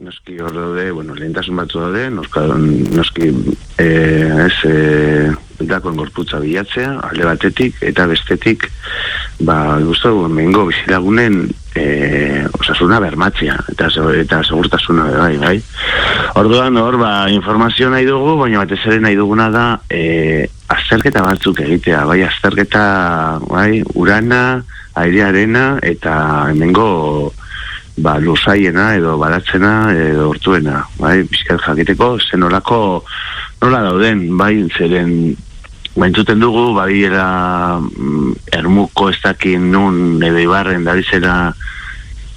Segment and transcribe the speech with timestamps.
[0.00, 2.42] noski hor daude, bueno, lehentasun batzu daude, noska,
[2.96, 3.28] noski,
[3.76, 3.86] e,
[4.46, 5.32] ez, e,
[5.68, 8.64] dakoen gorputza bilatzea, alde batetik, eta bestetik,
[9.44, 11.42] ba, guztu, mengo bizilagunen
[11.76, 11.84] e,
[12.56, 13.90] osasuna bermatzea, eta,
[14.22, 15.58] eta segurtasuna, bai, bai.
[16.40, 21.60] Orduan, hor, ba, informazio nahi dugu, baina batez ere nahi duguna da, e, azterketa batzuk
[21.66, 22.86] egitea, bai, azterketa,
[23.52, 24.62] bai, urana,
[24.96, 26.16] airearena, eta
[26.54, 26.88] hemengo,
[28.02, 32.80] ba, lusaiena edo baratzena edo hortuena, bai, bizkat jakiteko, zen olako
[33.62, 35.36] nola dauden, bai, zeren
[35.96, 37.26] baintzuten dugu, bai, era
[37.80, 41.34] mm, ermuko ez dakin nun edo ibarren da bizera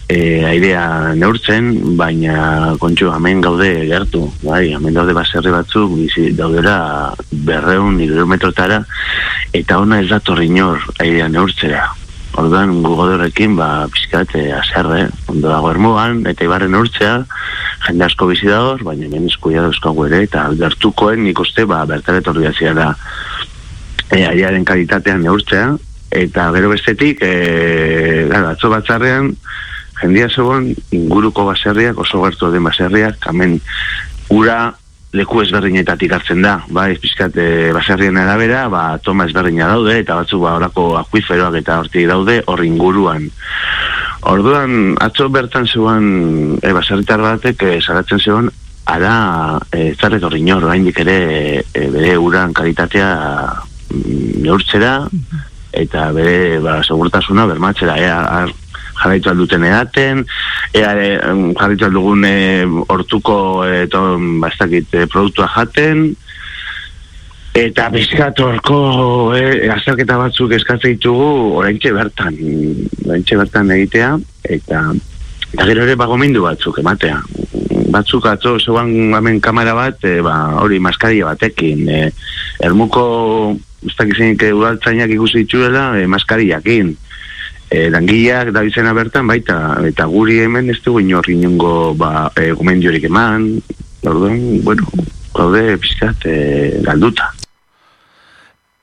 [0.09, 6.77] e, airea neurtzen, baina kontxu, hemen gaude gertu, bai, hemen daude baserri batzuk, bizi, daudera
[7.31, 8.83] berreun, metrotara,
[9.53, 11.87] eta ona ez da torrinor airea neurtzera,
[12.33, 17.19] Orduan, gugodorekin, ba, pizkat, e, azerre, ondo dago ermuan, eta ibarren urtzea,
[17.85, 22.23] jende asko bizi dagoz, baina hemen izkuia dauzkagu ere, eta gertukoen nik uste, ba, bertare
[22.25, 22.89] torri da,
[24.09, 25.75] e, aiaren kalitatean neurtzea,
[26.09, 29.35] eta gero bestetik, e, gara, atzo batzarrean,
[30.01, 33.59] jendia zegoen, inguruko baserriak, oso gertu den baserriak, kamen,
[34.33, 34.73] ura
[35.13, 40.41] leku ezberdinetatik hartzen da, ba, pizkat e, baserrien arabera, ba, toma ezberdina daude, eta batzuk
[40.41, 43.27] ba, orako akuiferoak eta horti daude, hor inguruan.
[44.33, 48.49] Orduan, atzo bertan zegoen e, baserritar batek, e, zaratzen zegoen,
[48.89, 49.13] ara,
[49.69, 51.19] e, zarret hori nor, ere,
[51.61, 53.13] e, bere uran kalitatea
[53.93, 54.95] mm, neurtzera,
[55.73, 58.62] eta bere, ba, segurtasuna bermatzera, e,
[59.03, 60.25] jarraitu alduten edaten,
[60.73, 62.25] eare jarraitu aldugun
[62.87, 63.37] hortuko
[63.67, 63.85] e,
[64.41, 66.13] bastakit e, produktua jaten,
[67.53, 68.77] eta bizkat horko
[69.37, 72.37] e, azterketa batzuk eskatzen ditugu oraintxe bertan,
[73.05, 74.15] oraintxe bertan egitea,
[74.57, 74.85] eta
[75.53, 77.19] eta gero ere bagomindu batzuk ematea.
[77.93, 82.01] Batzuk atzo, zeuan hemen kamera bat, e, ba, hori maskaria batekin, e,
[82.65, 83.03] ermuko,
[83.85, 86.95] ustakizenik udaltzainak ikusi dituela, e, maskariakin
[87.73, 89.57] e, langileak da izena bertan baita
[89.89, 93.47] eta guri hemen ez dugu inorri inongo ba, e, gomendiorik eman.
[94.03, 94.85] Orduan, bueno,
[95.33, 96.35] gaude pizkat e,
[96.85, 97.31] galduta.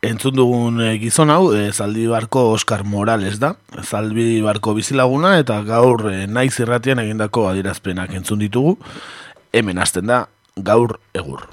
[0.01, 3.53] Entzun dugun gizon hau, e, zaldi barko Oscar Morales da,
[3.85, 8.79] zaldi barko bizilaguna eta gaur e, naiz irratian egindako adirazpenak entzun ditugu,
[9.53, 10.25] hemen hasten da
[10.57, 11.45] gaur egur.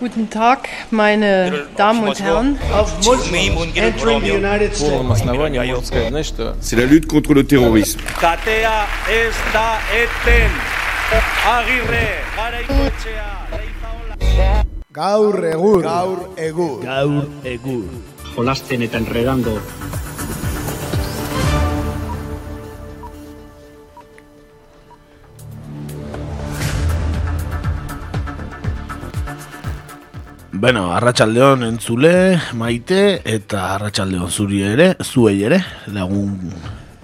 [0.00, 2.58] Guten Tag, meine Damen und Herren.
[6.60, 8.00] C'est la lutte contre le terrorisme.
[14.92, 15.82] Gaur egur.
[15.82, 16.80] Gaur egur.
[16.82, 17.84] Gaur egur.
[18.34, 19.60] Jolasten eta enredando
[30.60, 36.34] Bueno, arratsaldeon entzule, maite, eta arratsaldeon zuri ere, zuei ere, lagun,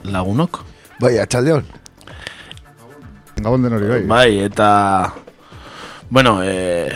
[0.04, 0.58] lagunok.
[1.00, 1.64] Bai, arratsaldeon.
[3.38, 4.00] Gabon den hori, bai.
[4.10, 4.66] Bai, eta,
[6.10, 6.90] bueno, e,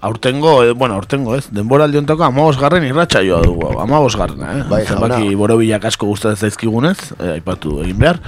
[0.00, 4.62] aurtengo, e, bueno, aurtengo, ez, denbora aldiontako amagos garren irratxa joa dugu, amagos garren, eh?
[4.70, 4.86] Bai.
[4.88, 8.22] Zenbaki borobilak asko gustatzen zaizkigunez, e, aipatu egin behar.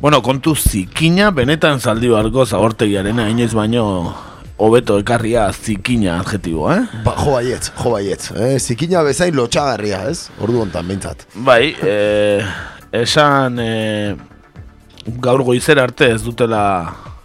[0.00, 3.84] Bueno, kontu zikina, benetan zaldi barko zagortegiarena, inoiz baino
[4.58, 6.82] hobeto ekarria zikina adjetibo, eh?
[7.04, 8.32] Ba, jo baietz, jo baietz.
[8.34, 8.56] Eh?
[8.58, 10.28] Zikina bezain lotxagarria, ez?
[10.42, 11.24] Ordu ontan, bintzat.
[11.46, 12.42] Bai, eh,
[12.98, 14.16] esan eh,
[15.22, 16.60] gaur goizer arte ez dutela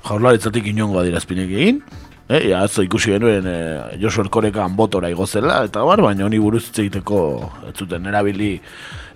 [0.06, 1.84] jaurlaritzatik inongo adirazpinek egin.
[2.30, 6.70] Eh, ja, atzo ikusi genuen eh, Josu Erkorekan botora igozela, eta bar, baina honi buruz
[6.72, 7.20] egiteko
[7.68, 8.56] ez zuten erabili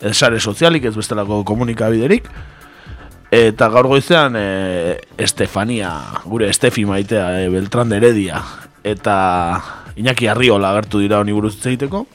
[0.04, 2.28] esare sozialik, ez bestelako komunikabiderik.
[3.32, 5.92] Eta gaur goizean e, Estefania,
[6.24, 8.40] gure Estefi maitea, e, Beltran de Heredia
[8.88, 9.62] eta
[10.00, 12.06] Iñaki Arriola agertu dira honi buruz egiteko.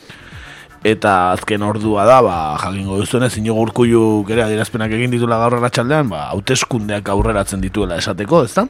[0.83, 6.09] Eta azken ordua da, ba, jakingo duzuenez, ino gurkuiu gere adirazpenak egin ditula gaur erratxaldean,
[6.11, 8.67] ba, hauteskundeak aurreratzen dituela esateko, ez da?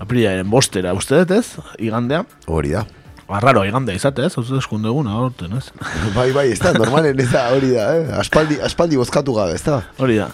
[0.00, 1.46] Apriaren bostera uste dut ez,
[1.76, 2.24] igandea.
[2.48, 2.86] Hori da.
[3.28, 5.70] Arraro, igandea izate ez, hauteskunde egun, aurten ez.
[6.16, 8.10] bai, bai, ez da, normalen ez da, hori da, eh?
[8.20, 9.80] aspaldi, aspaldi bozkatu gabe, ez da?
[10.02, 10.28] Hori da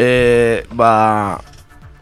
[0.00, 1.40] e, ba,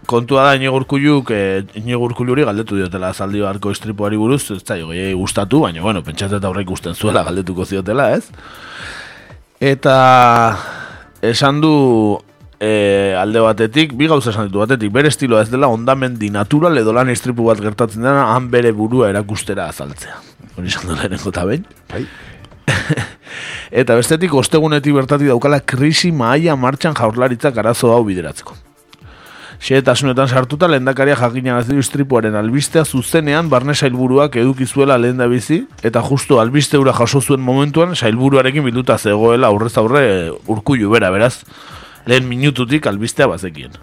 [0.07, 5.63] kontua da inegurkuluk, e, inegurkuluri galdetu diotela zaldi barko estripuari buruz, ez da, jogei gustatu,
[5.67, 8.31] baina, bueno, pentsatzen eta horrek usten zuela galdetuko ziotela, ez?
[9.61, 9.99] Eta
[11.27, 11.75] esan du
[12.61, 16.95] e, alde batetik, bi gauza esan ditu batetik, bere estiloa ez dela ondamendi natural edo
[16.95, 20.19] lan estripu bat gertatzen dena, han bere burua erakustera azaltzea.
[20.57, 21.67] Hori esan du lehenengo eta behin.
[21.93, 22.07] Bai.
[23.81, 28.57] Eta bestetik ostegunetik bertati daukala krisi maia martxan jaurlaritzak arazo hau bideratzeko.
[29.59, 35.65] Xehetasunetan sartuta lehendakaria jakina du istripuaren albistea zuzenean barne sailburuak eduki zuela lehen da bizi
[35.83, 41.43] eta justu albiste ura jaso zuen momentuan sailburuarekin bilduta zegoela aurrez aurre urkullu bera beraz
[42.09, 43.75] lehen minututik albistea bazekien.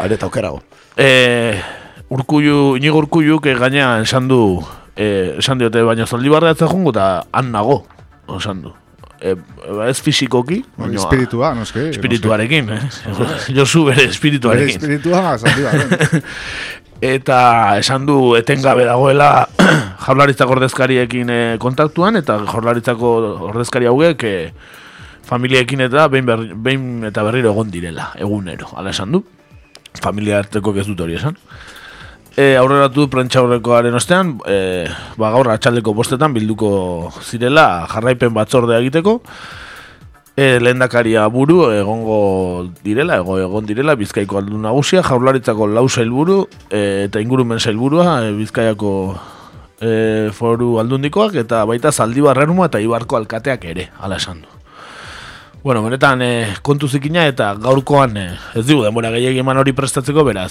[0.00, 0.62] Are eta okerago.
[0.96, 1.58] E,
[2.08, 4.38] urkullu, inigo urkullu, que gaina esan du,
[4.96, 7.82] e, esan diote baina zaldi barreatzen jungo eta han nago,
[8.38, 8.72] esan du.
[9.24, 9.34] E,
[9.88, 11.90] ez fizikoki, baina Espiritua, noski.
[11.94, 12.80] espirituarekin, eh?
[13.56, 14.80] Josu bere Bere espirituarekin.
[14.80, 16.18] espiritua, zaldi bat.
[17.04, 17.38] Eta
[17.82, 19.46] esan du etengabe dagoela
[20.06, 23.10] jaurlaritzako ordezkariekin eh, kontaktuan eta jaurlaritzako
[23.50, 24.52] ordezkari hauek eh,
[25.24, 29.24] familiekin eta behin, berri, behin eta berriro egon direla, egunero, ala esan du.
[30.02, 31.36] Familia arteko ez dut hori esan.
[32.34, 34.86] E, aurreratu prentsa aurrekoaren ostean, e,
[35.16, 39.20] ba, gaur atxaldeko bostetan bilduko zirela jarraipen batzordea egiteko,
[40.34, 46.40] E, lehendakaria buru egongo direla, ego egon direla Bizkaiko aldun nagusia, jaurlaritzako lau sailburu
[46.74, 48.90] e, eta ingurumen sailburua e, Bizkaiako
[49.78, 49.92] e,
[50.34, 54.63] foru aldundikoak eta baita Zaldibar Ermua eta Ibarko alkateak ere, hala esan du.
[55.64, 60.20] Bueno, benetan e, kontu zikina eta gaurkoan e, ez dugu denbora gehiagin eman hori prestatzeko
[60.26, 60.50] beraz.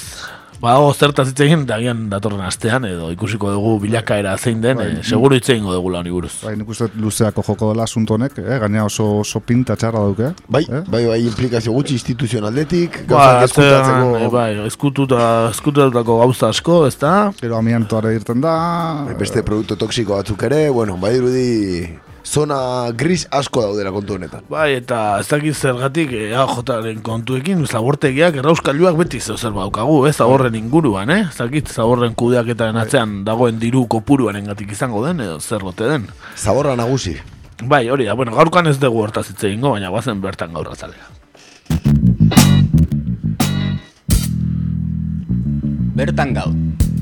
[0.58, 5.04] Badago zertaz hitz egin eta agian datorren astean edo ikusiko dugu bilakaera zein den, e,
[5.06, 6.32] seguru hitz egingo dugu honi buruz.
[6.42, 8.58] Bai, nik uste luzeako joko dela asunto honek, eh?
[8.64, 10.32] gaina oso, oso pinta txarra dauke.
[10.48, 10.82] Bai, eh?
[10.88, 14.16] bai, bai, implikazio gutxi instituzionaldetik, Ba, gauzak atzean, eskutatzeko...
[14.18, 17.14] e, bai, eskututa, eskututako gauza asko, ez da?
[17.38, 18.56] Gero amiantoare irten da.
[19.12, 21.54] Bai, Beste produktu toksiko batzuk ere, bueno, bai dirudi
[22.26, 24.44] zona gris asko daudela kontu honetan.
[24.50, 30.56] Bai, eta ez dakit zergatik EAJaren kontuekin, zabortegiak errauskailuak beti zeu zer baukagu, eh, zaborren
[30.56, 31.28] inguruan, eh?
[31.30, 36.08] Ez dakit zaborren kudeaketaren atzean dagoen diru kopuruaren gatik izango den, edo zer bote den.
[36.36, 37.18] Zaborra nagusi.
[37.64, 41.12] Bai, hori da, bueno, gaurkan ez dugu hortaz hitz egingo, baina guazen bertan gaur azalea.
[45.94, 46.93] Bertan gaur.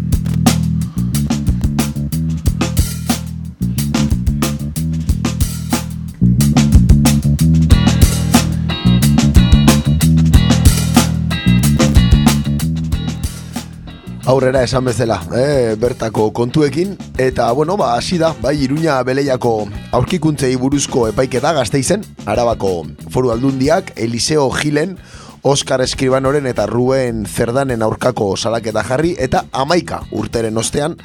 [14.31, 20.54] Aurrera esan bezala, eh, bertako kontuekin eta bueno, ba hasi da, bai Iruña Beleiako aurkikuntzei
[20.56, 24.95] buruzko epaiketa Gasteizen, Arabako Foru Aldundiak Eliseo Gilen
[25.42, 30.95] Oscar Eskribanoren eta Ruben Zerdanen aurkako salaketa jarri eta amaika urteren ostean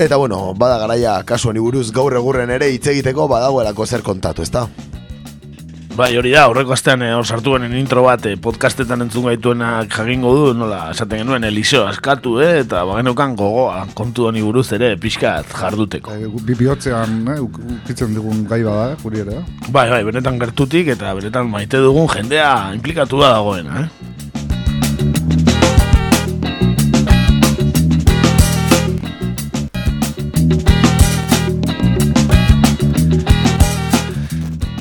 [0.00, 4.42] Eta bueno, bada garaia kasu honi buruz gaur egurren ere hitz egiteko badagoelako zer kontatu,
[4.42, 4.66] ezta?
[5.92, 9.92] Bai, hori da, horreko astean eh, hor sartu benen intro bat eh, podcastetan entzun gaituenak
[9.92, 14.94] jakingo du, nola, esaten genuen Eliseo askatu, eh, eta bageneukan gogoa kontu honi buruz ere
[15.02, 16.14] pixkat jarduteko.
[16.16, 19.42] Eh, Bi bihotzean, eh, uk- ukitzen digun gai bada, guri ere.
[19.68, 23.88] Bai, bai, benetan gertutik eta benetan maite dugun jendea implikatu da dagoena, eh?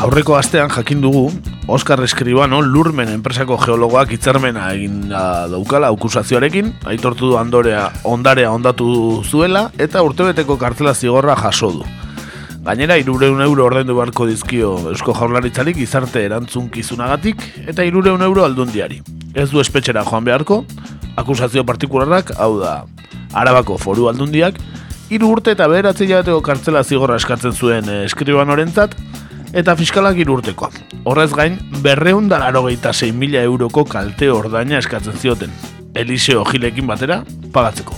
[0.01, 1.27] Aurreko astean jakin dugu,
[1.69, 8.88] Oscar Escribano lurmen enpresako geologoak hitzarmena egin da daukala akusazioarekin, aitortu du andorea, ondarea ondatu
[9.21, 11.86] zuela eta urtebeteko kartzela zigorra jaso du.
[12.65, 19.03] Gainera, irureun euro ordaindu beharko dizkio Eusko Jaurlaritzarik gizarte erantzunkizunagatik eta irureun euro aldundiari.
[19.38, 20.63] Ez du espetxera joan beharko,
[21.13, 22.79] akusazio partikularrak, hau da,
[23.38, 24.58] Arabako foru aldundiak,
[25.13, 28.98] hiru urte eta bederatzi hilabeteko kartzela zigorra eskatzen zuen eh, eskribanorentzat,
[29.53, 30.72] eta fiskalak hiru urtekoa.
[31.03, 35.51] Horrez gain, berreun da larogeita mila euroko kalte ordaina eskatzen zioten.
[35.96, 37.96] Eliseo Gilekin batera, pagatzeko.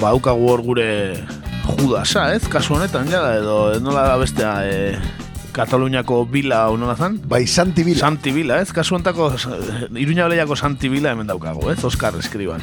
[0.00, 1.26] Baukagu hor gure
[1.76, 2.48] judasa, ez?
[2.48, 5.27] Kasu honetan, ja, edo nola da bestea, e,
[5.58, 7.18] Kataluniako bila honola zan?
[7.26, 7.98] Bai, Santi Bila.
[7.98, 8.70] Santi Bila, ez?
[8.70, 9.32] Kasu hontako,
[9.90, 11.82] Iruña Beleiako Santi Bila hemen daukago, ez?
[11.82, 12.62] Oscar eskriban.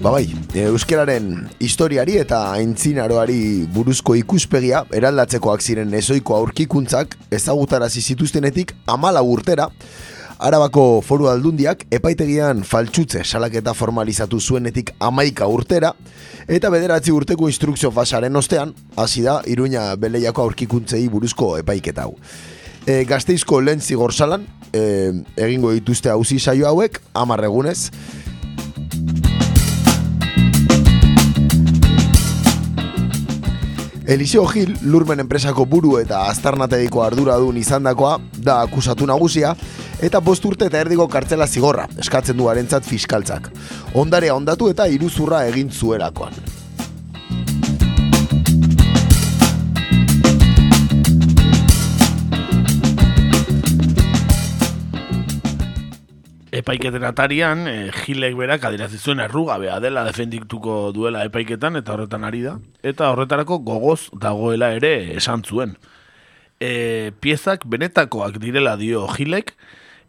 [0.00, 0.24] Ba bai,
[0.56, 9.68] euskararen historiari eta aintzinaroari buruzko ikuspegia eraldatzekoak ziren ezoiko aurkikuntzak ezagutarazi zituztenetik amala urtera,
[10.38, 15.90] Arabako foru aldundiak epaitegian faltsutze salaketa formalizatu zuenetik amaika urtera,
[16.46, 22.14] eta bederatzi urteko instrukzio fasaren ostean, hasi da Iruña Beleiako aurkikuntzei buruzko epaiketa hau.
[22.86, 27.42] E, gazteizko lehen zigor salan, e, egingo dituzte hauzi saio hauek, amar
[34.08, 39.50] Eliseo Gil, lurmen enpresako buru eta aztarnategiko arduradun izandakoa da akusatu nagusia,
[40.00, 43.50] eta bost urte eta erdiko kartzela zigorra, eskatzen du harentzat fiskaltzak.
[44.00, 46.40] Ondarea ondatu eta iruzurra egin zuelakoan.
[56.58, 62.56] Epaiketen atarian, e, Gilek berak adirazizuen errugabea dela defendituko duela epaiketan eta horretan ari da.
[62.82, 65.76] Eta horretarako gogoz dagoela ere esan zuen.
[66.58, 69.54] E, piezak benetakoak direla dio Gilek,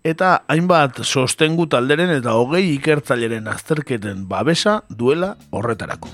[0.03, 6.09] eta hainbat sostengu talderen eta hogei ikertzaileren azterketen babesa duela horretarako.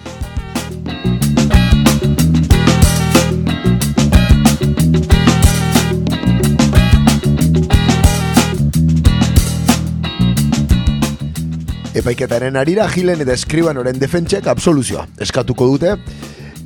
[11.96, 15.94] Epaiketaren arira Gilen eta Eskribanoren defentsek absoluzioa eskatuko dute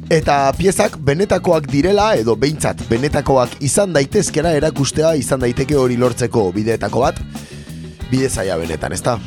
[0.10, 7.04] eta piezak benetakoak direla edo behintzat benetakoak izan daitezkera erakustea izan daiteke hori lortzeko bideetako
[7.06, 7.22] bat
[8.10, 9.20] bide zaila benetan, ezta?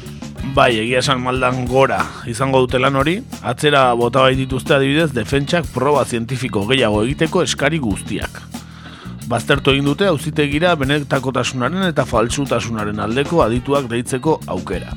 [0.57, 5.71] Bai, egia esan maldan gora izango dute lan hori, atzera bota bai dituzte adibidez defentsak
[5.71, 8.43] proba zientifiko gehiago egiteko eskari guztiak.
[9.31, 14.97] Baztertu egin dute auzitegira benetakotasunaren eta falsutasunaren aldeko adituak deitzeko aukera.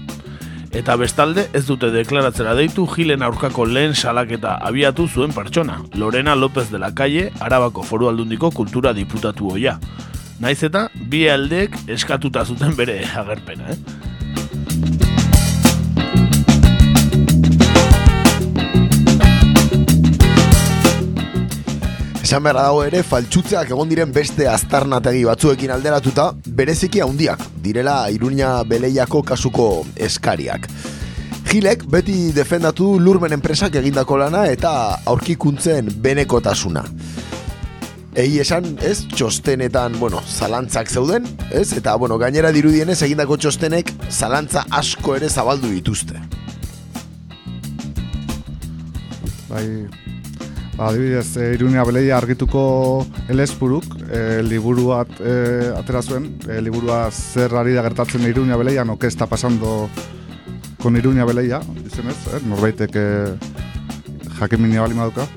[0.76, 6.68] Eta bestalde ez dute deklaratzera deitu Gilen aurkako lehen salaketa abiatu zuen pertsona, Lorena López
[6.70, 9.78] de la Calle, Arabako Foru Aldundiko kultura diputatu hoia.
[10.44, 14.15] Naiz eta bi aldeek eskatuta zuten bere agerpena, eh?
[22.26, 28.64] Esan beharra dago ere, faltsutzeak egon diren beste aztarnategi batzuekin alderatuta, bereziki handiak, direla Iruña
[28.66, 29.68] Beleiako kasuko
[30.08, 30.66] eskariak.
[31.52, 34.72] Gilek beti defendatu lurmen enpresak egindako lana eta
[35.12, 36.82] aurkikuntzen benekotasuna.
[38.24, 44.66] Egi esan, ez, txostenetan, bueno, zalantzak zeuden, ez, eta, bueno, gainera dirudienez egindako txostenek zalantza
[44.74, 46.18] asko ere zabaldu dituzte.
[49.52, 49.68] Bai,
[50.76, 57.10] ba, adibidez, e, Irunia Beleia argituko elespuruk, e, liburu bat e, atera zuen, e, liburua
[57.12, 59.90] zer ari da gertatzen Irunia Beleia, no, que pasando
[60.82, 62.42] con Irunia Beleia, izenez, eh?
[62.46, 63.08] norbaitek e,
[64.40, 65.28] jakiminia bali maduka.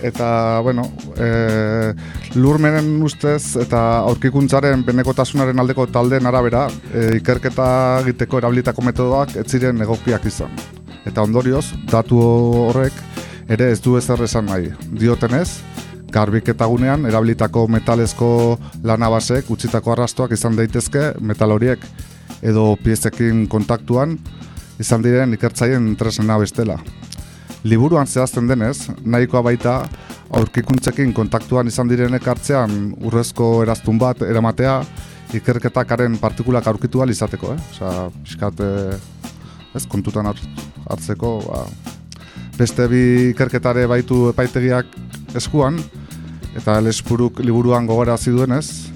[0.00, 0.84] Eta, bueno,
[1.18, 1.92] e,
[2.38, 7.68] lurmenen ustez eta aurkikuntzaren benekotasunaren aldeko taldeen arabera, e, ikerketa
[8.04, 10.54] egiteko erabilitako metodoak ez ziren egokiak izan.
[11.04, 12.20] Eta ondorioz, datu
[12.68, 12.94] horrek
[13.48, 14.70] ere ez du ezer esan nahi.
[15.00, 15.48] Diotenez,
[16.12, 21.82] garbiketa gunean erabilitako metalezko lanabasek utzitako arrastoak izan daitezke metal horiek
[22.42, 24.18] edo piezekin kontaktuan
[24.80, 26.78] izan diren ikertzaien tresena bestela.
[27.64, 29.80] Liburuan zehazten denez, nahikoa baita
[30.38, 34.78] aurkikuntzekin kontaktuan izan direnek hartzean urrezko eraztun bat eramatea
[35.34, 37.60] ikerketakaren partikulak aurkitu izateko, eh?
[37.74, 38.98] Osa, pixkat, eh,
[39.74, 40.48] ez, kontutan hart-
[40.88, 41.66] hartzeko, ba,
[42.58, 44.86] beste bi ikerketare baitu epaitegiak
[45.38, 45.78] eskuan,
[46.58, 48.90] eta lespuruk liburuan gogora duenez,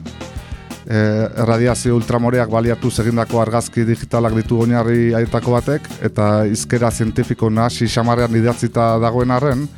[0.86, 0.96] e,
[1.44, 8.34] erradiazio ultramoreak baliatu egindako argazki digitalak ditu oinarri aietako batek, eta izkera zientifiko nahasi xamarrean
[8.36, 9.68] idatzita dagoen arren,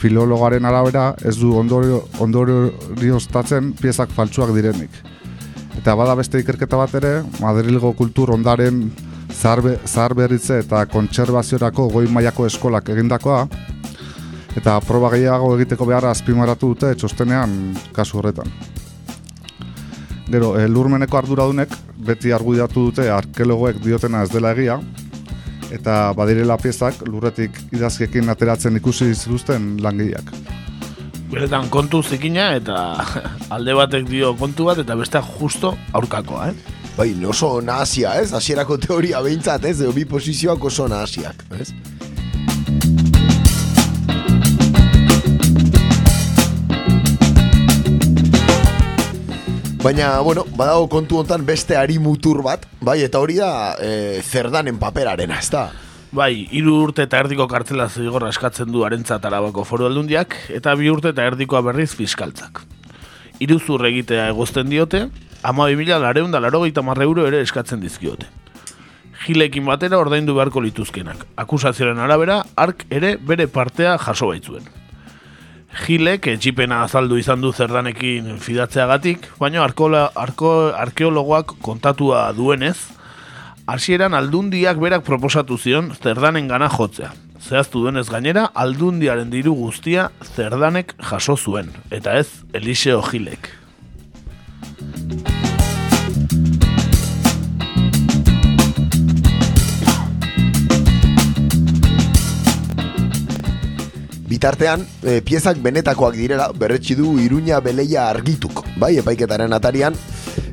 [0.00, 4.90] filologaren arabera ez du ondorio, ondorioztatzen piezak faltsuak direnik.
[5.78, 8.88] Eta bada beste ikerketa bat ere, Madrilgo kultur ondaren
[9.32, 13.46] zaharbe, zaharberritze eta kontserbaziorako goi mailako eskolak egindakoa,
[14.58, 18.50] eta proba gehiago egiteko beharra azpimarratu dute txostenean kasu horretan.
[20.30, 21.72] Gero, e, lurmeneko arduradunek
[22.06, 24.78] beti argudiatu dute arkeologoek diotena ez dela egia,
[25.74, 30.30] eta badirela piezak lurretik idazkiekin ateratzen ikusi zituzten langileak.
[31.30, 32.76] Beretan kontu zikina eta
[33.54, 36.79] alde batek dio kontu bat eta besteak justo aurkakoa, eh?
[37.00, 38.34] Bai, oso nahasia, ez?
[38.36, 39.78] Hasierako teoria behintzat, ez?
[39.80, 41.70] Edo bi posizioak oso nahasiak, ez?
[49.80, 53.48] Baina, bueno, badago kontu hontan beste ari mutur bat, bai, eta hori da
[53.80, 55.70] e, zerdanen paperarena, ez da?
[56.12, 60.92] Bai, hiru urte eta erdiko kartzela zigorra eskatzen du arentzat arabako foru aldundiak, eta bi
[60.92, 62.60] urte eta erdikoa berriz fiskaltzak.
[63.40, 65.06] Iruzur egitea egozten diote,
[65.42, 68.26] ama bimila lareun da larogeita marre euro ere eskatzen dizkiote.
[69.20, 71.26] Gilekin batera ordaindu beharko lituzkenak.
[71.36, 74.64] Akusazioaren arabera, ark ere bere partea jaso baitzuen.
[75.84, 82.78] Gilek etxipena azaldu izan du zerdanekin fidatzeagatik, baina arkola, arko, arkeologoak kontatua duenez,
[83.70, 87.12] hasieran aldundiak berak proposatu zion zerdanen gana jotzea.
[87.40, 93.59] Zehaztu duenez gainera, aldundiaren diru guztia zerdanek jaso zuen, eta ez Eliseo Gilek.
[104.30, 109.98] Bitartean, e, piezak benetakoak direla, berretsi du Iruña Beleia argituk, bai, epaiketaren atarian,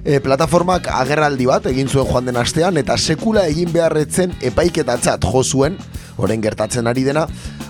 [0.03, 5.43] e, plataformak agerraldi bat egin zuen joan den astean, eta sekula egin beharretzen epaiketatzat jo
[5.45, 5.77] zuen,
[6.17, 7.27] orain gertatzen ari dena,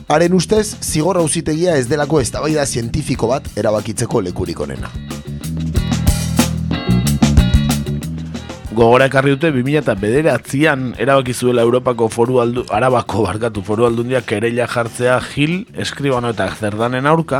[0.08, 4.89] haren ustez, zigor auzitegia ez delako eztabaida zientifiko bat erabakitzeko lekurik onena.
[8.78, 14.22] Gogora ekarri dute 2000 eta bederatzean erabaki zuela Europako foru aldu, Arabako barkatu foru aldundia
[14.22, 17.40] kereila jartzea Gil, Eskribano eta Zerdanen aurka,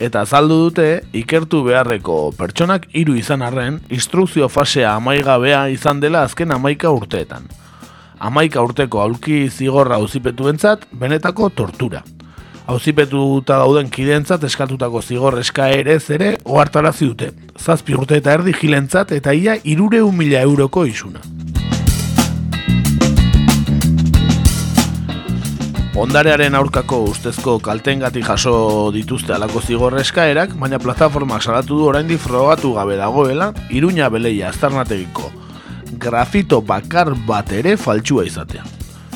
[0.00, 0.88] eta azaldu dute
[1.20, 7.44] ikertu beharreko pertsonak hiru izan arren, instrukzio fasea amaigabea izan dela azken amaika urteetan.
[8.16, 12.06] Amaika urteko aulki zigorra auzipetu bentzat, benetako tortura
[12.66, 17.30] hauzipetuta dauden kideentzat eskatutako zigor eskaerez ere ohartarazi dute.
[17.60, 21.20] Zazpi urte eta erdi jilentzat eta ia irure mila euroko isuna.
[25.94, 32.74] Ondarearen aurkako ustezko kaltengati jaso dituzte alako zigor eskaerak, baina plataformak salatu du oraindik frogatu
[32.74, 35.30] gabe dagoela, iruña beleia aztarnategiko
[35.98, 38.64] grafito bakar bat ere faltsua izatea.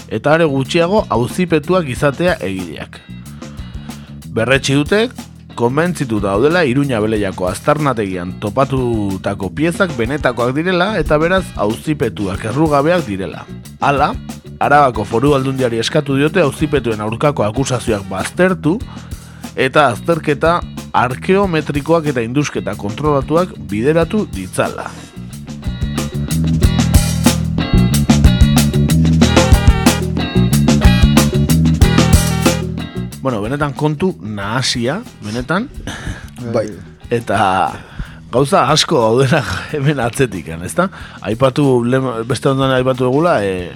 [0.08, 3.00] Eta are gutxiago auzipetuak izatea egideak.
[4.28, 5.08] Berretsi dute,
[5.56, 13.46] konbentzitu daudela Iruña Beleiako aztarnategian topatutako piezak benetakoak direla eta beraz auzipetuak errugabeak direla.
[13.80, 14.12] Hala,
[14.60, 18.76] Arabako foru aldundiari eskatu diote auzipetuen aurkako akusazioak baztertu
[19.56, 20.58] eta azterketa
[20.92, 24.90] arkeometrikoak eta indusketa kontrolatuak bideratu ditzala.
[33.28, 35.66] Bueno, benetan kontu nahasia, benetan.
[36.54, 36.70] Bai.
[37.12, 37.36] Eta
[38.32, 39.42] gauza asko daudena
[39.76, 40.86] hemen atzetik, ezta?
[41.20, 41.66] Aipatu,
[42.24, 43.68] beste ondan aipatu egula, e,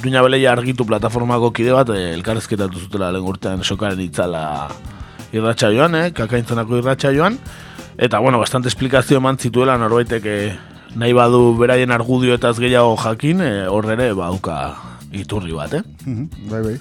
[0.00, 4.70] Iruña Beleia argitu plataformako kide bat, e, elkarrezketatu zutela lehen urtean sokaren itzala
[5.36, 6.08] irratxa joan, eh?
[6.16, 7.36] kakaintzanako irratxa joan.
[8.00, 10.38] Eta, bueno, bastante esplikazio eman zituela norbaitek e,
[10.96, 14.62] nahi badu beraien argudio eta gehiago jakin, e, horrere bauka
[15.12, 15.84] iturri bat, eh?
[16.06, 16.78] Mhm, bai, bai.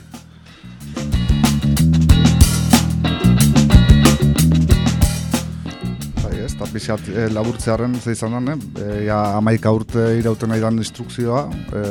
[6.63, 11.49] Eta pixat e, laburtzearen ze izan den, e, ja, amaika urte irauten nahi dan instrukzioa,
[11.75, 11.81] e,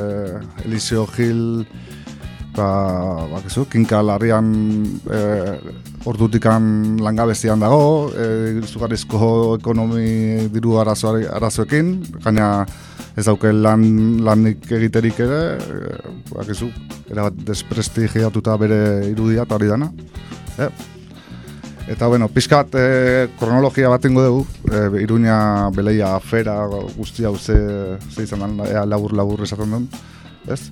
[0.64, 1.66] Eliseo Gil,
[2.56, 4.48] ba, bakizu, kinka larrian
[5.12, 5.20] e,
[6.08, 11.92] ordutikan langabezian dago, e, zugarrizko ekonomi diru arazo, arazoekin,
[12.24, 12.64] gaina
[13.16, 13.84] ez dauke lan,
[14.24, 16.00] lanik egiterik ere, e,
[16.32, 16.70] bakizu,
[17.12, 19.92] erabat desprestigiatuta bere irudia eta hori dana.
[20.56, 20.72] E,
[21.92, 26.54] Eta bueno, pizkat eh, kronologia bat ingo dugu, eh, Iruña beleia afera
[26.96, 27.56] guztia hau ze,
[28.08, 29.88] ze izan da, ea labur labur esaten duen,
[30.48, 30.70] ez?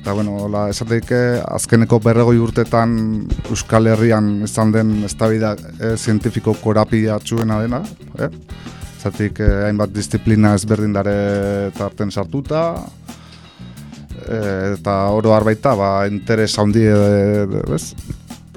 [0.00, 1.12] Eta bueno, la, esateik
[1.44, 2.94] azkeneko berregoi urtetan
[3.50, 7.82] Euskal Herrian izan den eztabida eh, zientifiko korapia txuena dena,
[8.18, 8.30] eh?
[9.02, 11.14] Zatik eh, hainbat disiplina ezberdin dare
[11.76, 12.64] tarten sartuta,
[14.24, 16.88] eh, eta oro arbaita, ba, interes handi,
[17.76, 17.84] ez?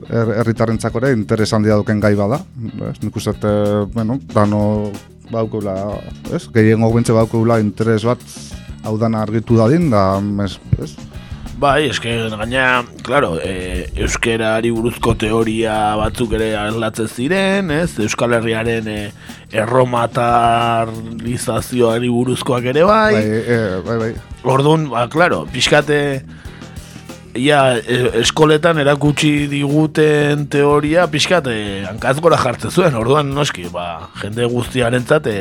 [0.09, 2.39] Herritarrentzako ere interes handia duken gai bada.
[2.91, 4.91] Ez, nik uste, e, bueno, dano
[5.31, 5.75] baukula,
[6.33, 8.19] ez, gehien bentse baukula interes bat
[8.85, 10.91] hau dana argitu dadin, da, ez, ez,
[11.55, 17.95] Bai, eske gaina, claro, e, euskerari buruzko teoria batzuk ere aldatzen ziren, ez?
[18.03, 19.15] Euskal Herriaren e,
[19.55, 23.15] erromatalizazioari buruzkoak ere bai.
[23.15, 24.11] Bai, e, bai, bai.
[24.43, 26.19] Orduan, ba, claro, pixkate
[27.35, 34.09] ia e, eskoletan erakutsi diguten teoria pixkat eh, hankaz gora jartzen zuen, orduan noski, ba,
[34.21, 35.37] jende guztiarentzat e,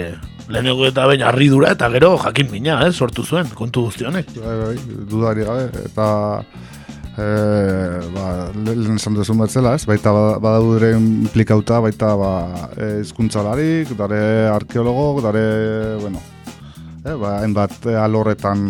[0.50, 4.34] lehenego eta bain arridura eta gero jakin mina, eh, sortu zuen, kontu guzti honek.
[4.36, 6.08] Bai, bai, dudari gabe, eta
[7.14, 7.26] e,
[8.16, 8.28] ba,
[8.66, 9.86] lehen esan duzun batzela, ez?
[9.88, 12.32] baita badaude implikauta, baita ba,
[13.00, 15.44] ezkuntzalarik, dare arkeologo, dare,
[16.02, 16.22] bueno,
[17.04, 18.66] e, ba, hainbat alorretan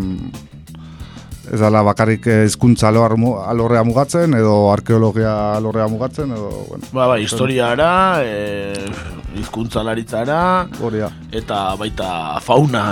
[1.52, 6.84] ez dala bakarrik hizkuntza alorrea mugatzen edo arkeologia alorrea mugatzen edo bueno.
[6.92, 7.90] Ba, ba, historiara,
[8.24, 8.86] eh
[9.34, 10.68] hizkuntzalaritzara
[11.32, 12.84] eta baita fauna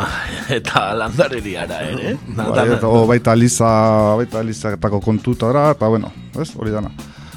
[0.50, 2.16] eta landareriara ere.
[2.36, 3.70] Ba, eta, o, baita liza,
[4.18, 6.50] baita lizatako kontutara eta bueno, ez?
[6.56, 6.90] Hori dana.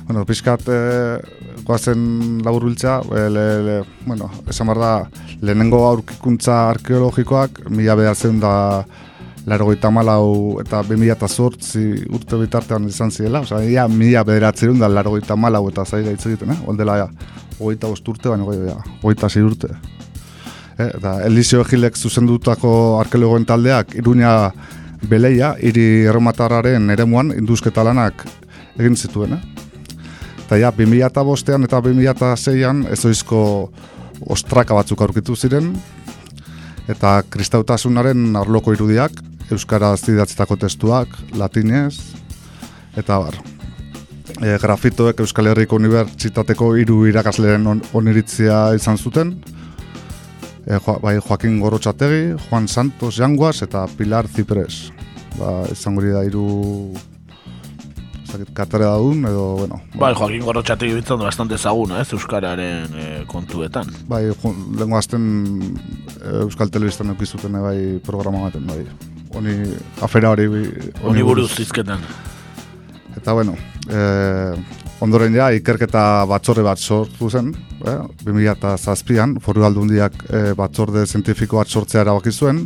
[0.08, 5.08] Bueno, pizkat eh goazen laburbiltza, e, le, le, bueno, esan da,
[5.42, 8.86] lehenengo aurkikuntza arkeologikoak, mila behatzen da
[9.46, 15.68] larogeita malau eta 2008 urte bitartean izan zirela, oza, ia mila bederatzerun da larogeita malau
[15.70, 16.64] eta zaila hitz egiten, eh?
[16.68, 16.98] Ondela,
[17.60, 18.46] hogeita urte, baina
[19.04, 19.76] hogeita urte.
[20.78, 24.52] Eh, eta Elisio Egilek zuzendutako arkeologoen taldeak Iruña
[25.06, 28.26] Beleia, hiri erromatarraren eremuan induzketa lanak
[28.80, 29.42] egin zituen, eh?
[30.46, 33.40] Eta ja, 2005 eta 2006an ezoizko
[34.30, 35.72] ostraka batzuk aurkitu ziren,
[36.90, 39.12] eta kristautasunaren arloko irudiak,
[39.52, 41.96] euskara zidatzitako testuak, latinez,
[42.98, 43.38] eta bar.
[44.42, 49.36] E, grafitoek Euskal Herriko Unibertsitateko hiru irakasleen on, oniritzia izan zuten,
[50.66, 54.90] e, jo, bai Joaquin Gorotxategi, Juan Santos Janguas eta Pilar Zipres.
[55.40, 56.46] Ba, izango da hiru
[58.56, 59.80] katera daun, edo, bueno.
[59.96, 63.92] Bai, Joaquin Gorotxategi bintzen du bastante zaguna, ez, Euskararen e, kontuetan.
[64.10, 64.26] Bai,
[64.80, 65.28] lengo azten
[66.42, 69.14] Euskal Telebistan eukizuten bai programa baten, bai.
[69.36, 69.56] Oni,
[70.02, 70.48] afera hori...
[71.04, 72.04] Oni buruz izketan.
[73.16, 73.56] Eta bueno,
[73.90, 74.00] e,
[75.04, 77.52] ondoren ja, ikerketa batzorde bat sortu zen,
[77.86, 82.66] eh, 2008an, foru aldundiak e, batzorde zientifiko bat sortzea erabaki zuen,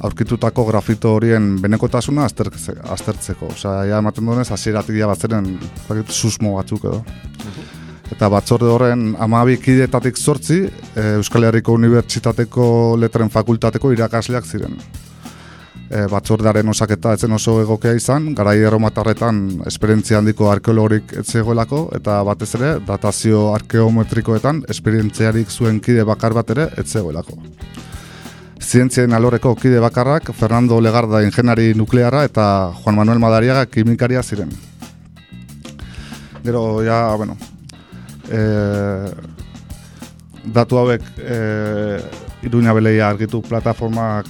[0.00, 3.50] aurkitutako grafito horien benekotasuna aztertzeko.
[3.52, 5.52] Osea, ja ematen duenez, hasieratik ja batzeren
[6.08, 7.02] susmo batzuk edo.
[8.10, 14.78] Eta batzorde horren amabi kidetatik sortzi, e, Euskal Herriko Unibertsitateko letren fakultateko irakasleak ziren
[15.90, 22.50] e, batzordearen osaketa etzen oso egokea izan, garai erromatarretan esperientzia handiko arkeologorik etzegoelako, eta batez
[22.60, 27.38] ere, datazio arkeometrikoetan esperientziarik zuen kide bakar bat ere etzegoelako.
[28.60, 32.44] Zientzien aloreko kide bakarrak, Fernando Legarda ingenari nukleara eta
[32.82, 34.52] Juan Manuel Madariaga kimikaria ziren.
[36.44, 37.36] Gero, ja, bueno,
[38.30, 38.40] e,
[40.54, 41.40] datu hauek e,
[42.46, 44.28] Iruña Beleia argitu plataformak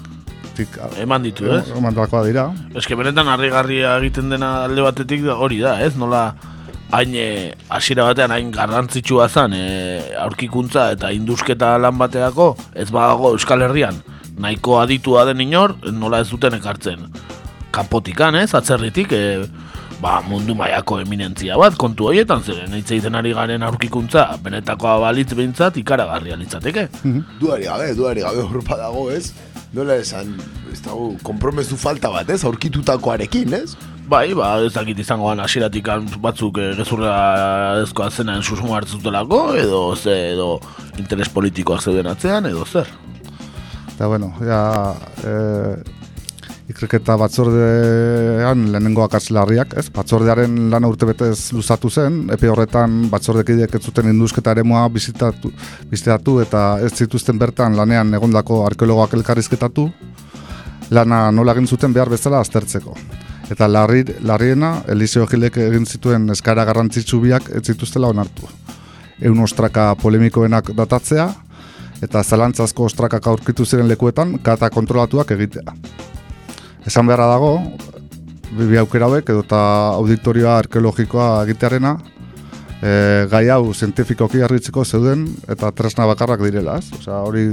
[1.00, 1.64] eman ditu, ez?
[1.76, 1.96] Eman
[2.26, 2.50] dira.
[2.74, 5.96] Ez que benetan harrigarria egiten dena alde batetik hori da, ez?
[5.96, 6.34] Nola
[6.92, 9.64] hain eh, hasiera batean hain garrantzitsua zen e,
[10.18, 14.00] aurkikuntza eta indusketa lan bateako ez badago Euskal Herrian
[14.40, 17.06] nahiko aditua den inor nola ez duten ekartzen
[17.70, 18.50] kanpotikan, ez?
[18.58, 19.22] Atzerritik e,
[20.02, 25.30] ba, mundu maiako eminentzia bat kontu horietan zeren hitz egiten ari garen aurkikuntza benetakoa balitz
[25.36, 26.88] behintzat ikaragarria litzateke.
[27.40, 29.30] duari gabe, duari gabe horpa dago, ez?
[29.76, 30.32] Nola esan,
[30.72, 33.76] ez dago, kompromezu falta bat, ez, aurkitutakoarekin, ez?
[34.10, 35.86] Bai, ba, ez dakit izangoan asiratik
[36.22, 37.12] batzuk e, gezurra
[37.84, 40.56] ezkoa zenan susmo hartzutelako, edo ze, edo
[40.98, 42.90] interes politikoak zeuden atzean, edo zer.
[43.94, 44.62] Eta, bueno, ja,
[45.22, 45.99] e,
[46.70, 49.88] ikerketa batzordean lehenengo akaslarriak, ez?
[49.94, 55.50] Batzordearen lana urtebetez luzatu zen, epe horretan batzordekideak ez zuten induzketa ere bizitatu,
[55.90, 59.90] bizitatu eta ez zituzten bertan lanean egondako arkeologoak elkarrizketatu,
[60.90, 62.94] lana nola egin zuten behar bezala aztertzeko.
[63.50, 68.46] Eta larri, larriena, Eliseo Gilek egin zituen eskara garrantzitsu biak ez zituztela onartu.
[69.20, 71.26] Eun ostraka polemikoenak datatzea,
[72.00, 75.74] eta zalantzazko ostrakak aurkitu ziren lekuetan, kata kontrolatuak egitea.
[76.86, 77.58] Esan beharra dago,
[78.56, 79.60] bibi aukera hauek edo eta
[79.98, 81.96] auditorioa arkeologikoa egitearena,
[82.80, 82.92] e,
[83.30, 86.88] gai hau zientifikoki harritzeko zeuden eta tresna bakarrak direla, ez?
[86.98, 87.44] Osea, hori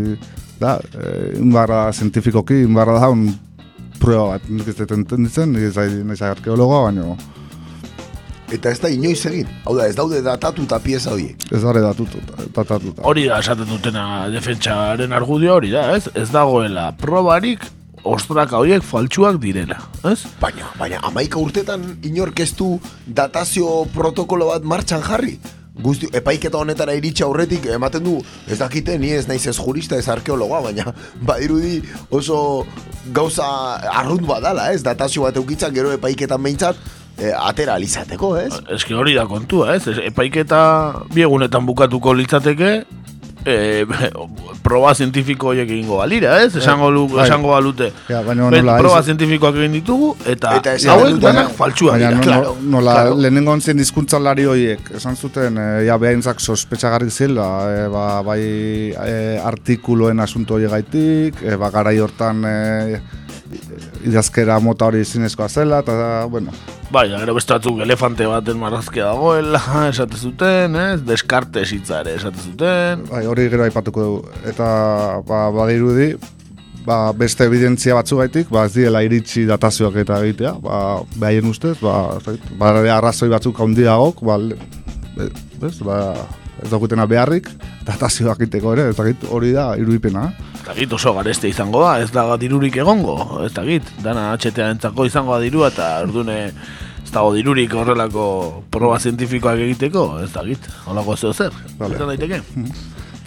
[0.62, 3.28] da, e, inbarra zientifikoki, inbarra da un
[4.00, 7.18] prueba bat, nik ez dut entenditzen, da arkeologoa, baina...
[8.48, 11.42] Eta ez da inoiz egin, hau da, ez daude datatuta pieza horiek.
[11.52, 13.02] Ez daude datatuta.
[13.04, 16.06] Hori da, esaten dutena defentsaren argudio hori da, ez?
[16.16, 17.66] Ez dagoela probarik
[18.03, 20.19] ostraka horiek faltsuak direla, ez?
[20.41, 22.75] Baina, baina, amaika urtetan inorkestu
[23.07, 25.38] datazio protokolo bat martxan jarri?
[25.77, 28.15] Guzti, epaiketa honetara iritsi aurretik ematen du,
[28.49, 32.39] ez dakite, ni ez naiz ez jurista, ez arkeologoa, baina badirudi oso
[33.13, 33.45] gauza
[33.93, 34.81] arrunt badala, ez?
[34.86, 36.79] Datazio bat eukitzak gero epaiketan behintzat,
[37.17, 38.51] e, atera alizateko, ez?
[38.73, 39.86] Ez hori da kontua, ez?
[40.10, 40.62] Epaiketa
[41.13, 42.71] biegunetan bukatuko litzateke,
[43.47, 43.86] e,
[44.67, 46.51] proba zientifiko horiek egingo balira, ez?
[46.60, 47.25] Esango, lu, bai.
[47.25, 47.89] esango balute.
[48.12, 52.15] Ja, baina nola, proba zientifikoak egin ditugu, eta, eta hauek denak faltsua dira.
[52.17, 53.19] Baina nola, claro.
[53.23, 53.83] lehenengo ontzen
[54.23, 58.41] lari horiek, esan zuten, e, ja, behaintzak sospetxagarrik zela, e, ba, bai
[58.91, 62.43] e, artikuloen asunto horiek gaitik, e, ba, garai hortan...
[62.45, 63.25] E,
[64.07, 66.53] idazkera mota hori zinezkoa zela, eta, bueno...
[66.91, 71.01] Bai, gero beste batzuk elefante baten marrazkia dagoela, esate zuten, ez?
[71.07, 73.05] Deskarte esitzare esate zuten...
[73.12, 74.39] Bai, hori gero aipatuko dugu.
[74.47, 74.69] Eta,
[75.27, 76.13] ba, badirudi,
[76.88, 80.81] ba, beste evidentzia batzu gaitik, ba, ez diela iritsi datazioak eta egitea, ba,
[81.17, 82.17] behaien ustez, ba,
[82.60, 84.39] ba, arrazoi batzuk handiagok, ba,
[85.19, 85.99] ez, ba,
[86.63, 87.50] ez daukutena beharrik,
[87.88, 90.28] datazioak iteko ere, ez dakit hori da iruipena.
[90.62, 94.74] Eta git oso gareste izango da, ez da dirurik egongo, ez da git, dana HTA
[94.74, 98.28] entzako izango da dirua, eta ordune ez dago dirurik horrelako
[98.74, 102.41] proba zientifikoak egiteko, ez da git, holako zeo zer, izan daiteke.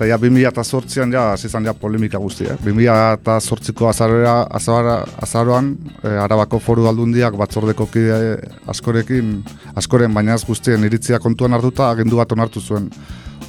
[0.01, 2.55] Eta ja, 2008an ja, hasi izan ja polemika guztia.
[2.55, 2.63] Eh?
[2.65, 5.67] 2008ko azaroa, azaroa, azaroan,
[6.01, 8.39] eh, Arabako foru aldundiak batzordeko kide
[8.73, 9.35] askorekin,
[9.77, 12.89] askoren baina ez guztien iritzia kontuan hartuta agendu bat onartu zuen.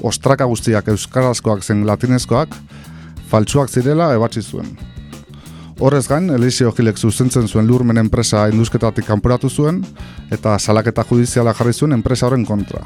[0.04, 2.60] Ostraka guztiak euskarazkoak zen latinezkoak,
[3.32, 4.76] faltsuak zirela ebatzi zuen.
[5.80, 9.86] Horrez gain, Elisio Gilek zuzentzen zuen lurmen enpresa induzketatik kanporatu zuen,
[10.30, 12.84] eta salaketa judiziala jarri zuen enpresa horren kontra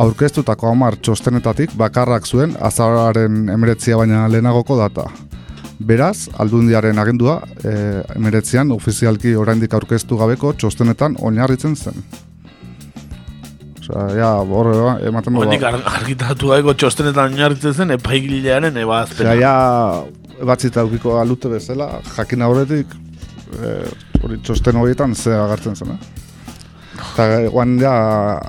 [0.00, 5.06] aurkeztutako hamar txostenetatik bakarrak zuen azaroaren emeretzia baina lehenagoko data.
[5.76, 7.72] Beraz, aldundiaren agendua e,
[8.16, 12.06] emeretzian ofizialki oraindik aurkeztu gabeko txostenetan oinarritzen zen.
[13.82, 14.70] Osea, ja, hor
[15.06, 15.44] ematen du.
[15.44, 19.34] Hondik ar argitatu dago txostenetan oinarritzen zen epaigilearen ebazpena.
[19.34, 22.96] Osea, ja, batzita aukiko alute bezala, jakin horretik,
[23.60, 23.76] e,
[24.22, 26.25] hori txosten horietan ze agertzen zen, eh?
[27.16, 27.90] Eta guan ja,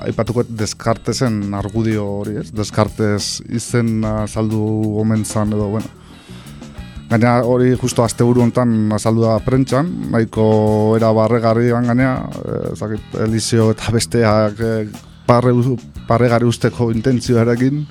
[0.04, 2.50] aipatuko deskartezen argudio hori, ez?
[2.52, 4.60] Deskartez izen azaldu
[5.00, 5.88] omen zan edo, bueno.
[7.08, 10.44] Gaina hori justo azte buru honetan azaldu da prentxan, nahiko
[10.98, 14.84] era barregarrian gainea, eh, ezakit, Elisio eta besteak eh,
[15.24, 15.54] parre,
[16.10, 17.86] parregarri usteko intentzioarekin,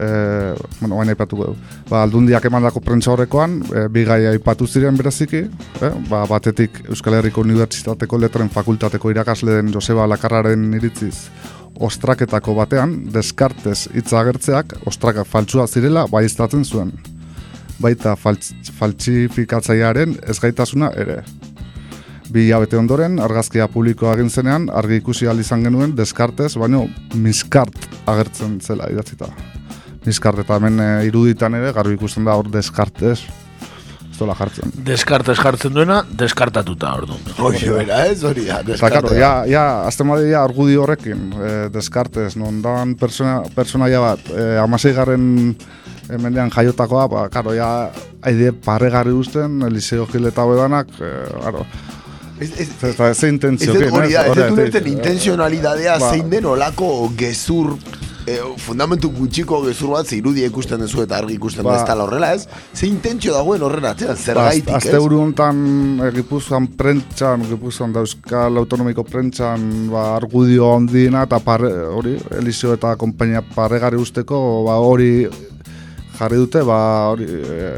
[0.00, 1.56] eh, bueno, baina aipatuko dugu.
[1.90, 5.42] Ba, aldundiak emandako prentsa horrekoan, e, bi gai aipatu ziren beraziki,
[5.82, 5.92] eh?
[6.10, 11.28] ba, batetik Euskal Herriko Unibertsitateko Letren Fakultateko irakasle den Joseba Lakarraren iritziz,
[11.80, 16.92] ostraketako batean, deskartez hitza agertzeak, ostraka faltsua zirela baiestatzen zuen.
[17.80, 21.20] Baita faltz, faltsifikatzailearen ezgaitasuna ere.
[22.32, 27.86] Bi hilabete ondoren, argazkia publikoa egin zenean, argi ikusi ahal izan genuen deskartez, baino miskart
[28.06, 29.30] agertzen zela idatzita.
[30.06, 33.18] Miskart eta hemen e, iruditan ere, garbi ikusten da hor deskartez,
[34.06, 34.70] ez dola jartzen.
[34.86, 37.24] Deskartez jartzen duena, deskartatuta orduan.
[37.42, 38.62] Hori bera ez, hori da.
[39.18, 44.46] Ja, ja, azten bade, ja, argudio horrekin, e, deskartez, non dan persona, personaia bat, e,
[44.62, 45.26] amasei garren
[46.06, 47.90] hemendean jaiotakoa, ba, karo, ja,
[48.26, 51.66] aide parregarri usten, Eliseo Gil eta bedanak, e, karo,
[52.36, 54.84] Ez, ez, Eta ze intentzio, Ez dut hori da, ez dut Horregatik, ulertzen
[58.26, 58.32] ba.
[58.32, 61.70] eh, fundamentu gutxiko gezur bat ze irudia ikusten duzu eta argi ikusten Ba.
[61.70, 61.76] ba.
[61.82, 65.20] ez dela horrela ez zein intentzio dagoen horren atzean, zer Ba, gaitik azte ez buru
[65.20, 72.16] honetan e, Gipuzkoan prentxan, Gipuzkoan da Euskal Autonomiko prentxan ba, argudio handiena eta parre, hori,
[72.38, 75.28] Elisio eta konpainia parregari usteko ba, hori
[76.18, 76.80] jarri dute, ba,
[77.12, 77.70] hori, e,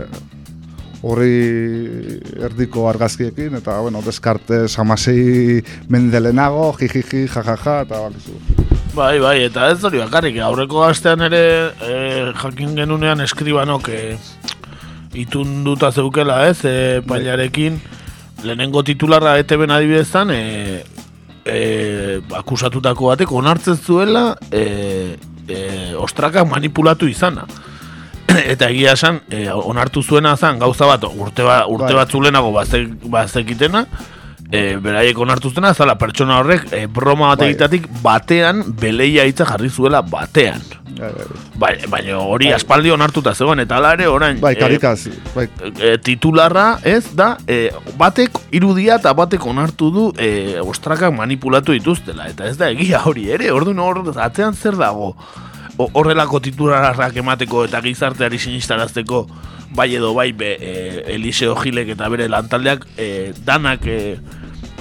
[1.03, 8.78] horri erdiko argazkiekin, eta, bueno, deskartez amasei mendelenago, jijiji, jajaja, eta bakizu.
[8.99, 11.41] Bai, bai, eta ez hori bakarrik, aurreko astean ere
[11.87, 11.99] e,
[12.41, 14.01] jakin genunean eskribanok e,
[15.23, 16.73] itunduta zeukela ez, e,
[17.07, 17.77] pailarekin,
[18.43, 20.83] lehenengo titularra ETB-en adibidezan, e,
[21.47, 21.61] e,
[22.41, 24.65] akusatutako batek onartzen zuela e,
[25.47, 25.63] e,
[25.95, 27.47] ostrakak manipulatu izana.
[28.53, 32.01] eta egia esan, e, onartu zuena zen gauza bat urte, ba, urte Bai.
[32.03, 33.87] batzu lehenago bazek, bazekitena,
[34.51, 37.51] e, beraiek onartu zuena, zala pertsona horrek e, broma bat Bai.
[37.53, 40.63] egitatik batean beleia hitza jarri zuela batean.
[40.99, 41.27] Bai, bai,
[41.63, 44.97] Bai, baina hori aspaldi onartuta zegoen, eta hala ere orain bai e, karikaz,
[45.35, 45.45] bai,
[45.79, 47.69] e, titularra ez da e,
[48.01, 53.29] batek irudia eta batek onartu du e, ostrakak manipulatu dituztela eta ez da egia hori
[53.31, 55.15] ere orduan hor atzean zer dago?
[55.79, 59.23] Horrelako titularrak emateko eta gizarteari sinistarazteko
[59.71, 60.73] bai edo bai be, e,
[61.15, 64.17] Eliseo Gilek eta bere lantaldeak e, danak e,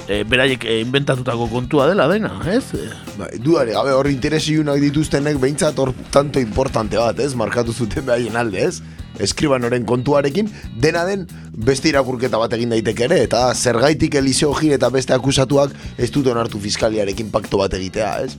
[0.08, 2.64] e, beraiek e, inventatutako kontua dela dena, ez?
[2.74, 7.34] E, Bai, dudari gabe hor interesiunak dituztenek behintzat hor tanto importante bat, ez?
[7.38, 8.80] Markatu zuten behaien alde, ez?
[9.22, 14.90] Eskribanoren kontuarekin, dena den beste irakurketa bat egin daiteke ere, eta zergaitik Eliseo Gil eta
[14.94, 18.36] beste akusatuak ez dute onartu fiskaliarekin pakto bat egitea, ez?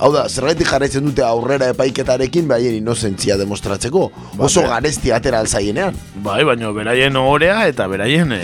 [0.00, 4.06] Hau da, zergaitik jarraitzen dute aurrera epaiketarekin behaien inozentzia demostratzeko.
[4.40, 5.98] Oso garesti atera alzaienean.
[6.24, 8.40] bai, baina beraien ohorea eta beraien e,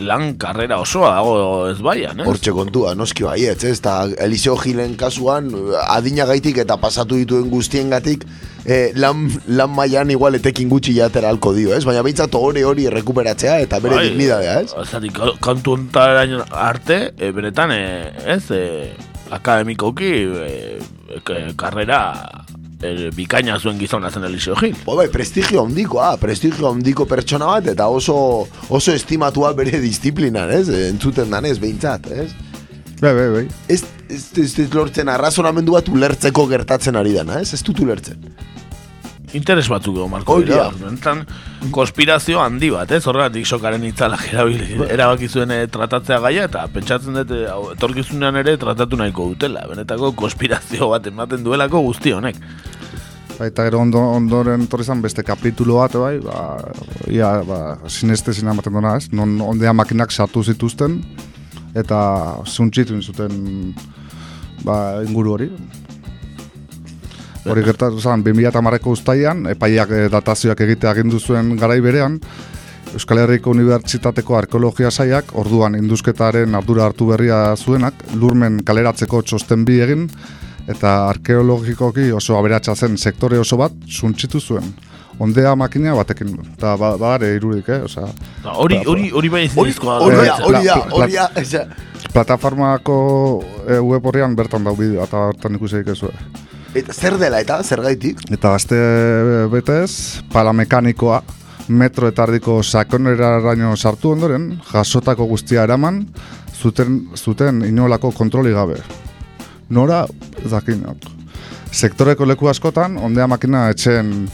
[0.00, 1.34] lan karrera osoa dago
[1.68, 2.26] ez baian, ez?
[2.28, 3.76] Hortxe kontua, noski baietz, ez?
[3.78, 5.52] Eta Eliseo Gilen kasuan,
[5.84, 8.24] adinagaitik eta pasatu dituen guztiengatik,
[8.64, 11.84] eh, lan, lan mailan igual etekin gutxi jatera alko dio, ez?
[11.84, 14.88] Baina behintzat hori hori errekuperatzea eta bere Bai, dignidadea, ez?
[14.88, 15.12] Zati,
[15.44, 20.12] kantu ontarain arte, e, benetan, e, ez, e, akademikoki,
[20.44, 20.78] e,
[21.16, 22.00] e, karrera
[22.82, 24.76] e, bikaina zuen gizona zen Eliseo Gil.
[24.84, 28.16] Bo, bai, prestigio handikoa, prestigio handiko pertsona bat, eta oso,
[28.68, 30.68] oso estimatua bere disiplinan, ez?
[30.90, 32.30] Entzuten danez, behintzat, ez?
[33.00, 33.44] Bai, bai, bai.
[33.68, 37.52] Ez, ez, ez, ez lortzen arrazonamendu bat ulertzeko gertatzen ari dana, ez?
[37.56, 38.22] Ez dut ulertzen.
[39.34, 40.68] Interes batzuk edo marko dira.
[40.70, 40.88] da.
[40.90, 41.24] Entan,
[41.74, 43.02] konspirazio handi bat, ez?
[43.10, 48.56] Horregatik sokaren itzalak erabili, erabaki zuen eh, tratatzea gaia, eta pentsatzen dut, eh, etorkizunean ere
[48.60, 49.66] tratatu nahiko dutela.
[49.70, 52.38] Benetako konspirazio bat ematen duelako guzti honek.
[53.34, 56.42] Bai, eta gero ondo, ondoren torri zan beste kapitulo bat, bai, ba,
[57.10, 59.08] ia, ba, sineste zina ematen duna, ez?
[59.10, 61.00] Non ondea makinak sartu zituzten,
[61.74, 61.98] eta
[62.46, 63.74] zuntxitu zuten
[64.62, 65.50] ba, inguru hori.
[67.44, 72.18] Hori gertatu zen, 2008ko ustaian, epaiak eh, datazioak egitea agindu zuen garai berean,
[72.94, 79.80] Euskal Herriko Unibertsitateko Arkeologia Saiak, orduan induzketaren ardura hartu berria zuenak, lurmen kaleratzeko txosten bi
[79.82, 80.04] egin,
[80.70, 84.70] eta arkeologikoki oso aberatsa zen sektore oso bat suntxitu zuen.
[85.18, 87.82] Ondea makina batekin, eta ba, badare irudik, eh?
[87.86, 88.06] Osea,
[88.44, 89.98] Ba, Hori, hori, hori bai zinezkoa.
[90.00, 90.16] hori
[90.48, 91.58] hori hori
[92.14, 92.96] plataformako
[93.68, 96.10] e, web horrian bertan dau bideo, eta bertan ikusi ikezue.
[96.74, 98.20] Eta zer dela eta, zer gaitik?
[98.34, 98.78] Eta gazte
[99.52, 101.20] betez, palamekanikoa,
[101.68, 106.02] metro eta ardiko sakoneraraino sartu ondoren, jasotako guztia eraman,
[106.54, 108.80] zuten, zuten inolako kontroli gabe.
[109.70, 110.04] Nora,
[110.50, 111.06] dakinok.
[111.74, 114.28] Sektoreko leku askotan, ondea makina etxen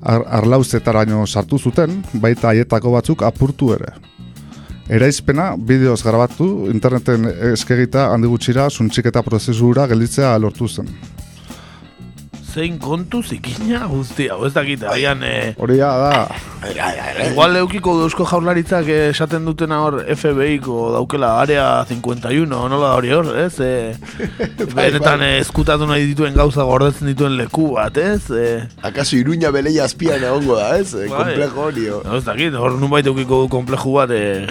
[0.00, 3.92] ar arlauzetaraino sartu zuten, baita haietako batzuk apurtu ere.
[4.90, 10.88] Eraizpena, bideoz grabatu, interneten eskegita handi gutxira, suntxiketa prozesura gelditzea lortu zen.
[12.50, 15.20] Zein kontu zikina guztia, hau ez dakit, agian...
[15.22, 16.22] Eh, Hori ja da,
[17.28, 23.30] Igual eukiko duzko jaurlaritzak eh, esaten dutena hor FBI-ko daukela area 51, nola hori hor,
[23.38, 23.54] ez?
[23.62, 23.94] E,
[24.74, 28.26] benetan eh, ezkutatu nahi dituen gauza gordetzen dituen leku bat, ez?
[28.34, 28.46] E,
[28.82, 30.90] Akaso iruña beleia azpian egongo da, ez?
[30.98, 31.08] Bai.
[31.14, 34.46] Komplejo hori, ez dakit, hor nunbait eukiko du kompleju bat, e,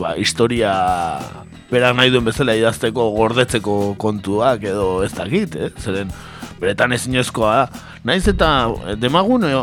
[0.00, 0.72] ba, historia
[1.68, 5.74] berak nahi duen bezala idazteko gordetzeko kontuak edo ez dakit, eh?
[5.82, 6.12] Zeren,
[6.60, 7.82] beretan ezinezkoa da.
[8.04, 8.50] Naiz eta
[8.88, 9.54] eh, demagun e,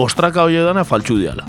[0.00, 1.46] ostraka hori dana faltsu diala.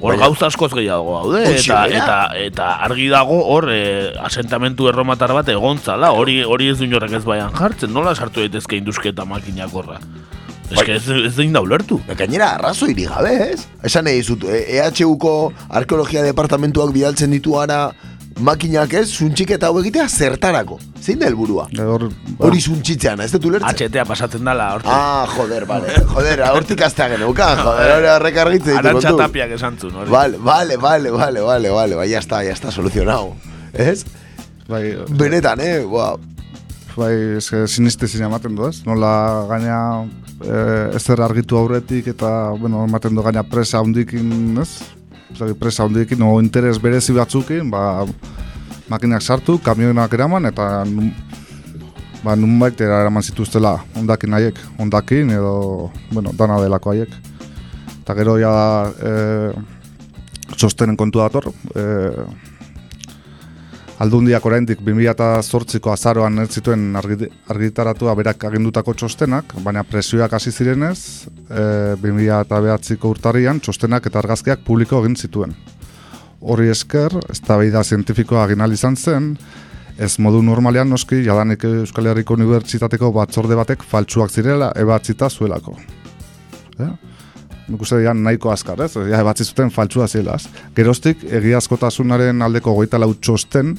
[0.00, 5.32] Hor Baina- gauza askoz gehiago Hoxe, eta, eta, eta argi dago hor e, asentamentu erromatar
[5.32, 9.72] bat egontzala, hori hori ez du inorrek ez baian jartzen, nola sartu daitezke indusketa makinak
[9.72, 10.00] horra?
[10.74, 10.96] Bai.
[10.96, 12.00] ez, ez da ulertu.
[12.16, 13.66] Gainera, arrazoirik gabe, ez?
[13.84, 17.92] Esan nahi dizut, e- EHUko arkeologia departamentuak bidaltzen ditu ara
[18.40, 20.78] makinak ez, suntxiketa hau egitea zertarako.
[21.00, 21.66] Zein da helburua?
[21.84, 23.88] hor, Hori suntxitzean, ez dut ulertzen?
[23.88, 24.90] HTA pasatzen dala, hortik.
[24.90, 25.94] Ah, joder, vale.
[26.14, 30.10] Joder, hortik astea geneukan, joder, hori horrek argitzen ditu Arantxa tapiak esan zuen, hori.
[30.10, 33.34] Vale, vale, vale, vale, vale, vale, vale, ya está, ya está solucionado.
[33.72, 34.04] ¿Ez?
[34.68, 35.84] bai, Benetan, eh?
[35.84, 36.20] Wow.
[36.96, 38.82] bai, eske siniste zina ematen du, ez?
[38.86, 39.78] Nola gaina
[40.40, 44.70] eh, ezer argitu aurretik eta, bueno, ematen du gaina presa hundikin, ez?
[45.58, 48.06] Presa hundikin, o interes berezi batzukin, ba,
[48.88, 51.10] makinak sartu, kamionak eraman, eta nun,
[52.24, 57.12] ba, nunbait eraman zituztela ondakin haiek, ondakin edo, bueno, dana delako haiek.
[58.04, 58.54] Eta gero ja
[59.00, 59.52] eh,
[60.54, 62.24] txostenen kontu dator, eh,
[64.02, 71.28] Aldundiak oraindik 2008ko azaroan ez zituen argi- argitaratua berak agindutako txostenak, baina presioak hasi zirenez,
[71.48, 75.54] e, 2009ko urtarrian txostenak eta argazkiak publiko egin zituen.
[76.40, 79.36] Horri esker, eztabaida zientifikoa egin izan zen,
[79.96, 85.78] ez modu normalean noski jadanik Euskal Herriko Unibertsitateko batzorde batek faltsuak zirela ebatzita zuelako.
[86.80, 87.13] Eh?
[87.64, 88.92] Nik uste dian nahiko azkar, ez?
[89.08, 90.34] Ja, ebatzi zuten faltsua zela.
[90.36, 90.48] ez?
[90.76, 93.72] Geroztik, egiazkotasunaren aldeko goita lau txosten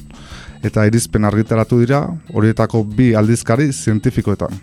[0.66, 2.00] eta irizpen argitaratu dira
[2.34, 4.58] horietako bi aldizkari zientifikoetan.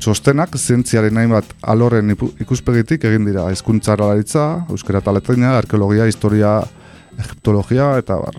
[0.00, 6.58] Txostenak zientziaren hainbat alorren ikuspegitik egin dira, hizkuntza aralaritza, euskera eta latina, arkeologia, historia,
[7.18, 8.36] egiptologia eta bar.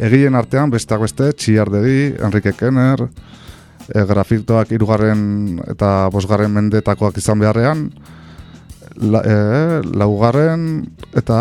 [0.00, 3.04] Egien artean besteak beste, Txiardegi, Enrique Kenner,
[3.88, 7.86] e, grafitoak irugarren eta bosgarren mendetakoak izan beharrean,
[8.96, 9.36] la, e,
[9.96, 10.84] laugarren
[11.16, 11.38] eta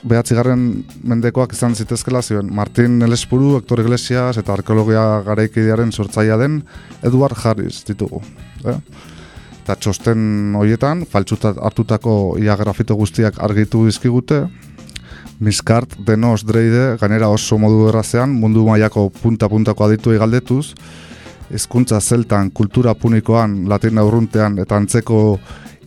[0.00, 0.64] behatzigarren
[1.04, 2.48] mendekoak izan zitezkela zioen.
[2.54, 6.62] Martin Elespuru, Hector Iglesias eta arkeologia garaikidearen sortzailea den
[7.02, 8.22] Edward Harris ditugu.
[8.64, 8.78] Eh?
[9.60, 14.46] Eta txosten horietan, faltsutat hartutako ia grafito guztiak argitu dizkigute,
[15.40, 20.74] Miskart, Denos, Dreide, gainera oso modu errazean, mundu mailako punta-puntako aditu galdetuz,
[21.50, 25.38] hizkuntza zeltan, kultura punikoan, latin aurruntean eta antzeko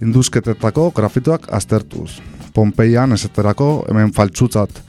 [0.04, 2.20] induzketetako grafitoak aztertuz.
[2.54, 4.84] Pompeian esaterako hemen faltsutzat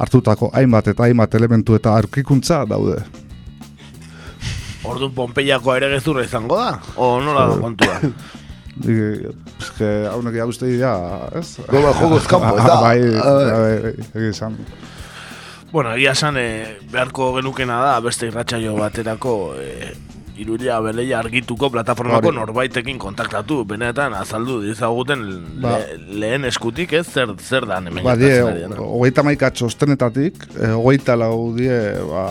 [0.00, 3.00] hartutako hainbat eta hainbat elementu eta aurkikuntza daude.
[4.88, 6.78] Orduan Pompeiako ere gezurra izango da?
[6.96, 7.98] O nola da kontua?
[8.80, 9.26] Dik,
[9.60, 10.94] eske, haunek ja uste dira,
[11.36, 11.58] ez?
[11.68, 12.76] Goba, jogoz kanpo, ez da?
[12.86, 14.56] bai, Ah, bai, bai, egia esan.
[15.72, 19.34] Bueno, egia esan, e, beharko genukena da, beste irratsaio baterako,
[20.40, 25.26] iruria beleia argituko plataformako norbaitekin kontaktatu, benetan azaldu dizaguten
[25.60, 25.76] Ba.
[25.76, 28.34] le, lehen eskutik ez zer, zer dan hemen Ba, die,
[28.78, 31.78] hogeita maika txostenetatik, e, hogeita lau die,
[32.10, 32.26] ba,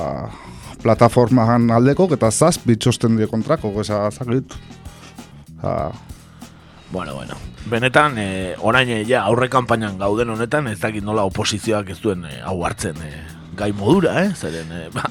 [0.83, 4.55] plataformaan aldeko, eta zazpi txosten die kontrako, eza, zakit.
[5.63, 5.91] Ha,
[6.91, 7.35] Bueno, bueno.
[7.69, 12.23] Benetan, e, orain e, ja, aurre kanpainan gauden honetan, ez dakit nola oposizioak ez duen
[12.25, 13.11] e, hau hartzen e,
[13.59, 14.31] gai modura, eh?
[14.39, 15.03] Zeren, e, ba,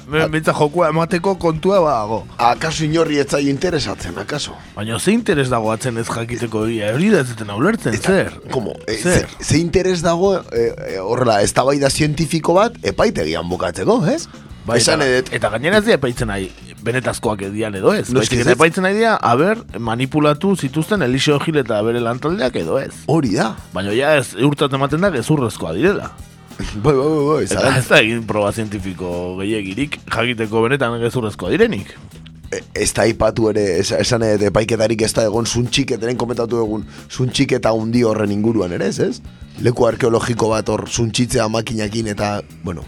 [0.59, 2.23] jokua emateko kontua badago.
[2.49, 4.55] Akaso inorri etzai interesatzen, akaso?
[4.75, 8.33] Baina ze interes dago atzen ez jakiteko egia, hori da ez zuten ulertzen, zer?
[8.51, 9.27] Como, e, Zer?
[9.29, 14.27] ze, ze interes dago, e, e, horrela, ez da zientifiko bat, epaitegian bukatzeko, ez?
[14.65, 16.49] Bai, Esan eta, edet, eta gainera ez dira epaitzen nahi
[16.85, 18.09] benetazkoak edian edo ez.
[18.13, 22.55] Noski Baizik ez eta epaitzen nahi dira, haber, manipulatu zituzten Eliseo Gil eta bere lantaldeak
[22.61, 22.91] edo ez.
[23.07, 23.53] hori da.
[23.73, 26.11] Baina ja ez urtat ematen da gezurrezkoa direla.
[26.83, 31.49] Bai, bai, bai, bai, Eta zagan- ez da egin proba zientifiko gehiagirik jakiteko benetan gezurrezkoa
[31.53, 31.93] direnik.
[32.51, 36.83] E- ez da ipatu ere, es- esan edet, epaiketarik ez da egon zuntxiketaren komentatu egun
[37.09, 39.21] zuntxiketa hundi horren inguruan ere, ez, ez?
[39.61, 42.83] Leku arkeologiko bat hor zuntxitzea makinakin eta, bueno,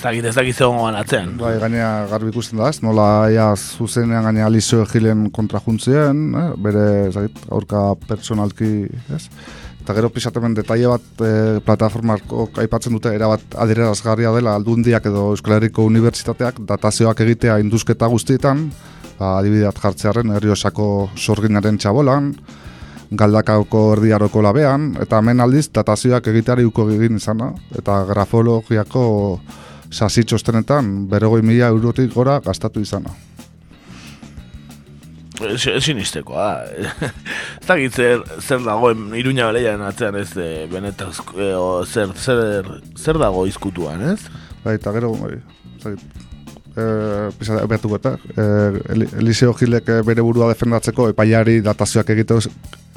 [0.00, 1.34] Ez dakit ez dakit zegoen atzean.
[1.36, 2.78] bai, gainea garbi ikusten da, ez?
[2.82, 6.46] Nola, ja, zuzenean gainea Alizio Egilen kontra juntzien, eh?
[6.56, 9.26] bere, zakit, aurka personalki, ez?
[9.80, 11.32] Eta gero pisatemen detaile bat e,
[11.64, 18.66] plataformako aipatzen dute erabat adierazgarria dela aldundiak edo Euskal Herriko Unibertsitateak datazioak egitea induzketa guztietan,
[19.18, 22.34] ba, adibideat jartzearen herriosako sorginaren txabolan,
[23.10, 29.02] galdakako erdiaroko labean, eta hemen aldiz datazioak egiteari uko egin izana, eta grafologiako
[29.90, 33.16] sasi txostenetan berrogoi mila eurotik gora gastatu izana.
[35.48, 36.64] Ez- Ezin istekoa da.
[37.60, 42.66] Ez dakit zer, zer dagoen iruña beleiaren atzean ez e, benetazko, e, o, zer, zer,
[42.98, 44.20] zer dago izkutuan, ez?
[44.64, 45.38] Bai, eta gero, bai,
[45.80, 46.02] zait,
[46.76, 46.84] e,
[47.38, 48.48] pisa, behatuko eta, e,
[48.92, 52.40] Eli- Eliseo Gilek eh, bere burua defendatzeko epaiari datazioak egiteko,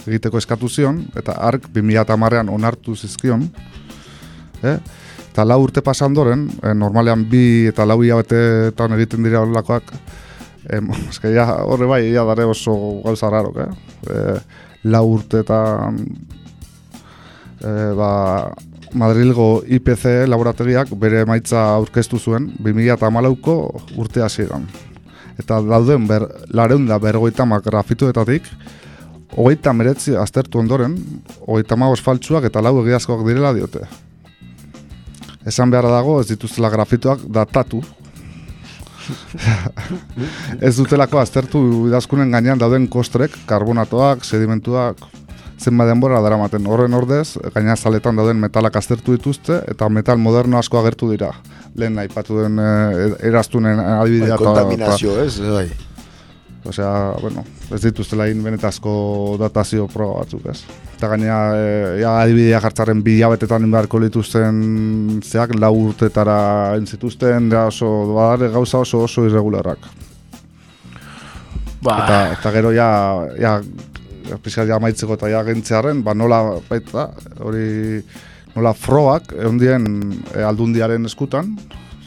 [0.08, 3.48] egiteko eskatu zion, eta ark 2008an onartu zizkion,
[4.64, 4.78] eh?
[5.32, 6.44] eta lau urte pasa ondoren,
[6.76, 9.94] normalean bi eta lau hilabetetan egiten dira horrelakoak,
[10.70, 13.72] em, eske ja, horre bai, ja dare oso gauza rarok, eh?
[14.10, 14.38] E,
[14.92, 16.00] lau urteetan
[17.64, 18.12] e, ba,
[18.94, 23.56] Madrilgo IPC laborategiak bere emaitza aurkeztu zuen 2008ko
[23.98, 24.68] urte hasieran.
[25.42, 28.46] Eta dauden ber, lareunda bergoita mak grafituetatik,
[29.34, 30.94] hogeita meretzi aztertu ondoren,
[31.48, 33.88] hogeita magos faltsuak eta lau egiazkoak direla diote.
[35.50, 37.82] Esan beharra dago ez dituztela grafituak datatu.
[40.68, 45.04] ez dutelako aztertu idazkunen gainean dauden kostrek, karbonatoak, sedimentuak,
[45.64, 46.68] zenbat denbora daramaten.
[46.68, 51.32] Horren ordez, gainazaletan dauden metalak aztertu dituzte eta metal moderno asko agertu dira.
[51.80, 54.38] Lehen aipatu den eh, eraztunen adibidea.
[54.38, 55.40] bai, kontaminazio, ez?
[55.40, 55.68] Bai.
[56.64, 57.44] Osea, bueno,
[57.76, 58.94] ez dituztela egin benetazko
[59.42, 60.62] datazio proba batzuk, ez?
[61.04, 64.62] Eta gainea, e, ja, adibidea jartzaren bi hilabetetan beharko lituzten
[65.20, 69.90] zeak lau urtetara entzituzten, ja oso, badare gauza oso oso irregularrak.
[71.84, 72.88] Ba, Eta, eta gero ja,
[73.36, 73.58] ja,
[74.46, 76.40] pixka ja amaitzeko eta ja gentzearen, ba nola,
[76.72, 77.10] baita,
[77.44, 78.00] hori,
[78.56, 79.92] nola froak, ondien
[80.32, 81.52] e, aldundiaren eskutan,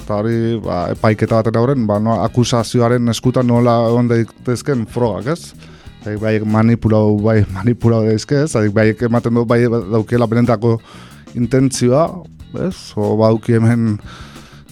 [0.01, 5.76] eta hori, ba, epaiketa baten aurren, ba, no, akusazioaren eskutan nola egon daitezken frogak, ez?
[6.07, 8.55] Bai, bai manipulau, bai manipulau daizke, ez?
[8.55, 10.77] Adik, bai ematen du, bai daukela benetako
[11.35, 12.05] intentzioa,
[12.63, 12.77] ez?
[12.95, 13.97] O bauki hemen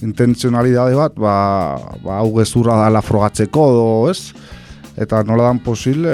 [0.05, 1.33] intentzionalidade bat, ba,
[2.05, 4.31] ba hau gezurra dala frogatzeko, edo, ez?
[4.95, 6.13] Eta nola dan posible,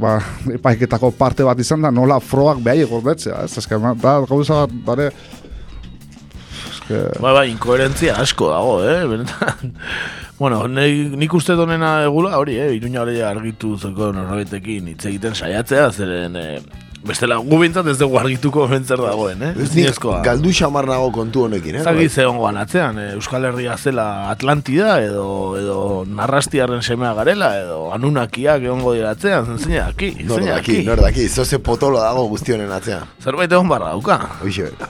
[0.00, 0.16] ba,
[0.58, 3.68] epaiketako parte bat izan da, nola froak behai gordetzea, ez?
[3.76, 5.10] Ma- da, gauza bat, bare,
[6.72, 9.76] eske, Bai, bai, inkoherentzia asko dago, eh, benetan.
[10.40, 15.34] Bueno, nik, nik uste donena egula hori, eh, iruña hori argitu zeko norbaitekin hitz egiten
[15.36, 16.62] saiatzea, zeren, eh,
[17.04, 19.50] bestela gu bintzat ez dugu argituko bentzer dagoen, eh?
[19.64, 21.82] Ez nik galdu xamar nago kontu honekin, eh?
[21.84, 25.26] Zagi ze ongoan atzean, eh, Euskal Herria zela Atlantida edo
[25.60, 25.78] edo
[26.08, 30.86] narrastiarren semea garela edo anunakiak egongo dira atzean, zein daki, Nor zein daki, daki.
[30.88, 33.04] nor daki, zoze potolo dago guztionen atzean.
[33.22, 34.18] Zerbait egon barra dauka.
[34.42, 34.88] Hoxe bera.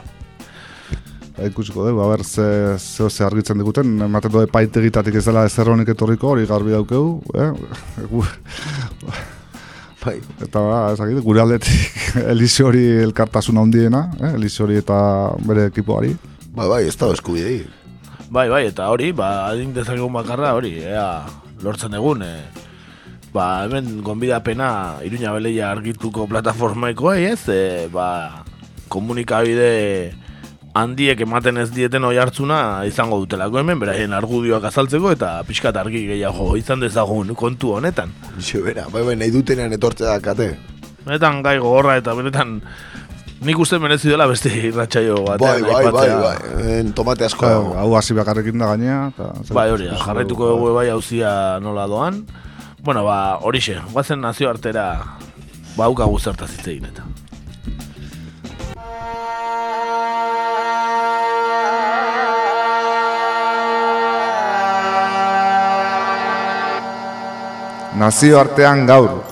[1.48, 5.88] Ikusiko dugu, aber ze, ze, ze argitzen diguten, ematen du epaitegitatik ez dela ezer honik
[5.94, 7.50] etorriko, hori garbi daukegu, eh?
[10.00, 10.16] Bai.
[10.40, 14.32] Eta ba, ezakit, gure aldetik Elise hori elkartasuna handiena, eh?
[14.38, 14.96] Elise hori eta
[15.44, 16.14] bere ekipoari.
[16.54, 17.60] Bai, bai, ez da eskubidei.
[18.30, 21.26] Bai, bai, eta hori, ba, adin dezakegun bakarra hori, ea,
[21.64, 22.36] lortzen egun, e,
[23.34, 24.70] ba, hemen gonbidapena
[25.06, 28.44] Iruña Beleia argituko plataformaikoa, ez, e, ba,
[28.90, 29.70] komunikabide
[30.74, 36.04] handiek ematen ez dieten oi hartzuna izango dutelako hemen, beraien argudioak azaltzeko eta pixkat argi
[36.12, 38.12] gehiago izan dezagun kontu honetan.
[38.38, 40.52] Ixe, bera, bai, bai, nahi dutenean etortzea dakate.
[41.04, 42.60] Benetan gai gogorra eta benetan
[43.42, 46.18] nik uste merezi dela beste irratsaio Bai, batean bai, bai, aipatzea.
[46.20, 47.46] bai, en tomate asko.
[47.46, 49.00] Hau, hau hasi bakarrekin da gainea.
[49.14, 52.26] eta zer- Bai, hori, jarraituko dugu bai hauzia nola doan.
[52.82, 54.86] Bueno, ba, horixe, guazen nazio artera
[55.76, 57.02] baukagu zertaz hitz egin eta.
[68.00, 69.29] Nazioartean gaur.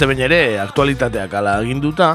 [0.00, 2.14] Beste behin ere, aktualitateak ala aginduta,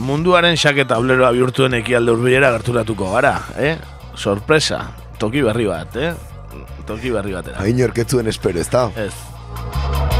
[0.00, 3.74] munduaren xake tableroa bihurtuen ekialde hurbilera gerturatuko gara, eh?
[4.16, 4.80] Sorpresa,
[5.20, 6.14] toki berri bat, eh?
[6.88, 7.60] Toki berri batera.
[7.60, 8.88] Hain orketzuen espero, ez da?
[8.96, 10.11] Ez.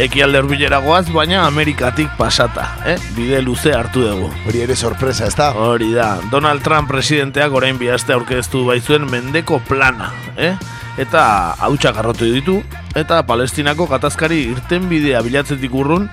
[0.00, 2.94] Ekialde hurbilera goaz, baina Amerikatik pasata, eh?
[3.12, 4.30] Bide luze hartu dugu.
[4.48, 5.50] Hori ere sorpresa, ez da?
[5.52, 10.08] Hori da, Donald Trump presidenteak orain bihazte aurkeztu baitzuen mendeko plana,
[10.40, 10.54] eh?
[11.04, 11.24] Eta
[11.66, 12.56] hautsak arrotu ditu,
[12.96, 16.08] eta Palestinako gatazkari irten bidea bilatzetik urrun,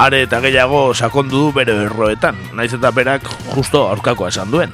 [0.00, 4.72] are eta gehiago sakondu du bere erroetan, naiz eta berak justo aurkakoa esan duen.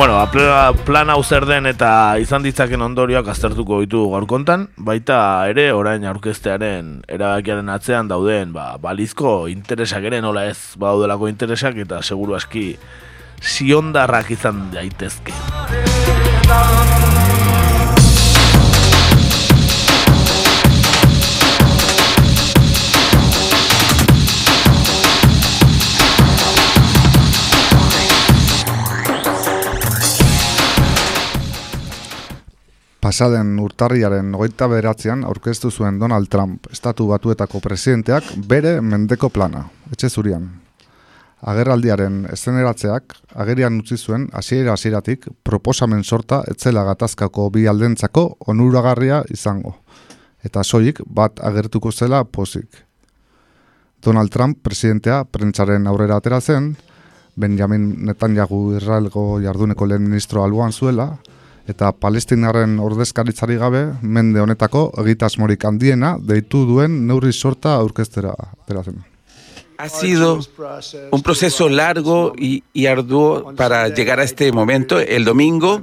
[0.00, 4.62] Bueno, ba, pla- plan hau zer den eta izan ditzaken ondorioak aztertuko ditu gaur kontan,
[4.80, 5.18] baita
[5.52, 12.00] ere orain aurkeztearen erabakiaren atzean dauden ba, balizko interesak ere nola ez badaudelako interesak eta
[12.00, 12.78] seguru aski
[13.44, 15.36] ziondarrak izan daitezke.
[33.00, 40.10] Pasaden urtarriaren hogeita beratzean aurkeztu zuen Donald Trump, estatu batuetako presidenteak, bere mendeko plana, etxe
[40.10, 40.44] zurian.
[41.40, 49.78] Agerraldiaren eszeneratzeak agerian utzi zuen hasiera hasieratik proposamen sorta etzela gatazkako bi aldentzako onuragarria izango.
[50.44, 52.84] Eta soilik bat agertuko zela pozik.
[54.04, 56.74] Donald Trump presidentea prentsaren aurrera atera zen,
[57.36, 61.14] Benjamin Netanyahu Israelgo jarduneko lehen ministro alboan zuela,
[69.78, 70.40] Ha sido
[71.10, 75.00] un proceso largo y, y arduo para llegar a este momento.
[75.00, 75.80] El domingo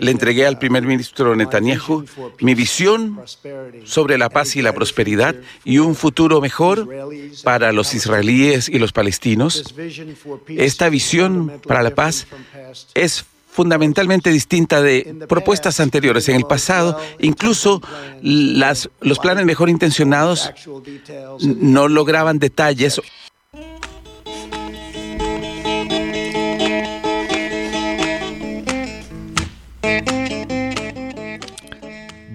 [0.00, 2.04] le entregué al primer ministro Netanyahu
[2.40, 3.20] mi visión
[3.84, 6.88] sobre la paz y la prosperidad y un futuro mejor
[7.44, 9.74] para los israelíes y los palestinos.
[10.48, 12.26] Esta visión para la paz
[12.94, 13.26] es
[13.56, 17.00] fundamentalmente distinta de propuestas anteriores en el pasado.
[17.20, 17.80] Incluso
[18.22, 20.52] las, los planes mejor intencionados
[21.40, 23.00] no lograban detalles.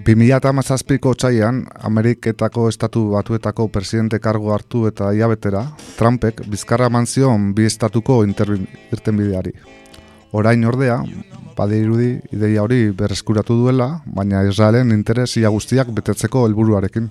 [0.02, 5.62] 2017ko otsailean Ameriketako estatu batuetako presidente kargo hartu eta iabetera,
[5.96, 9.54] Trumpek bizkarra eman zion bi estatuko irtenbideari.
[10.32, 11.02] Orain ordea,
[11.56, 17.10] badirudi ideia hori berreskuratu duela, baina Israelen interes ia guztiak betetzeko helburuarekin.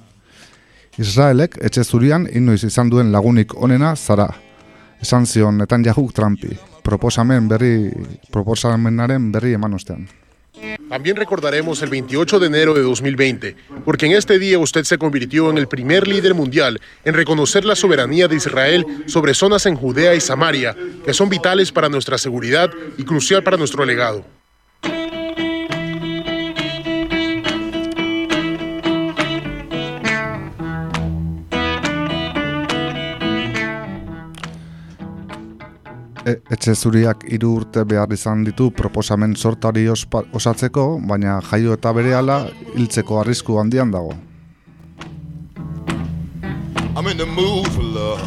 [0.97, 4.27] Israelek etxe zurian inoiz izan duen lagunik onena zara.
[5.01, 7.91] Esan zion Netanyahu Trumpi, proposamen berri,
[8.33, 10.07] proposamenaren berri eman ostean.
[10.89, 15.49] También recordaremos el 28 de enero de 2020, porque en este día usted se convirtió
[15.49, 20.15] en el primer líder mundial en reconocer la soberanía de Israel sobre zonas en Judea
[20.15, 20.75] y Samaria,
[21.05, 24.25] que son vitales para nuestra seguridad y crucial para nuestro legado.
[36.21, 41.93] E, etxe zuriak hiru urte behar izan ditu proposamen sortari ospa, osatzeko, baina jaio eta
[41.97, 42.43] berehala
[42.75, 44.13] hiltzeko arrisku handian dago.
[46.93, 48.21] I'm in the mood for love.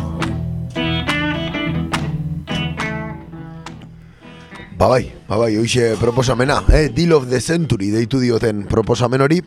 [4.75, 6.89] Ba bai, ba bai, hoxe proposamena, eh?
[6.91, 9.39] Deal of the Century deitu dioten proposamen hori.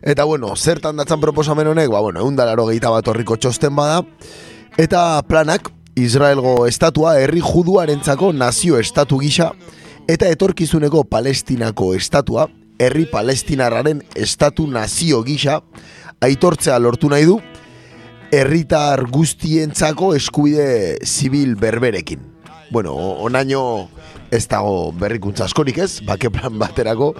[0.00, 4.00] Eta bueno, zertan datzan proposamen honek, ba bueno, eundalaro gehieta bat horriko txosten bada.
[4.80, 9.52] Eta planak, Israelgo estatua herri juduarentzako nazio estatu gisa
[10.10, 12.48] eta etorkizuneko palestinako estatua
[12.82, 15.60] herri palestinarraren estatu nazio gisa
[16.20, 17.38] aitortzea lortu nahi du
[18.34, 22.18] herritar guztientzako eskubide zibil berberekin.
[22.74, 23.88] Bueno, onaino
[24.34, 27.12] ez dago berrikuntza askorik ez, bake plan baterako,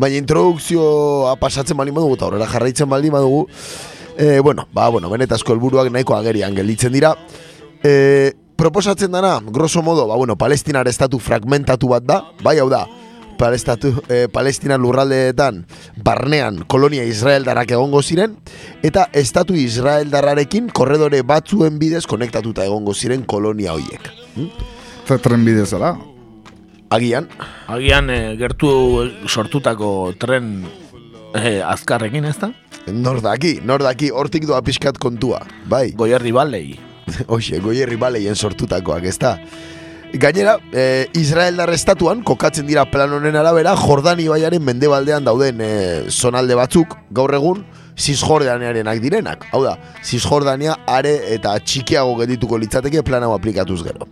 [0.00, 3.44] baina introdukzioa pasatzen bali madugu eta horrela jarraitzen bali madugu,
[4.16, 7.12] e, bueno, ba, bueno, benetazko helburuak nahiko agerian gelditzen dira.
[7.82, 12.84] E, proposatzen dana, grosso modo, ba, bueno, palestinar estatu fragmentatu bat da, bai hau da,
[13.38, 15.64] palestatu, e, palestina lurraldeetan
[15.98, 18.36] barnean kolonia Israel darrak egongo ziren,
[18.86, 24.06] eta estatu Israel darrarekin korredore batzuen bidez konektatuta egongo ziren kolonia hoiek.
[24.36, 24.48] Hm?
[25.10, 25.96] Tren bidez, ala?
[26.94, 27.26] Agian.
[27.72, 28.70] Agian e, gertu
[29.26, 30.62] sortutako tren
[31.34, 32.52] e, azkarrekin, ez da?
[32.92, 35.88] Nordaki, nordaki, hortik doa pixkat kontua, bai.
[35.98, 36.91] Goierri balei.
[37.32, 39.36] Hoxe, goierri baleien sortutakoak, ez da?
[40.12, 45.70] Gainera, e, Israel estatuan, kokatzen dira plan honen arabera, Jordani baiaren mendebaldean dauden e,
[46.10, 47.64] zonalde batzuk, gaur egun,
[47.96, 49.46] Cisjordaniarenak direnak.
[49.52, 54.08] Hau da, Cisjordania are eta txikiago gedituko litzateke plan aplikatuz gero.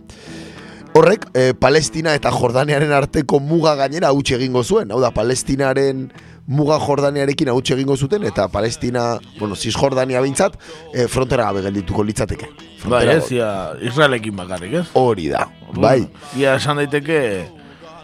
[0.97, 4.91] Horrek, e, Palestina eta Jordaniaren arteko muga gainera hautsi egingo zuen.
[4.91, 6.09] Hau da, Palestinaren
[6.47, 10.57] muga Jordaniarekin hautsi egingo zuten, eta Palestina, bueno, Cis Jordania bintzat,
[10.93, 12.49] e, frontera gabe geldituko litzateke.
[12.89, 13.49] Bai, ez, ia,
[13.81, 14.85] Israelekin bakarrik, ez?
[14.97, 15.45] Hori da,
[15.77, 16.07] bai.
[16.39, 17.21] Ia, esan daiteke,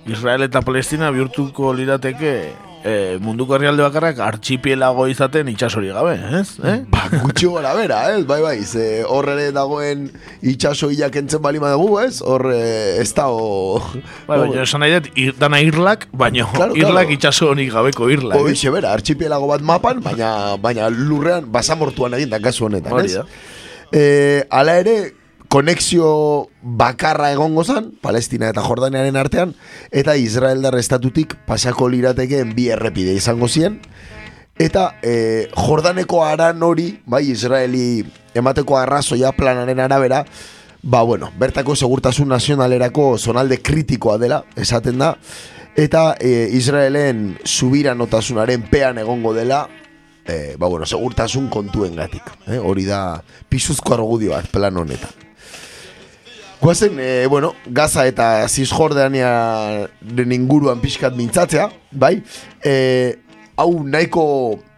[0.08, 2.34] Israel eta Palestina bihurtuko lirateke
[2.84, 6.58] e, munduko herrialde bakarrak artxipielago izaten itxasori gabe, ez?
[6.64, 6.78] Eh?
[6.94, 8.24] Ba, gutxi gora bera, ez?
[8.30, 10.08] Bai, bai, ze horre dagoen
[10.42, 12.22] itxaso hilak entzen bali dugu, ez?
[12.22, 13.82] Hor ez da, o...
[14.28, 17.18] Bai, bai, esan nahi dut, ir, dana irlak, baina claro, irlak claro.
[17.18, 18.40] itxaso honik gabeko irlak.
[18.42, 23.22] Hoxe, bera, artxipielago bat mapan, baina, baina lurrean basamortuan egin da kasu honetan, ez?
[23.96, 24.98] Eh, ala ere,
[25.48, 29.56] konexio bakarra egongo zan, Palestina eta Jordaniaren artean,
[29.91, 33.80] eta Israeldar estatutik pasako liratekeen bi errepide izango zien,
[34.60, 38.04] eta e, Jordaneko aran hori, bai, Israeli
[38.36, 40.26] emateko arrazoia planaren arabera,
[40.84, 45.14] ba, bueno, bertako segurtasun nazionalerako zonalde kritikoa dela, esaten da,
[45.78, 49.68] eta e, Israelen subira notasunaren pean egongo dela,
[50.28, 52.28] e, ba, bueno, segurtasun kontuen gatik.
[52.48, 52.60] Eh?
[52.60, 55.27] Hori da, pisuzko argudioak plan honetan.
[56.60, 62.24] Guazen, e, bueno, Gaza eta Cisjordania den inguruan pixkat mintzatzea, bai?
[62.66, 63.18] E,
[63.58, 64.24] hau nahiko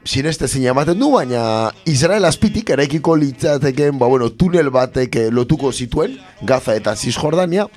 [0.04, 5.72] sineste zin ematen du, baina Israel azpitik eraikiko litzateken, ba, bueno, tunel batek eh, lotuko
[5.72, 7.68] zituen, Gaza eta Cisjordania,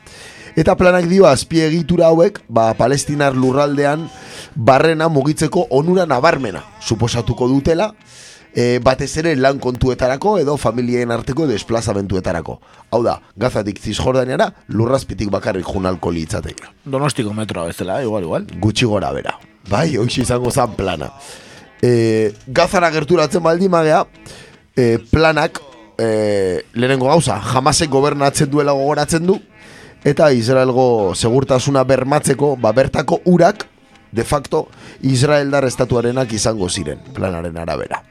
[0.58, 4.08] eta planak dio azpiegitura hauek, ba, palestinar lurraldean,
[4.54, 7.92] barrena mugitzeko onura nabarmena, suposatuko dutela,
[8.54, 12.58] e, batez ere lan kontuetarako edo familien arteko desplazamentuetarako.
[12.92, 16.68] Hau da, gazatik zizjordaniara lurrazpitik bakarrik junalko litzateke.
[16.84, 18.46] Donostiko metroa bezala, igual, igual.
[18.60, 19.38] Gutxi gora bera.
[19.70, 21.12] Bai, hoxi izango zan plana.
[21.82, 24.04] E, gazara gerturatzen baldi magea,
[24.76, 25.60] e, planak
[25.98, 29.40] e, lehenengo gauza, jamasek gobernatzen duela gogoratzen du,
[30.04, 33.66] eta Israelgo segurtasuna bermatzeko, ba, bertako urak,
[34.12, 34.66] de facto,
[35.08, 38.02] Israeldar estatuarenak izango ziren, planaren arabera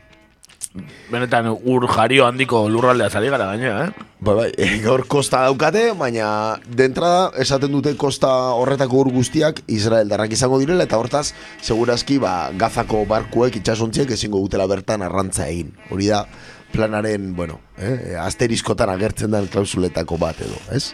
[1.12, 4.06] benetan ur jario handiko lurraldea zari gara gainera, eh?
[4.22, 4.52] Bai, bai,
[4.84, 10.86] gaur kosta daukate, baina dentrada esaten dute kosta horretako ur guztiak Israel darrak izango direla,
[10.88, 15.74] eta hortaz, segurazki, ba, gazako barkuek itxasontziek ezingo dutela bertan arrantza egin.
[15.92, 16.24] Hori da,
[16.72, 20.94] planaren, bueno, eh, asteriskotan agertzen den klausuletako bat edo, ez?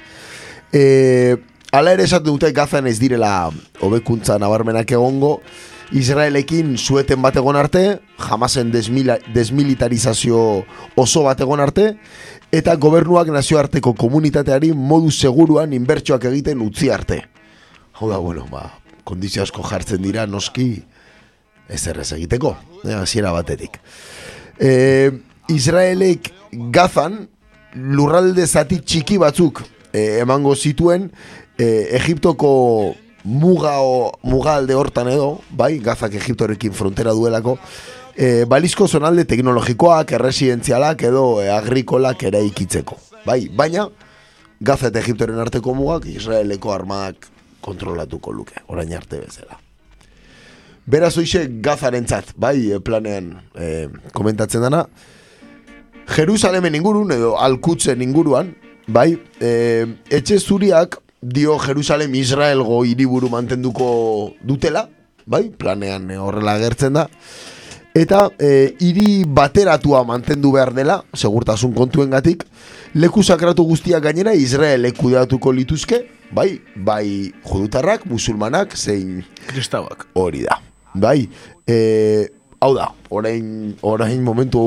[0.74, 1.38] E,
[1.72, 3.52] ala ere esaten dute gazan ez direla
[3.86, 5.38] hobekuntza nabarmenak egongo,
[5.96, 10.40] Israelekin zueten bat egon arte, jamasen desmila, desmilitarizazio
[11.00, 11.94] oso bat egon arte,
[12.52, 17.22] eta gobernuak nazioarteko komunitateari modu seguruan inbertsioak egiten utzi arte.
[18.00, 18.66] Hau da, bueno, ba,
[19.08, 20.84] kondizio asko jartzen dira, noski,
[21.68, 23.80] ez errez egiteko, eh, hasiera batetik.
[24.60, 25.12] E,
[25.54, 26.32] Israelek
[26.74, 27.28] gazan,
[27.74, 29.64] lurralde zati txiki batzuk
[29.94, 31.12] e, emango zituen,
[31.58, 32.96] e, Egiptoko
[33.28, 37.58] muga o muga alde hortan edo, bai, gazak Egiptorekin frontera duelako,
[38.16, 42.96] e, balizko zonalde teknologikoak, erresidenzialak edo e, agrikolak ere ikitzeko.
[43.28, 43.90] Bai, baina,
[44.60, 47.28] Gaza eta Egiptoren arteko mugak Israeleko armadak
[47.62, 49.60] kontrolatuko luke, orain arte bezala.
[50.88, 54.86] Beraz hoxe Gazarentzat, bai, eh, planean eh, komentatzen dana,
[56.08, 58.54] Jerusalemen ingurun edo Alkutzen inguruan,
[58.88, 64.88] bai, eh, etxe zuriak dio Jerusalem Israelgo hiriburu mantenduko dutela,
[65.26, 67.08] bai, planean eh, horrela agertzen da.
[67.98, 72.44] Eta eh, hiri bateratua mantendu behar dela, segurtasun kontuengatik,
[72.94, 80.08] leku sakratu guztiak gainera Israel kudeatuko lituzke, bai, bai judutarrak, musulmanak, zein Kristauak.
[80.14, 80.60] hori da.
[80.94, 81.28] Bai,
[81.66, 82.30] e,
[82.62, 84.62] hau da, orain, orain momentu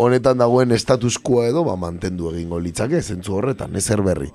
[0.00, 4.32] honetan dagoen status quo edo, ba, mantendu egingo litzake, zentzu horretan, ezer berri.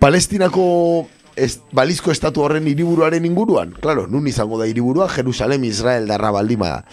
[0.00, 6.30] Palestinako ez, balizko estatu horren hiriburuaren inguruan, claro, nun izango da hiriburua, Jerusalem, Israel darra
[6.32, 6.84] baldima da.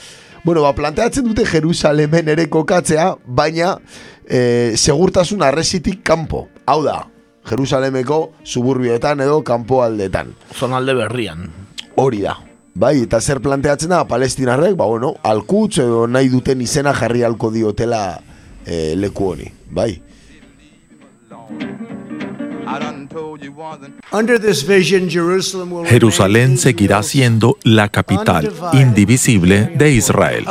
[0.44, 3.78] Bueno, ba, planteatzen dute Jerusalemen ere kokatzea, baina
[4.24, 6.48] e, segurtasun arresitik kanpo.
[6.68, 6.98] Hau da,
[7.48, 10.34] Jerusalemeko suburbioetan edo kanpo aldetan.
[10.56, 11.48] Zonalde berrian.
[11.96, 12.38] Hori da.
[12.78, 17.52] Bai, eta zer planteatzen da, palestinarrek, ba, bueno, alkutz edo nahi duten izena jarri halko
[17.56, 18.02] diotela
[18.66, 19.48] e, leku honi.
[19.72, 19.94] Bai.
[25.86, 30.46] Jerusalén seguirá siendo la capital indivisible de Israel.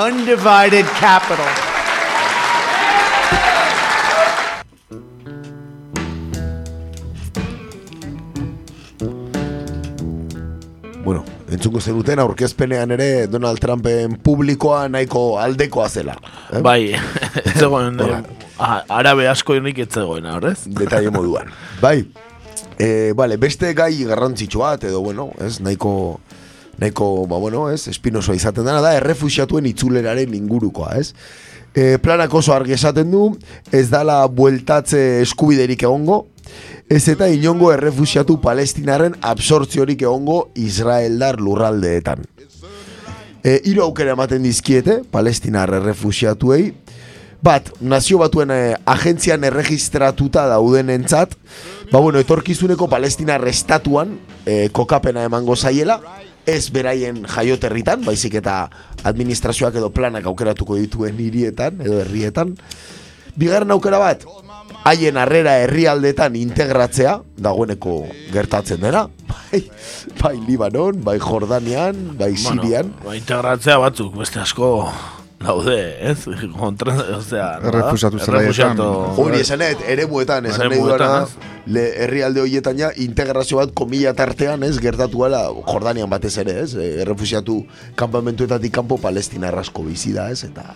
[11.57, 16.17] Entzungo zenuten aurkezpenean ere Donald Trumpen publikoa nahiko aldekoa zela.
[16.53, 16.61] Eh?
[16.65, 16.81] Bai,
[17.47, 18.21] ez zegoen, eh,
[18.61, 20.59] arabe asko nik ez zegoen, horrez?
[20.67, 21.51] Detaile moduan.
[21.81, 21.99] Bai,
[22.79, 26.21] e, vale, beste gai garrantzitsu bat, edo, bueno, ez, nahiko,
[26.79, 31.13] nahiko, ba, bueno, ez, espinoso izaten dena da, errefusiatuen itzuleraren ingurukoa, ez?
[31.77, 33.27] E, planak oso argi esaten du,
[33.73, 36.25] ez dala bueltatze eskubiderik egongo,
[36.88, 42.24] ez eta inongo errefusiatu palestinaren absortziorik egongo Israeldar lurraldeetan.
[43.47, 46.74] E, hiru aukera ematen dizkiete, palestinar errefusiatuei,
[47.47, 51.36] Bat, nazio batuen eh, agentzian erregistratuta dauden entzat,
[51.92, 54.16] ba bueno, etorkizuneko palestina restatuan
[54.47, 56.01] eh, kokapena emango zaiela,
[56.47, 58.57] ez beraien jaioterritan, baizik eta
[59.07, 62.55] administrazioak edo planak aukeratuko dituen hirietan edo herrietan.
[63.36, 64.24] Bigarren aukera bat,
[64.87, 67.99] haien harrera herrialdetan integratzea, dagoeneko
[68.34, 69.64] gertatzen dena, bai,
[70.20, 74.70] bai Libanon, bai Jordanian, bai Sirian, Bueno, ba, integratzea batzuk, beste asko
[75.43, 75.76] daude,
[76.11, 76.20] ez?
[76.61, 76.95] Kontra?
[76.97, 78.78] Errefusiatu zelaietan.
[78.78, 81.72] Errefusiatu- Hori esanet, eremuetan, esan nahi Eremuetan, duena, ez?
[81.76, 86.72] le, herrialde horietan ja, integrazio bat komila tartean, ez, gertatu ala, Jordanian batez ere, ez,
[87.03, 87.64] errefusiatu
[87.99, 90.70] kanpamentuetatik kanpo palestina errasko bizi da, ez, eta...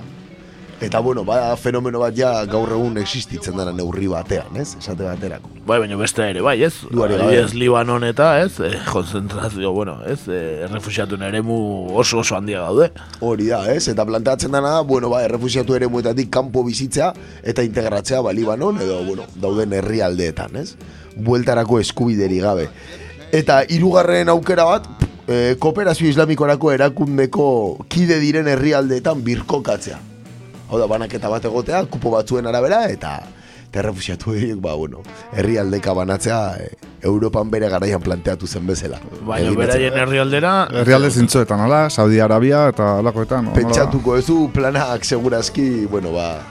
[0.81, 5.51] Eta, bueno, ba, fenomeno bat ja gaur egun existitzen dara neurri batean, ez, esate baterako.
[5.69, 6.73] Bai, baina beste ere, bai, ez?
[6.89, 7.27] Duari gabe.
[7.27, 8.55] Adibidez, Libanon eta, ez?
[8.65, 10.23] Eh, konzentrazio, bueno, ez?
[10.33, 11.59] Eh, errefusiatuen eremu
[12.01, 12.89] oso oso handia gaude.
[13.21, 13.91] Hori da, ez?
[13.93, 17.13] Eta planteatzen dana, da, bueno, ba, errefusiatu ere muetatik kanpo bizitzea
[17.45, 20.79] eta integratzea ba, Libanon edo, bueno, dauden herrialdeetan, ez?
[21.17, 22.71] Bueltarako eskubideri gabe.
[23.37, 24.89] Eta hirugarren aukera bat,
[25.29, 27.51] e, kooperazio islamikorako erakundeko
[27.93, 30.07] kide diren herrialdeetan birkokatzea.
[30.71, 33.19] Hau da, banaketa bat egotea, kupo batzuen arabera, eta
[33.71, 35.03] eta errefusiatu horiek, ba, bueno,
[35.39, 36.71] herrialdeka banatzea e,
[37.07, 38.99] Europan bere garaian planteatu zen bezala.
[39.27, 40.55] Baina beraien herrialdera...
[40.83, 41.85] Herrialde zintzoetan, ala?
[41.91, 43.53] Saudi Arabia eta alakoetan.
[43.55, 46.43] pentsatuko ez du planak segurazki, bueno, ba,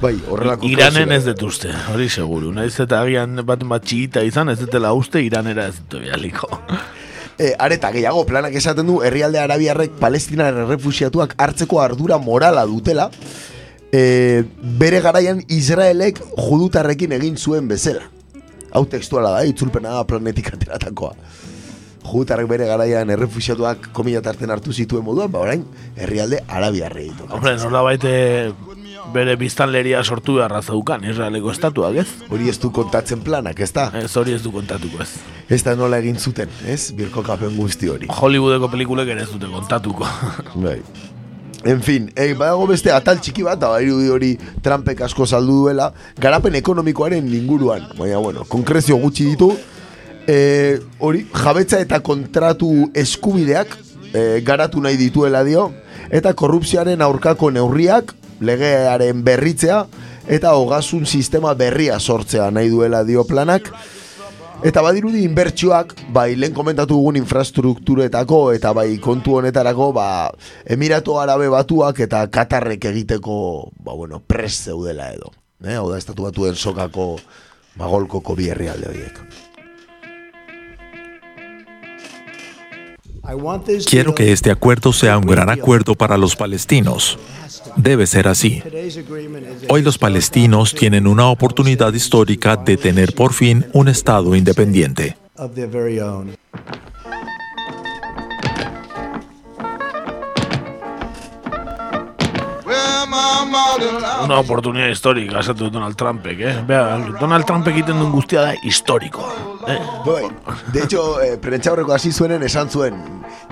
[0.00, 1.20] bai, horrelako Iranen klausula.
[1.20, 2.54] ez dut uste, hori seguru.
[2.56, 6.50] Naiz eta agian bat bat txigita izan, ez dutela uste, Iranera ez dut bialiko.
[7.40, 13.06] E, areta gehiago planak esaten du herrialde arabiarrek palestinar errefusiatuak hartzeko ardura morala dutela
[13.92, 14.44] e,
[14.80, 18.08] bere garaian Israelek judutarrekin egin zuen bezala.
[18.72, 21.12] Hau textuala da, itzulpena da planetik ateratakoa.
[22.02, 25.62] Judutarrek bere garaian errefusiatuak komila tarten hartu zituen moduan, ba orain
[25.94, 27.28] herrialde arabiarrei ditu.
[27.30, 28.14] Hombre, nola baite
[29.12, 32.08] bere biztanleria sortu beharra zeukan, Israeleko estatuak, ez?
[32.32, 33.90] Hori ez du kontatzen planak, ez da?
[34.02, 35.12] Ez hori ez du kontatuko, ez.
[35.52, 36.90] Ez da nola egin zuten, ez?
[36.96, 38.10] Birko kapen guzti hori.
[38.10, 40.08] Hollywoodeko pelikulek ere ez dute kontatuko.
[40.64, 40.80] Bai.
[41.64, 44.30] En fin, eh, badago beste atal txiki bat, eta irudi hori
[44.62, 47.86] Trumpek asko saldu duela, garapen ekonomikoaren inguruan.
[47.98, 49.52] Baina, bueno, konkrezio gutxi ditu,
[50.26, 53.78] eh, hori, jabetza eta kontratu eskubideak
[54.12, 55.70] eh, garatu nahi dituela dio,
[56.10, 59.86] eta korrupzioaren aurkako neurriak, legearen berritzea,
[60.26, 63.70] eta hogasun sistema berria sortzea nahi duela dio planak,
[64.62, 70.30] Eta badirudi inbertsioak, bai lehen komentatu dugun infrastrukturetako eta bai kontu honetarako, ba
[70.70, 75.32] Emiratu Arabe Batuak eta Katarrek egiteko, ba bueno, pres zeudela edo.
[75.66, 77.16] Eh, hau da estatu batuen sokako
[77.74, 79.18] magolkoko bi herrialde horiek.
[83.86, 87.18] Quiero que este acuerdo sea un gran acuerdo para los palestinos.
[87.76, 88.62] Debe ser así.
[89.68, 95.16] Hoy los palestinos tienen una oportunidad histórica de tener por fin un Estado independiente.
[104.24, 106.64] Una oportunidad histórica, esatu Donald Trumpek, eh?
[106.66, 109.24] Bea, Donald Trump egiten duen guztia da historiko.
[109.68, 109.78] Eh?
[110.06, 110.28] Bai,
[110.72, 112.96] de hecho, eh, prentxaurreko hasi zuenen esan zuen,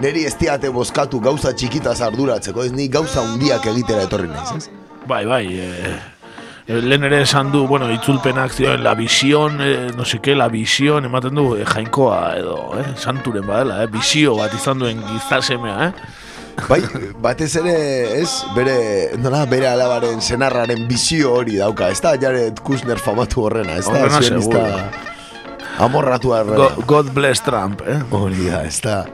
[0.03, 4.71] neri ez diate bozkatu gauza txikitaz arduratzeko, ez ni gauza hundiak egitera etorri naiz, ez?
[5.07, 5.93] Bai, bai, eh,
[6.67, 10.49] eh, lehen ere esan du, bueno, itzulpenak zioen, la visión, eh, no sé qué, la
[10.49, 15.89] visión, ematen du, eh, jainkoa edo, eh, santuren badela, eh, bizio bat izan duen gizasemea,
[15.89, 15.93] eh?
[16.69, 16.81] Bai,
[17.23, 17.77] batez ere,
[18.21, 18.77] ez, bere,
[19.19, 23.97] nola, bere alabaren senarraren bizio hori dauka, ez da Jared Kushner famatu horrena, ez da,
[23.97, 24.67] Horrena zionista
[25.81, 26.57] amorratu horrena.
[26.57, 27.99] God, God bless Trump, eh?
[28.11, 29.05] Hori da, ez da.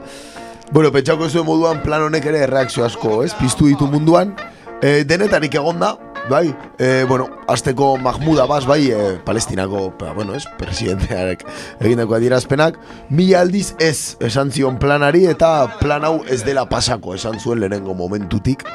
[0.71, 3.31] Bueno, pentsauko zuen moduan plan honek ere reakzio asko, ez?
[3.39, 4.35] Piztu ditu munduan.
[4.83, 5.95] E, denetarik egonda,
[6.29, 6.55] bai?
[6.77, 10.45] E, bueno, azteko Mahmoud Abbas, bai, e, palestinako, ba, bueno, ez?
[10.57, 11.45] Presidentearek
[11.79, 12.79] egindako adierazpenak.
[13.09, 17.93] Mila aldiz ez esan zion planari eta plan hau ez dela pasako esan zuen lehenengo
[17.93, 18.65] momentutik.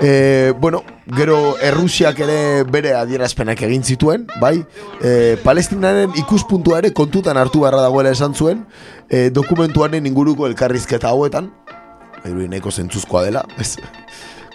[0.00, 0.82] E, bueno,
[1.16, 4.60] gero Errusiak ere bere adierazpenak egin zituen, bai?
[5.02, 8.64] E, Palestinaren ikuspuntua ere kontutan hartu beharra dagoela esan zuen,
[9.08, 11.50] e, dokumentuaren inguruko elkarrizketa hauetan,
[12.28, 13.78] Iru nahiko zentzuzkoa dela, ez,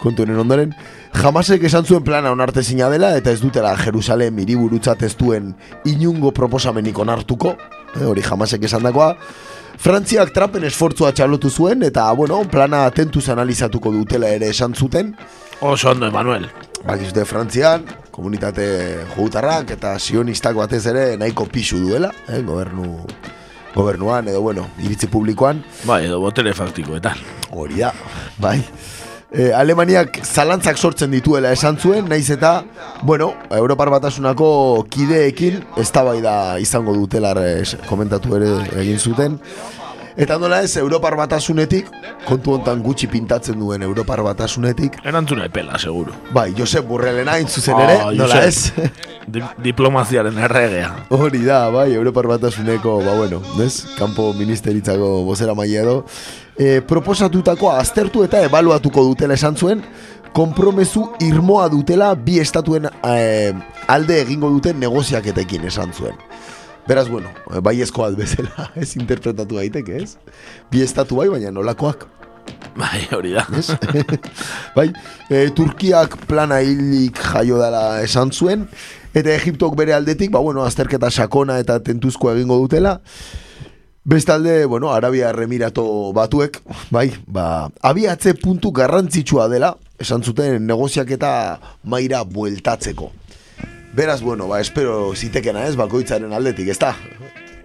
[0.02, 0.76] kontu honen ondoren,
[1.16, 5.54] jamasek esan zuen plana onartezina dela eta ez dutela Jerusalem hiriburutzat ez duen
[5.86, 7.56] inungo proposamenik onartuko,
[7.96, 9.16] eh, hori jamasek esan dakoa.
[9.78, 15.16] Frantziak trapen esfortzua txalotu zuen eta, bueno, plana atentuz analizatuko dutela ere esan zuten.
[15.62, 16.48] Oso ondo, Emanuel.
[16.86, 18.66] Bakizute Frantzian, komunitate
[19.16, 23.06] jugutarrak eta sionistak batez ere nahiko pixu duela, eh, gobernu
[23.76, 25.64] gobernuan edo bueno, iritzi publikoan.
[25.84, 27.20] Bai, edo botere faktikoetan.
[27.52, 27.92] Hori da,
[28.40, 28.62] bai.
[29.34, 32.64] E, Alemaniak zalantzak sortzen dituela esan zuen, naiz eta,
[33.04, 37.34] bueno, Europar Batasunako kideekin eztabaida izango dutela
[37.90, 38.54] komentatu ere
[38.84, 39.40] egin zuten.
[40.16, 41.90] Eta nola ez, Europar Batasunetik,
[42.24, 45.02] kontu hontan gutxi pintatzen duen Europar Batasunetik.
[45.04, 46.14] Erantzuna epela, seguro.
[46.32, 48.72] Bai, Josep Burrelena hain zuzen ere, Ah, nola ez?
[49.36, 50.94] Di diplomaziaren erregea.
[51.10, 53.84] Hori da, bai, Europar Batasuneko, ba bueno, ez?
[54.00, 56.06] Kanpo ministeritzako bozera maia edo.
[56.56, 59.82] E, proposatutakoa aztertu eta ebaluatuko dutela esan zuen,
[60.36, 63.54] konpromezu irmoa dutela bi estatuen e,
[63.92, 66.16] alde egingo duten negoziaketekin esan zuen.
[66.88, 67.32] Beraz, bueno,
[67.66, 70.18] bai ezko bezala, ez interpretatu daiteke, ez?
[70.72, 72.06] Bi estatu bai, baina nolakoak.
[72.76, 73.46] Bai, hori da.
[73.58, 73.72] Ez?
[74.78, 74.92] bai,
[75.30, 78.68] e, Turkiak plana hilik jaio dela esan zuen,
[79.16, 83.00] eta Egiptok bere aldetik, ba, bueno, azterketa sakona eta tentuzko egingo dutela.
[84.08, 86.60] Bestalde, bueno, Arabia Remirato batuek,
[86.92, 91.58] bai, ba, abiatze puntu garrantzitsua dela, esan zuten negoziaketa
[91.90, 93.10] maira bueltatzeko.
[93.98, 96.94] Beraz, bueno, ba, espero zitekena ez, bakoitzaren aldetik, ez da?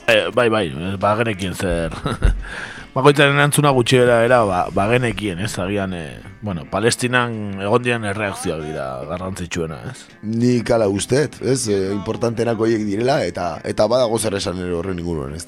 [0.08, 0.64] Eh, bai, bai,
[0.96, 1.92] bagenekien zer.
[2.94, 8.86] Bakoitzaren antzuna gutxiera era, ba, bagenekien, ez, agian, eh, bueno, palestinan egon diren erreakzioak dira
[9.12, 10.08] garrantzitsuena, ez?
[10.24, 15.36] Nik ala ustet, ez, e, importantenako horiek direla, eta eta badago zer esan horren inguruan,
[15.36, 15.44] ez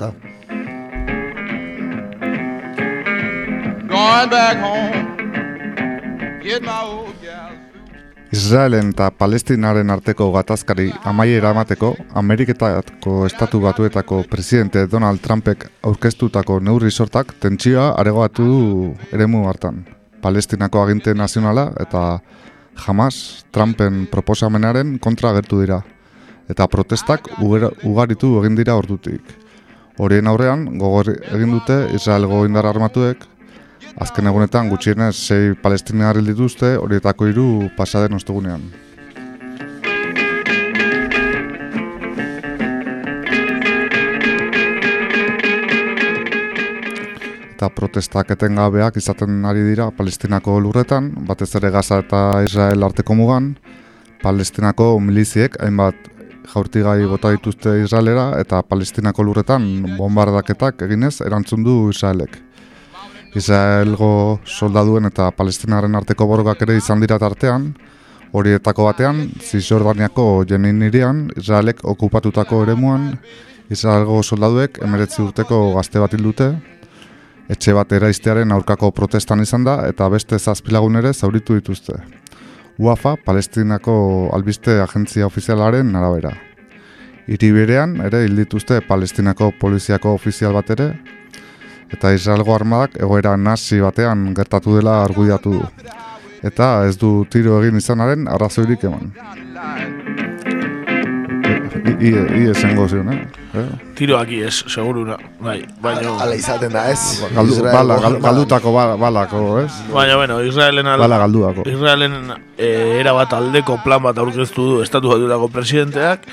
[4.30, 5.16] back home,
[6.42, 7.12] get my old.
[8.32, 16.90] Israelen eta Palestinaren arteko gatazkari amaiera emateko, Ameriketako estatu batuetako presidente Donald Trumpek aurkeztutako neurri
[16.90, 19.82] sortak tentsioa aregoatu du eremu hartan.
[20.22, 22.20] Palestinako aginte nazionala eta
[22.86, 25.82] Hamas Trumpen proposamenaren kontra agertu dira.
[26.48, 27.28] Eta protestak
[27.84, 29.20] ugaritu egin dira ordutik.
[30.00, 33.28] Horien aurrean, gogor egin dute Israelgo indar armatuek
[34.00, 38.62] Azken egunetan gutxienez sei palestinar hil dituzte, horietako hiru pasaden ostegunean.
[47.52, 53.52] Eta protestak etengabeak izaten ari dira Palestinako lurretan, batez ere Gaza eta Israel arteko mugan,
[54.22, 56.08] Palestinako miliziek hainbat
[56.54, 59.68] jaurtigai bota dituzte Israelera eta Palestinako lurretan
[59.98, 62.40] bombardaketak eginez erantzun du Israelek.
[63.34, 67.70] Israelgo soldaduen eta palestinaren arteko borgak ere izan dira tartean,
[68.32, 73.14] horietako batean, Cisjordaniako Jenin irian, Israelek okupatutako eremuan,
[73.72, 76.50] Israelgo soldaduek emeretzi urteko gazte bat dute,
[77.48, 81.96] etxe bat eraiztearen aurkako protestan izan da eta beste zazpilagun ere zauritu dituzte.
[82.78, 86.32] UAFA, Palestinako albiste agentzia ofizialaren arabera.
[87.26, 90.88] hiri berean, ere, hil dituzte palestinako poliziako ofizial bat ere,
[91.92, 95.62] eta Israelgo armadak egoera nazi batean gertatu dela argudiatu du.
[96.42, 99.12] Eta ez du tiro egin izanaren arrazoirik eman.
[102.02, 102.10] I,
[102.50, 103.18] esango zion, eh?
[103.58, 103.62] eh?
[103.98, 106.12] Tiroak ez, segurura, bai, baina...
[106.22, 107.22] Ala izaten da, ez?
[107.34, 109.70] Galdu, bala, gal, galdutako ba- balako, ez?
[109.92, 111.02] Baina, bueno, Israelen al...
[111.02, 111.66] Bala galduako.
[111.70, 112.16] Israelen
[112.56, 116.26] eh, era bat aldeko plan bat aurkeztu du estatu baturako presidenteak,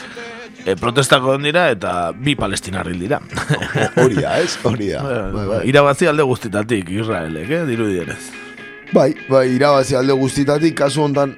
[0.65, 3.19] eh, protestako dira eta bi palestinarril dira.
[4.03, 4.57] Hori da, ez?
[4.63, 5.03] Hori da.
[5.33, 5.61] Bai, bai.
[5.69, 8.21] Irabazi alde guztitatik, Israelek, eh, dirudienez.
[8.93, 11.35] Bai, bai, irabazi alde guztitatik, kasu hontan,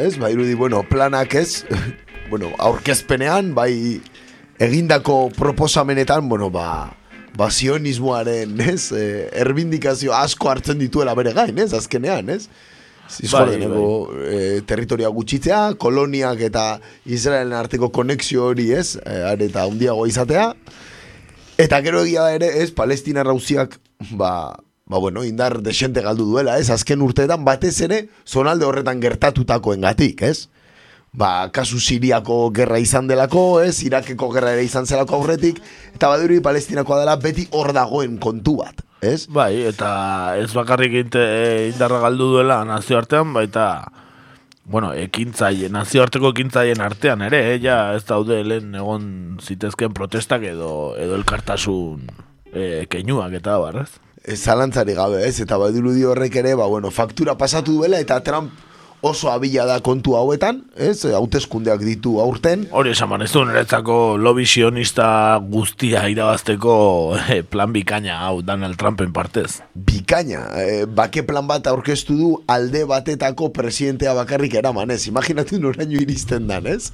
[0.00, 1.64] ez, bai, irudi, bueno, planak ez,
[2.30, 4.00] bueno, aurkezpenean, bai,
[4.58, 6.94] egindako proposamenetan, bueno, ba,
[7.36, 12.48] ba sionismoaren, ez, eh, erbindikazio asko hartzen dituela bere gain, ez, azkenean, ez?
[13.10, 13.86] Zizkordeneko
[14.24, 16.64] eh, territoria gutxitzea, koloniak eta
[17.04, 20.52] Israelen arteko konexio hori, ez, eh, are eta handiago izatea,
[21.54, 23.76] Eta gero egia ere, ez, Palestina rauziak,
[24.18, 24.58] ba,
[24.90, 30.24] ba bueno, indar desente galdu duela, ez, azken urteetan batez ere, zonalde horretan gertatutakoen gatik,
[30.26, 30.48] ez?
[31.14, 35.60] Ba, kasu Siriako gerra izan delako, ez, Irakeko gerra ere izan zelako aurretik,
[35.94, 39.26] eta baduri Palestinakoa dela beti hor dagoen kontu bat, ez?
[39.28, 39.90] Bai, eta
[40.40, 43.66] ez bakarrik inte, e, indarra galdu duela nazioartean, baita,
[44.64, 49.06] bueno, ekintzaile, nazioarteko ekintzaien artean ere, eh, ja ez daude lehen egon
[49.42, 52.06] zitezken protestak edo, edo elkartasun
[52.52, 53.90] e, keinuak eta bar, ez?
[54.24, 58.52] Ez zalantzari gabe, ez, eta badirudi horrek ere, ba, bueno, faktura pasatu duela, eta Trump
[59.04, 64.16] oso abila da kontu hauetan, ez, hauteskundeak ditu aurten, Hori esan man, ez du niretzako
[64.20, 65.06] lobby sionista
[65.52, 66.74] guztia irabazteko
[67.28, 69.60] eh, plan bikaina hau Donald Trumpen partez.
[69.74, 75.04] bikaina, eh, bake plan bat aurkeztu du alde batetako presidentea bakarrik eraman, ez?
[75.08, 76.92] Imaginatu noraino iristen dan, ez?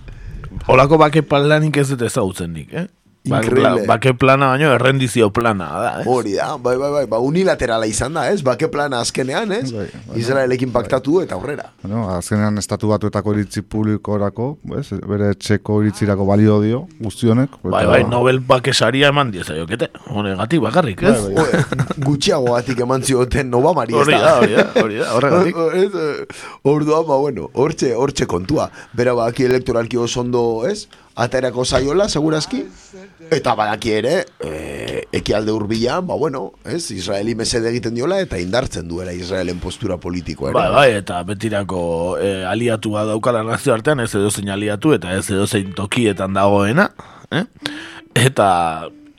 [0.68, 2.88] Olako bake planik ez dut ezagutzen nik, eh?
[3.28, 3.82] Ba- Increíble.
[3.84, 6.04] pla- Bake plana baino errendizio plana da, eh?
[6.08, 8.40] Hori da, bai, bai, bai, ba, unilaterala izan da, ez?
[8.42, 9.74] Bake plana azkenean, ez?
[10.16, 11.66] Israelekin paktatu du eta aurrera.
[11.82, 14.46] Bueno, azkenean estatu batuetako iritzi publikorako,
[14.78, 17.58] ez, bere txeko iritzirako balio dio, guztionek.
[17.62, 19.90] Bai, bai, Nobel bakesaria eman diezaiokete.
[20.16, 21.20] Honegatik bakarrik, ez?
[21.28, 21.86] Bai, bai.
[22.08, 25.56] Gutxiago batik eman zioten Obamari, ez Hori da, hori da, hori da, horregatik.
[25.80, 26.26] Ez, eh,
[26.72, 28.70] Orduan, ba, bueno, hortxe, hortxe kontua.
[28.96, 30.86] Bera, baki elektoralki oso ondo, ez?
[31.16, 32.62] Aterako zaiola, segurazki.
[33.30, 36.90] Eta badaki ere, e, ekialde hurbilan, ba, bueno, ez?
[36.94, 40.52] Israeli mesede egiten diola eta indartzen duela Israelen postura politikoa.
[40.54, 41.82] Bai, bai, eta betirako
[42.22, 46.88] eh, aliatu bat daukala nazio artean, ez edozein aliatu eta ez edozein tokietan dagoena,
[47.30, 47.44] eh?
[48.14, 48.50] Eta,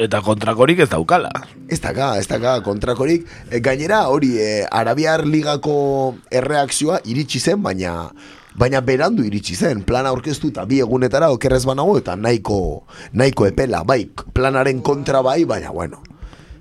[0.01, 1.31] eta kontrakorik ez daukala.
[1.71, 3.27] Ez daka, ez daka kontrakorik.
[3.49, 8.09] E, gainera, hori, e, Arabiar Ligako erreakzioa iritsi zen, baina
[8.57, 9.83] baina berandu iritsi zen.
[9.87, 12.83] Plana aurkeztu eta bi egunetara okerrez banago eta nahiko,
[13.13, 13.83] nahiko epela.
[13.83, 16.01] Bai, planaren kontra bai, baina bueno.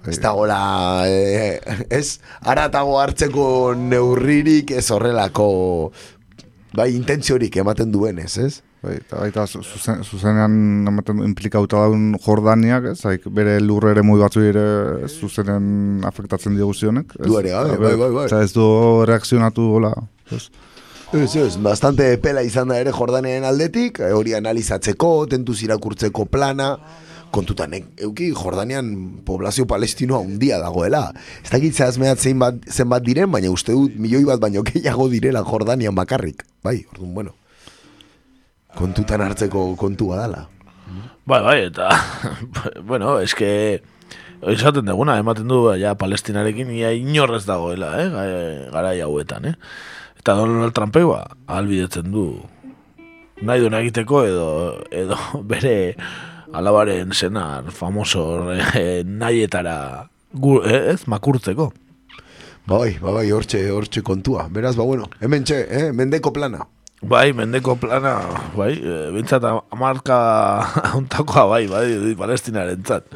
[0.08, 1.60] Ez dagoela, e,
[1.92, 5.92] ez, aratago hartzeko neurririk ez horrelako,
[6.72, 8.62] bai, intentziorik ematen duenez, ez?
[8.80, 13.90] Bai, eta baita zu- zuzen, zuzenean ematen du implikauta daun Jordaniak, ez, haik bere lurre
[13.92, 14.64] ere muy batzu ere
[15.06, 17.12] zuzenen afektatzen dio guztionek.
[17.20, 17.26] ez?
[17.26, 18.24] Du ere Eta bai, bai, bai.
[18.30, 18.64] Eta ez du
[19.04, 19.92] reakzionatu gola,
[20.32, 20.46] ez?
[21.12, 26.76] Ez, ez, bastante pela izan da ere Jordaniaren aldetik, eh, hori analizatzeko, tentuz irakurtzeko plana,
[27.34, 28.92] kontutan eh, euki Jordanian
[29.26, 31.08] poblazio palestinoa handia dagoela.
[31.42, 35.98] Ez dakit zehazmeat zenbat, zenbat diren, baina uste dut milioi bat baino gehiago direla Jordanian
[35.98, 36.46] bakarrik.
[36.62, 37.34] Bai, orduan, bueno,
[38.78, 40.46] kontutan hartzeko kontua dala.
[41.26, 41.90] Bai, bai, eta,
[42.86, 43.80] bueno, eske,
[44.46, 49.56] esaten duguna, ematen du, ja, palestinarekin ia inorrez dagoela, eh, ga- garai hauetan, eh.
[50.20, 52.26] Eta Donald Trumpek, ba, albidetzen du,
[53.40, 54.48] nahi duen egiteko edo,
[54.92, 55.16] edo
[55.52, 55.94] bere
[56.52, 59.78] alabaren senar famoso eh, nahietara,
[60.36, 61.70] gu, eh, ez, makurtzeko.
[62.68, 64.44] Bai, bai, hortxe, hortxe kontua.
[64.52, 66.66] Beraz, ba, bueno, hemen txe, eh, mendeko plana.
[67.00, 68.20] Bai, mendeko plana,
[68.52, 69.40] bai, e, bintzat
[69.72, 70.16] amarka
[70.92, 73.06] hauntakoa, bai, bai, bai palestinaren zat.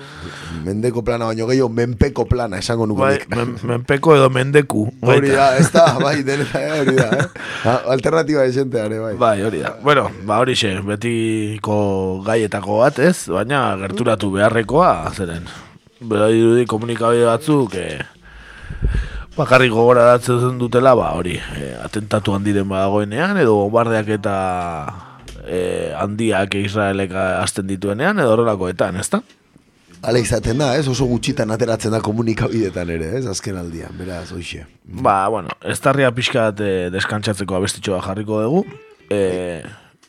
[0.64, 4.86] Mendeko plana baino gehiago, menpeko plana, esango nuko Bai, men, menpeko edo mendeku.
[5.04, 5.36] Hori baita.
[5.36, 7.76] da, ez da, bai, deneta, eh, hori da, eh.
[7.92, 9.12] Alternatiba esenteare, bai.
[9.20, 9.74] Bai, hori da.
[9.84, 11.76] Bueno, ba hori xe, betiko
[12.24, 13.28] gaietako bat, ez?
[13.28, 15.44] Baina gerturatu beharrekoa, zeren.
[16.00, 18.00] Bera dirudi komunikabide batzuk, e,
[19.36, 24.34] bakarrik gogoratzen dutela, ba hori, e, atentatu handiren badagoenean, edo bombardeak eta
[25.46, 29.22] e, handiak Israelek hasten dituenean, edo horrelakoetan, ezta?
[30.04, 30.84] Hala izaten da, ez?
[30.90, 33.24] Oso gutxitan ateratzen da komunikabidetan ere, ez?
[33.30, 34.66] Azken aldian, beraz, hoxe.
[34.84, 38.64] Ba, bueno, ez tarria pixka bat eh, deskantzatzeko abestitxoa jarriko dugu.
[39.08, 39.62] E,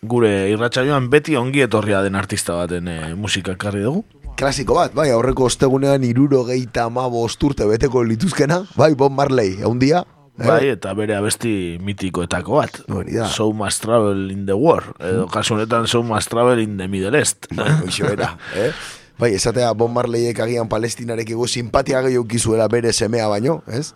[0.06, 4.04] gure irratsaioan beti ongi etorria den artista baten e, musika ekarri dugu.
[4.36, 9.80] Klasiko bat, bai, aurreko ostegunean iruro geita ama urte beteko lituzkena, bai, Bob Marley, egun
[9.80, 10.04] dia,
[10.36, 10.44] eh?
[10.44, 12.82] Bai, eta bere abesti mitikoetako bat.
[12.88, 13.30] da.
[13.32, 14.84] So must travel in the war.
[15.00, 17.48] Edo kasu honetan so must travel in the middle east.
[17.82, 18.74] Hoxo era, eh?
[19.18, 23.94] Bai, esatea Bob Marleyek agian palestinarekiko simpatia gehiago kizuela bere semea baino, ez?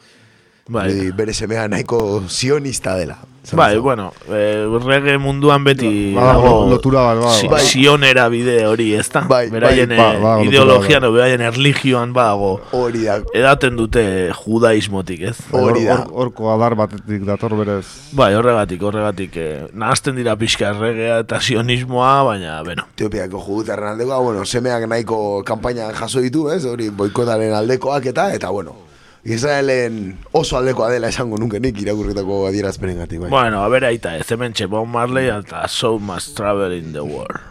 [0.69, 1.11] Bai.
[1.11, 3.17] Bere semea nahiko sionista dela.
[3.53, 7.61] Bai, bueno, eh, reggae munduan beti Ba- dago lotura bat, ba, bai.
[7.65, 9.21] sionera bide hori, ez da?
[9.25, 12.59] Bai, beraien bai, ba- eh, ba, ideologian, o beraien erligioan badago.
[12.77, 13.15] Hori da.
[13.33, 14.03] Edaten dute
[14.37, 15.37] judaismotik, ez?
[15.51, 15.95] Hori da.
[16.03, 17.87] Hor- Horko adar batetik dator berez.
[18.11, 19.37] Bai, horregatik, horregatik.
[19.37, 22.85] Eh, nahazten dira pixka erregea eta sionismoa, baina, bueno.
[22.93, 26.65] Etiopiako judutarren aldekoa, bueno, semeak nahiko kanpaina jaso ditu, ez?
[26.65, 28.75] Hori boikotaren aldekoak eta, eta bueno,
[29.23, 33.29] Israelen oso aldekoa dela esango nuke nik irakurritako adierazpenen gati, bai.
[33.33, 37.03] Bueno, a ver, aita, ez hemen txe Bob Marley eta So Must Travel in the
[37.03, 37.48] World.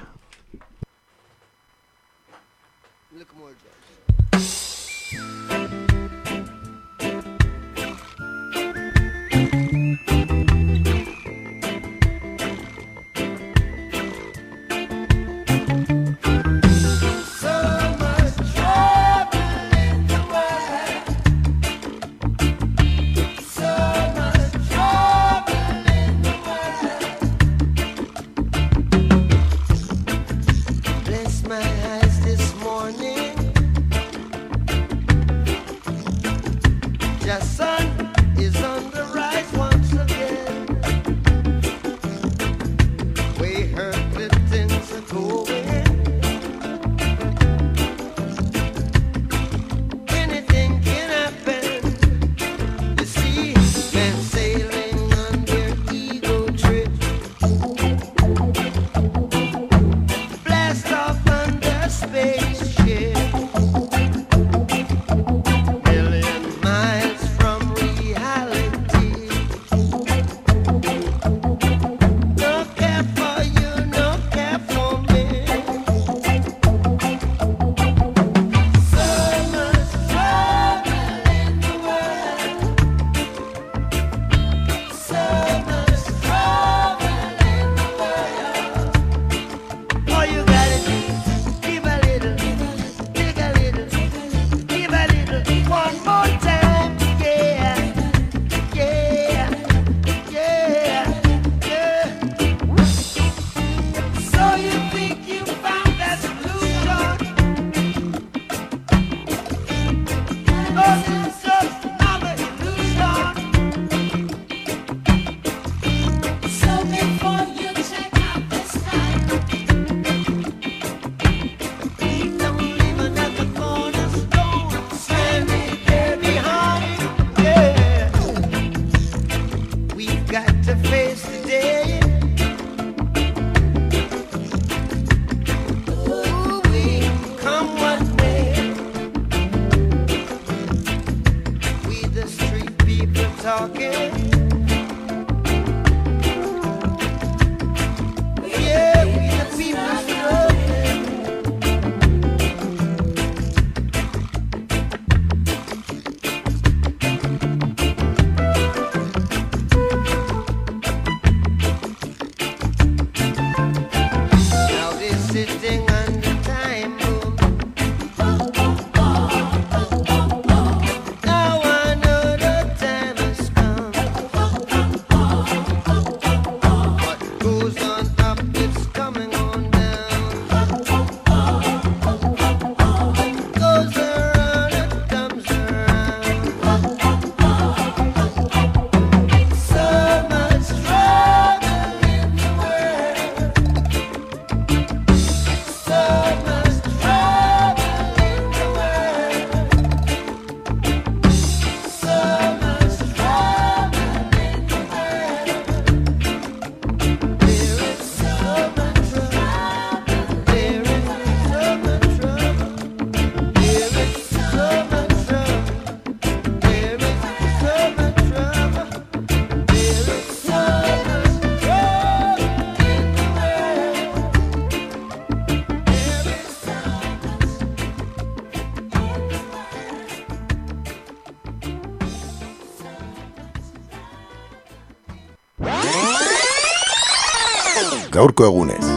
[238.38, 238.87] Gaurko egunez.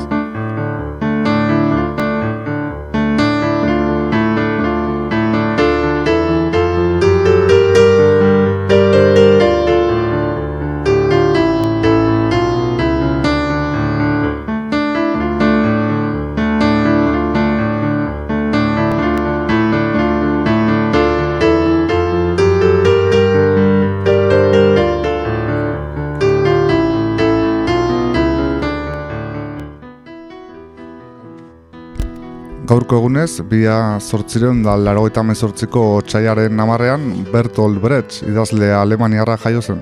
[32.91, 39.61] Gaurko egunez, bia sortzireun da laro eta mezortziko txaiaren namarrean Bertolt Brecht idazle alemaniarra jaio
[39.63, 39.79] zen.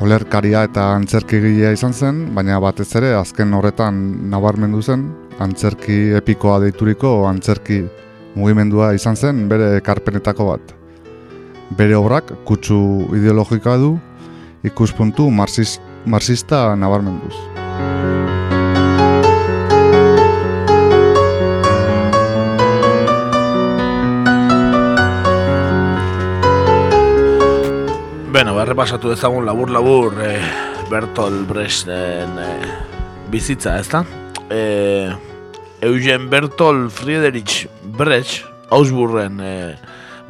[0.00, 4.00] Olerkaria eta antzerkigilea izan zen, baina batez ere azken horretan
[4.32, 5.10] nabarmendu zen,
[5.44, 7.82] antzerki epikoa deituriko antzerki
[8.34, 10.78] mugimendua izan zen bere ekarpenetako bat.
[11.76, 13.98] Bere obrak kutsu ideologikoa du,
[14.64, 17.34] ikuspuntu marxis, marxista nabarmenduz.
[28.34, 30.40] Beno, errepasatu dezagun labur-labur eh,
[30.90, 32.72] Bertolt Brechten eh,
[33.30, 34.04] bizitza, ezta?
[34.50, 35.12] Eh,
[35.80, 39.76] Eugen Bertolt Friedrich Brecht, Augsburgen eh,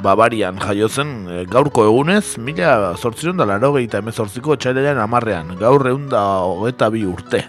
[0.03, 6.09] Bavarian jaiotzen eh, gaurko egunez, mila zortziron da laro gehieta emezortziko txailean amarrean, gaur egun
[6.12, 7.45] da hogeta bi urte.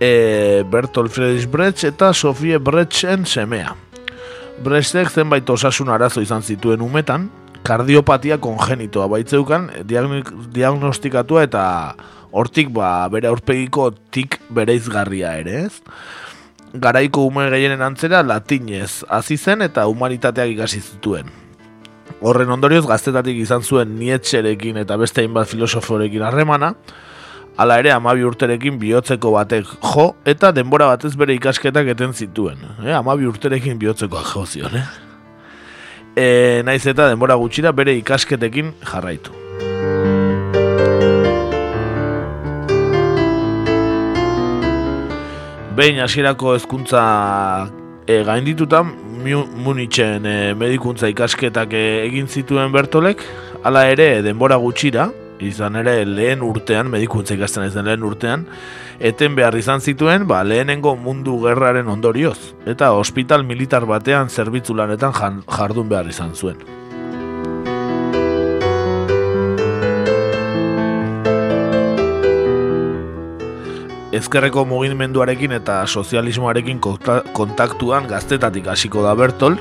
[0.00, 3.74] E, Bertolt Friedrich Brecht eta Sofie Brechten semea.
[4.64, 7.28] Brechtek zenbait osasun arazo izan zituen umetan,
[7.66, 11.64] kardiopatia kongenitoa baitzeukan, diagnostikatua eta
[12.30, 15.80] hortik ba, bere aurpegiko tik bereizgarria ere, ez?
[16.72, 21.26] Garaiko ume gehienen antzera latinez hasi zen eta humanitateak ikasi zituen.
[22.20, 26.74] Horren ondorioz gaztetatik izan zuen Nietzscherekin eta beste hainbat filosoforekin harremana,
[27.56, 32.62] hala ere amabi urterekin bihotzeko batek jo eta denbora batez bere ikasketak eten zituen.
[32.84, 34.86] Eh, amabi urterekin bihotzekoak jo zion, eh?
[36.14, 36.26] E,
[36.66, 39.49] naiz eta denbora gutxira bere ikasketekin jarraitu.
[45.80, 47.00] Behin hasierako hezkuntza
[48.06, 53.22] e, gaindituta Mu- Munitzen e, medikuntza ikasketak e, egin zituen Bertolek,
[53.64, 55.06] hala ere denbora gutxira,
[55.40, 58.44] izan ere lehen urtean, medikuntza ikasten ez den lehen urtean,
[59.00, 65.16] eten behar izan zituen, ba, lehenengo mundu gerraren ondorioz, eta ospital militar batean zerbitzu lanetan
[65.16, 66.60] jardun behar izan zuen.
[74.12, 79.60] Ezkerreko mugimenduarekin eta sozialismoarekin konta- kontaktuan gaztetatik hasiko da Bertolt,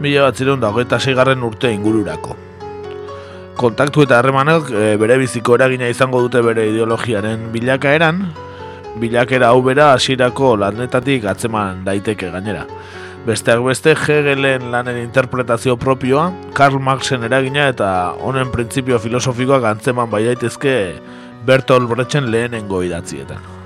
[0.00, 2.36] mila bat zireun da hogeita seigarren urte ingururako.
[3.58, 8.22] Kontaktu eta harremanak e, bere biziko eragina izango dute bere ideologiaren bilakaeran,
[9.02, 12.64] bilakera hau bera hasierako lanetatik atzeman daiteke gainera.
[13.26, 20.24] Besteak beste Hegelen lanen interpretazio propioa, Karl Marxen eragina eta honen printzipio filosofikoak antzeman bai
[20.30, 20.78] daitezke
[21.44, 23.57] Bertolt Brechten lehenengo idatzietan.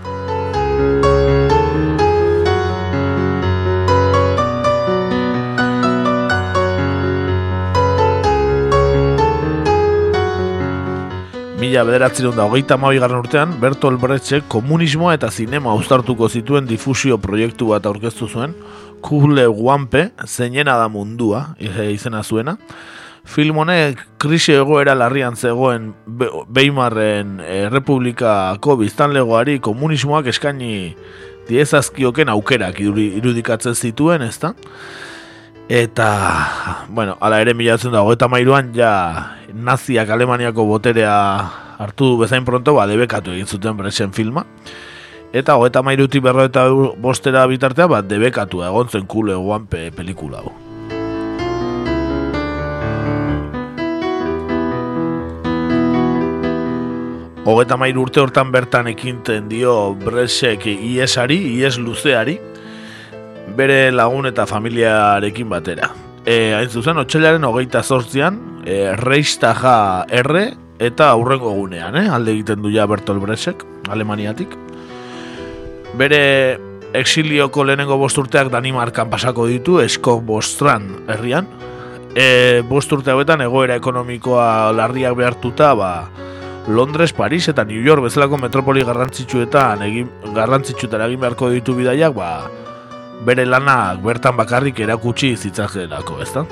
[11.73, 17.69] Mila bederatzerun da hogeita garren urtean, Bertolt Brechtek komunismoa eta zinema uztartuko zituen difusio proiektu
[17.71, 18.53] bat aurkeztu zuen,
[19.01, 22.59] Kule Guanpe, zeinena da mundua, e, izena zuena.
[23.25, 30.95] Film honek krisi egoera larrian zegoen Be- Weimarren Errepublikako biztanlegoari komunismoak eskaini
[31.49, 34.53] diezazkioken aukerak irudi- irudikatzen zituen, ezta?
[35.69, 41.15] Eta, bueno, ala ere milatzen da, hogeita mairuan ja naziak Alemaniako boterea
[41.79, 44.45] hartu bezain pronto, ba, debekatu egin zuten Brechen filma.
[45.33, 46.67] Eta hogeita mairutik berro eta
[47.01, 50.53] bostera bitartea, ba, debekatu egon zen kule guanpe pelikula hau.
[57.43, 62.37] Hogeta mairu urte hortan bertan ekinten dio Bresek iesari, ies luzeari,
[63.57, 65.91] bere lagun eta familiarekin batera.
[66.25, 70.53] E, hain zuzen, otxailaren hogeita zortzian, e, Reichstaga erre
[70.83, 72.09] eta aurrengo egunean, eh?
[72.11, 74.55] alde egiten du ja Bertolt Bresek, Alemaniatik.
[75.99, 76.23] Bere
[76.97, 81.49] exilioko lehenengo bosturteak Danimarkan pasako ditu, Eskok Bostran herrian.
[82.15, 85.93] E, bosturte hauetan egoera ekonomikoa larriak behartuta, ba,
[86.69, 92.51] Londres, Paris eta New York bezalako metropoli garrantzitsuetan egin garrantzitsuetan egin beharko ditu bidaiak, ba,
[93.27, 96.47] bere lanak bertan bakarrik erakutsi zitzakelako, ezta?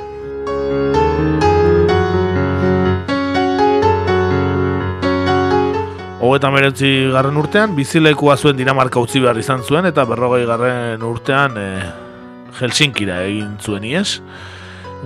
[6.31, 11.57] hogeta meretzi garren urtean, bizilekua zuen Dinamarka utzi behar izan zuen, eta berrogei garren urtean
[11.59, 11.67] e,
[12.61, 14.21] Helsinkira egin zuen iez.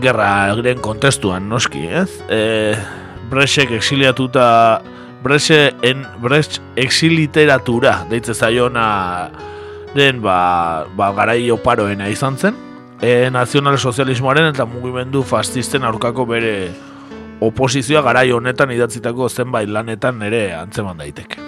[0.03, 2.11] Gerra egren kontestuan, noski, ez?
[2.29, 2.75] E,
[3.31, 4.83] Bresek exiliatuta
[5.25, 9.31] Brese en Bres exiliteratura deitze zaiona
[9.95, 12.59] den ba, ba garai oparoena izan zen.
[13.01, 16.55] E, nazional sozialismoaren eta mugimendu fascisten aurkako bere
[17.45, 21.43] oposizioa garai honetan idatzitako zenbait lanetan ere antzeman daiteke.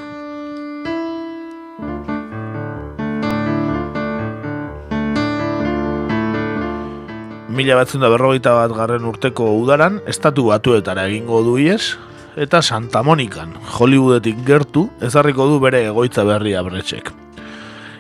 [7.57, 11.95] Mila batzen da berrogeita bat garren urteko udaran, estatu batuetara egingo du ies,
[12.37, 17.26] eta Santa Monikan, Hollywoodetik gertu, ezarriko du bere egoitza berria bretxek.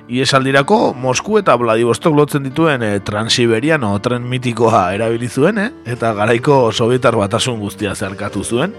[0.06, 5.70] Iesaldirako, Mosku eta Vladivostok lotzen dituen e, Transiberiano tren mitikoa erabili zuen, eh?
[5.90, 8.74] eta garaiko sovietar batasun guztia zerkatu zuen.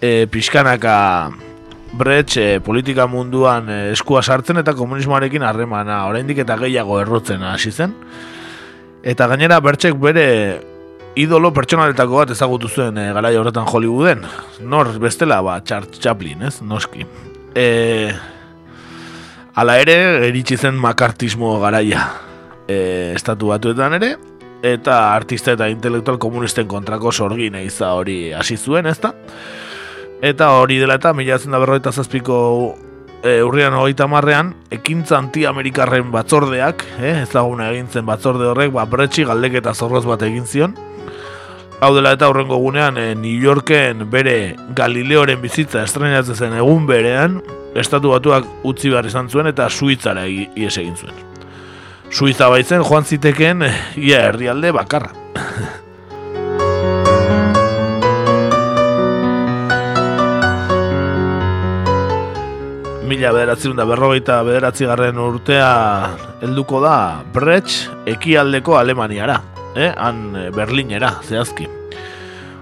[0.00, 0.94] E, pixkanaka
[1.98, 7.74] Bretx e, politika munduan e, eskua sartzen eta komunismoarekin harremana oraindik eta gehiago errotzen hasi
[7.74, 7.96] zen.
[9.02, 10.26] Eta gainera Bertxek bere
[11.18, 14.22] idolo pertsonaletako bat ezagutu zuen e, garai horretan Hollywooden.
[14.62, 16.60] Nor bestela ba Charles Chaplin, ez?
[16.62, 17.02] Noski.
[17.58, 18.14] Eh,
[19.54, 19.94] Hala ere,
[20.28, 22.04] eritsi zen makartismo garaia
[22.70, 24.12] e, estatu batuetan ere,
[24.62, 29.10] eta artista eta intelektual komunisten kontrako sorgin eiza hori hasi zuen, ezta?
[30.22, 32.38] Eta hori dela eta mila zen da berroita zazpiko
[33.24, 39.26] e, urrian hogeita marrean, ekintza anti-amerikarren batzordeak, e, ezaguna egin zen batzorde horrek, ba, bretxi
[39.26, 40.78] galdek eta zorroz bat egin zion.
[41.80, 47.40] Hau dela eta horrengo gunean, e, New Yorken bere Galileoren bizitza estrenatzen zen egun berean,
[47.74, 51.14] estatu batuak utzi behar izan zuen eta Suitzara ies egin zuen.
[52.10, 53.62] Suiza baitzen joan ziteken
[53.96, 55.12] ia herrialde bakarra.
[63.10, 65.70] Mila bederatzen da berrogeita bederatzi garren urtea
[66.42, 69.40] helduko da Bretsch ekialdeko Alemaniara,
[69.74, 69.90] eh?
[69.96, 71.66] han Berlinera, zehazki.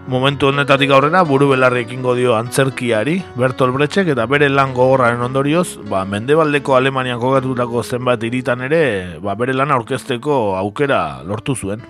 [0.09, 5.83] Momentu honetatik aurrera buru belarri ekingo dio antzerkiari Bertolt Brechtek eta bere lan gogorraren ondorioz,
[5.85, 8.81] ba, Mendebaldeko Alemanian kogatutako zenbat iritan ere,
[9.21, 11.85] ba, bere lan aurkezteko aukera lortu zuen.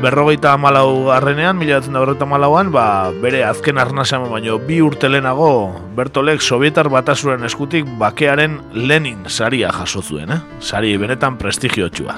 [0.00, 6.40] Berrogeita amalau garrenean, mila da berrogeita amalauan, ba, bere azken arnasama baino bi urtelenago Bertolek
[6.40, 10.40] Sovietar batasuren eskutik bakearen Lenin saria jaso zuen, eh?
[10.58, 12.16] Sari benetan prestigiotxua.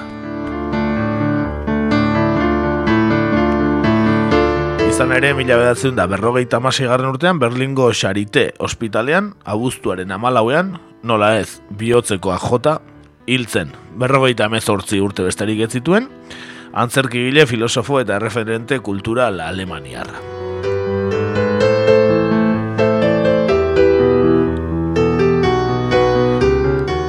[4.95, 11.59] Izan ere, mila bedatzen da berrogeita garren urtean, Berlingo Charité ospitalean, abuztuaren amalauean, nola ez,
[11.69, 12.79] bihotzekoa jota,
[13.27, 13.73] hiltzen.
[13.99, 16.07] Berrogeita emezortzi urte besterik ez zituen,
[16.71, 20.15] antzerkigile, filosofo eta referente kultural alemaniarra.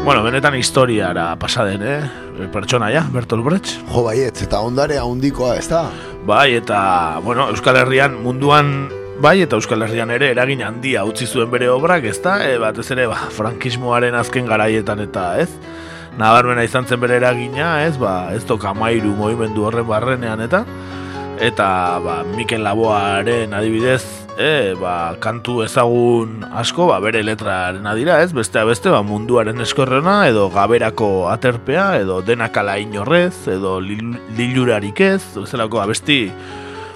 [0.02, 2.50] Bueno, benetan historiara pasaden, eh?
[2.50, 3.78] Pertsona ja, Bertolt Brecht.
[3.94, 5.86] Jo, baiet, eta ondare handikoa, ez da?
[6.26, 8.88] Bai, eta, bueno, Euskal Herrian munduan
[9.22, 12.40] bai, eta Euskal Herrian ere eragin handia utzi zuen bere obrak, ez da?
[12.42, 15.46] E, batez ere, ba, frankismoaren azken garaietan eta, ez?
[16.18, 17.94] Nabarmena izan zen bere eragina, ez?
[18.02, 20.64] Ba, ez toka mairu movimendu horren barrenean eta
[21.38, 21.68] eta
[22.02, 28.66] ba, Mikel Laboaren adibidez e, ba, kantu ezagun asko ba, bere letraren adira ez bestea
[28.68, 36.20] beste ba, munduaren eskorrena edo gaberako aterpea edo denakala inorrez edo lilurarik ez zelako abesti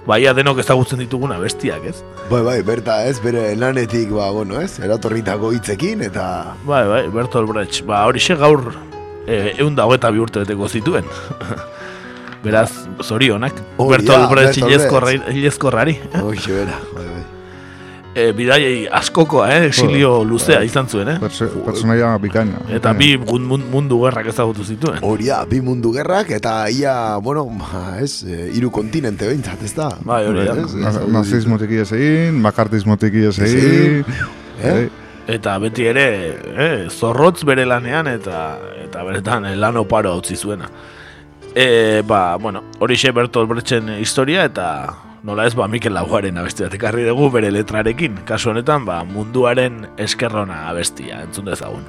[0.06, 2.00] baia denok ezagutzen dituguna bestiak, ez?
[2.30, 6.54] Bai, bai, berta, ez, bere lanetik, ba, bueno, ez, eratorritako hitzekin, eta...
[6.64, 8.72] Bai, bai, Bertolt Brecht, ba, hori gaur
[9.26, 11.04] e, egun da hogeta bi urte beteko zituen.
[12.44, 12.70] Beraz,
[13.04, 13.58] zorionak.
[13.76, 14.62] Oh, Bertolt ja, Brecht
[15.36, 15.98] hilezkorrari.
[16.22, 17.19] Hoxe, bera, bai, bai.
[18.10, 21.18] E, bidaiei askokoa, eh, exilio luzea izan zuen, eh?
[21.20, 22.58] Personaia bikaina.
[22.74, 24.98] Eta bi mun- mundu gerrak ezagutu zituen.
[25.06, 29.74] Hori da, bi mundu gerrak, eta ia, bueno, ba, ez, e, hiru kontinente behintzat, ez
[29.76, 29.92] da?
[30.02, 30.56] Bai, hori da.
[30.58, 34.04] Ez, ez, Na- ez, Nazismotik ies egin, makartismotik ies Ez egin.
[34.60, 34.72] Eh?
[34.72, 34.88] Bai.
[35.30, 36.06] Eta beti ere,
[36.56, 38.58] eh, zorrotz bere lanean eta
[38.88, 40.66] eta beretan eh, lan oparo utzi zuena.
[41.54, 46.74] E, ba, bueno, hori Bertolt Brechten historia eta nola ez ba Mikel Laguaren abesti bat
[46.76, 48.20] ekarri dugu bere letrarekin.
[48.28, 51.84] Kasu honetan, ba, munduaren eskerrona abestia, entzun dezagun.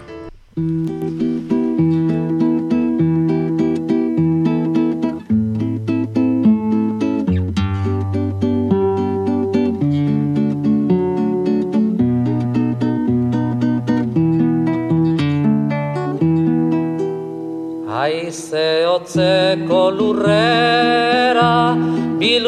[18.01, 20.40] Haize hotz otzeko lurrera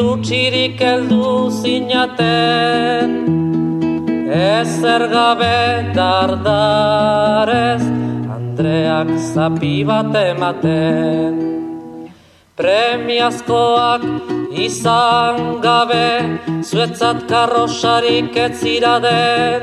[0.04, 3.10] Bilutsirik eldu zinaten
[4.28, 7.84] Ezer gabe dardarez
[8.36, 11.32] Andreak zapi bat ematen.
[12.58, 14.04] Premiazkoak
[14.66, 16.10] izan gabe
[16.60, 19.62] Zuetzat karrosarik ez ziraden.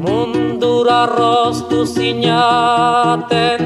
[0.00, 3.60] Mundura roztu zinaten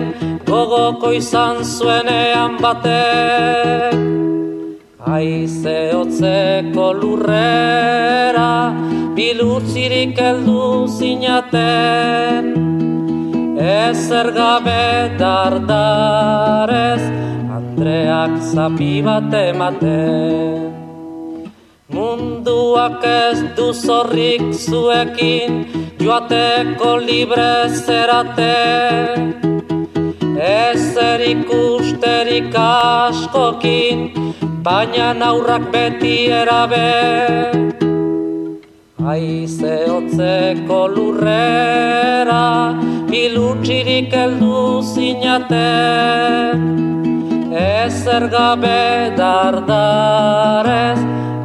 [0.50, 4.41] Gogoko izan zuenean batek
[5.02, 8.70] Aize hotzeko lurrera
[9.16, 12.52] Bilutzirik heldu zinaten.
[13.58, 17.02] Ezer gabe dardarez
[17.50, 20.70] Andreak zapi bat ematen.
[21.92, 25.66] Munduak ez du zorrik zuekin
[25.98, 29.51] Joateko libre zerate
[30.38, 34.08] Ezer ikusterik askokin
[34.64, 37.72] Baina aurrak beti erabe.
[39.02, 42.44] Aize hotzeko lurrera
[43.10, 46.62] Bilutsirik heldu zinaten
[47.52, 51.00] Ezer gabe dardarez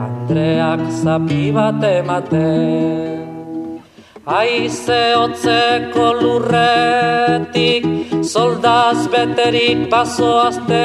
[0.07, 3.26] Andreak zapi bat ematen
[4.27, 7.85] Aize hotzeko lurretik
[8.27, 10.81] Soldaz beterik bazoazte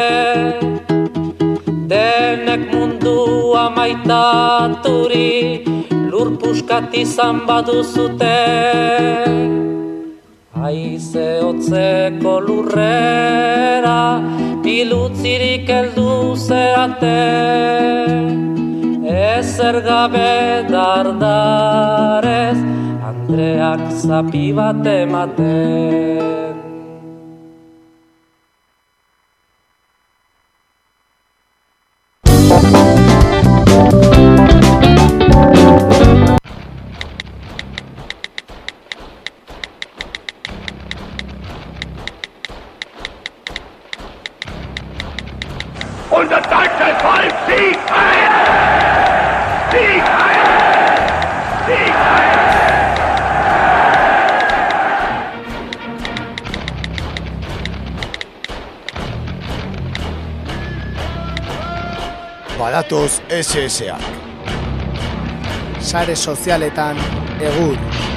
[1.91, 5.67] Denek mundua maitaturi
[6.13, 8.39] Lur puskat izan baduzute.
[10.63, 13.99] Aize hotzeko lurrera
[14.63, 17.19] Bilutzirik heldu zeate
[19.13, 22.57] Ezer gabe dardarez
[23.05, 26.23] Andreak zapi bat ematen
[47.47, 48.22] siegt ein!
[49.73, 50.03] Sieg!
[62.59, 63.97] Badatoz SSA.
[65.81, 66.97] Sare sozialetan
[67.41, 68.12] egur.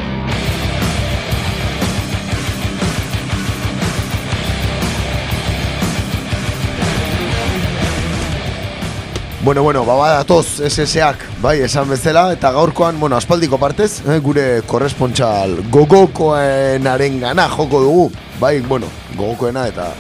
[9.46, 14.64] Bueno, bueno, baba datoz SSak, bai, esan bezala, eta gaurkoan, bueno, aspaldiko partez, eh, gure
[14.66, 18.08] korrespontxal gogokoenaren gana joko dugu,
[18.40, 19.92] bai, bueno, gogokoena eta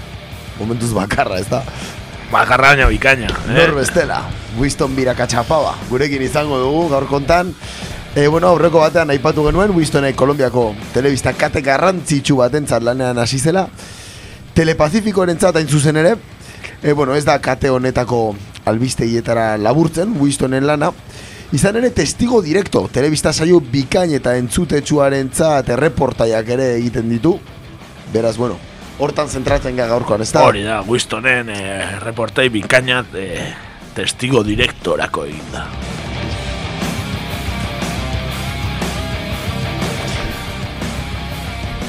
[0.57, 1.59] momentuz bakarra, ez da?
[2.31, 3.30] Bakarra baina bikaina.
[3.30, 3.53] Eh?
[3.59, 4.23] Nor bestela,
[4.57, 7.53] Winston Birakatxapaba, gurekin izango dugu gaur kontan.
[8.15, 13.67] E, bueno, aurreko batean aipatu genuen, Winstonek Kolombiako telebista kate garrantzitsu batentzat lanean hasi zela.
[14.57, 16.15] Telepazifikoaren hain zuzen ere,
[16.81, 18.34] e, bueno, ez da kate honetako
[18.65, 20.91] albisteietara laburtzen, Winstonen lana,
[21.53, 27.35] Izan ere testigo direkto, telebista saio bikain eta entzutetsuaren zat erreportaiak ere egiten ditu.
[28.11, 28.57] Beraz, bueno,
[28.99, 30.43] hortan zentratzen ga gaurkoan, ez da?
[30.47, 33.45] Hori da, Wistonen eh, reportai bikainat eh,
[33.95, 35.67] testigo direktorako egin da.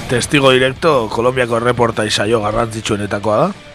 [0.06, 3.65] Testigo direkto Kolombiako erreportai saio garrantzitsuenetakoa da.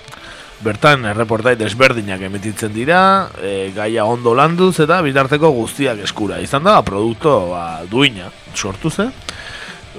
[0.61, 3.01] Bertan erreportai desberdinak emititzen dira,
[3.41, 6.37] e, gaia ondo landuz eta bitarteko guztiak eskura.
[6.43, 9.07] Izan da, produkto ba, duina sortu ze.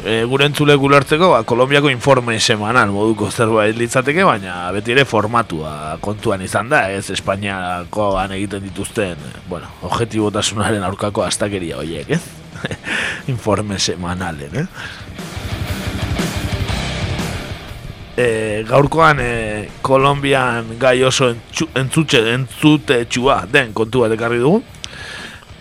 [0.07, 5.99] E, gure entzule gulertzeko, ba, Kolombiako informe semanal moduko zerbait litzateke, baina beti ere formatua
[6.01, 9.19] kontuan izan da, ez Espainiakoan egiten dituzten,
[9.51, 12.23] bueno, objetibotasunaren aurkako astakeria horiek, ez?
[13.35, 14.67] informe semanalen, eh?
[18.17, 24.63] E, gaurkoan e, Kolombian gai oso entzu, entzutxe, entzute txua den kontu bat ekarri dugu.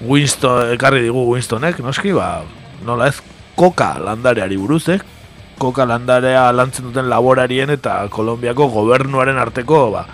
[0.02, 2.41] Winston, ekarri digu Winstonek, noski, ba,
[2.86, 3.19] nola ez,
[3.56, 4.98] koka landareari buruz, eh?
[5.61, 10.07] Koka landarea lantzen duten laborarien eta Kolombiako gobernuaren arteko, ba,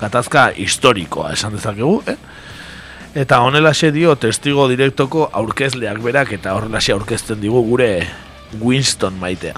[0.00, 2.16] gatazka historikoa esan dezakegu, eh?
[3.14, 7.90] Eta honelaxe dio testigo direktoko aurkezleak berak eta horrelaxe aurkezten digu gure
[8.58, 9.54] Winston maitea.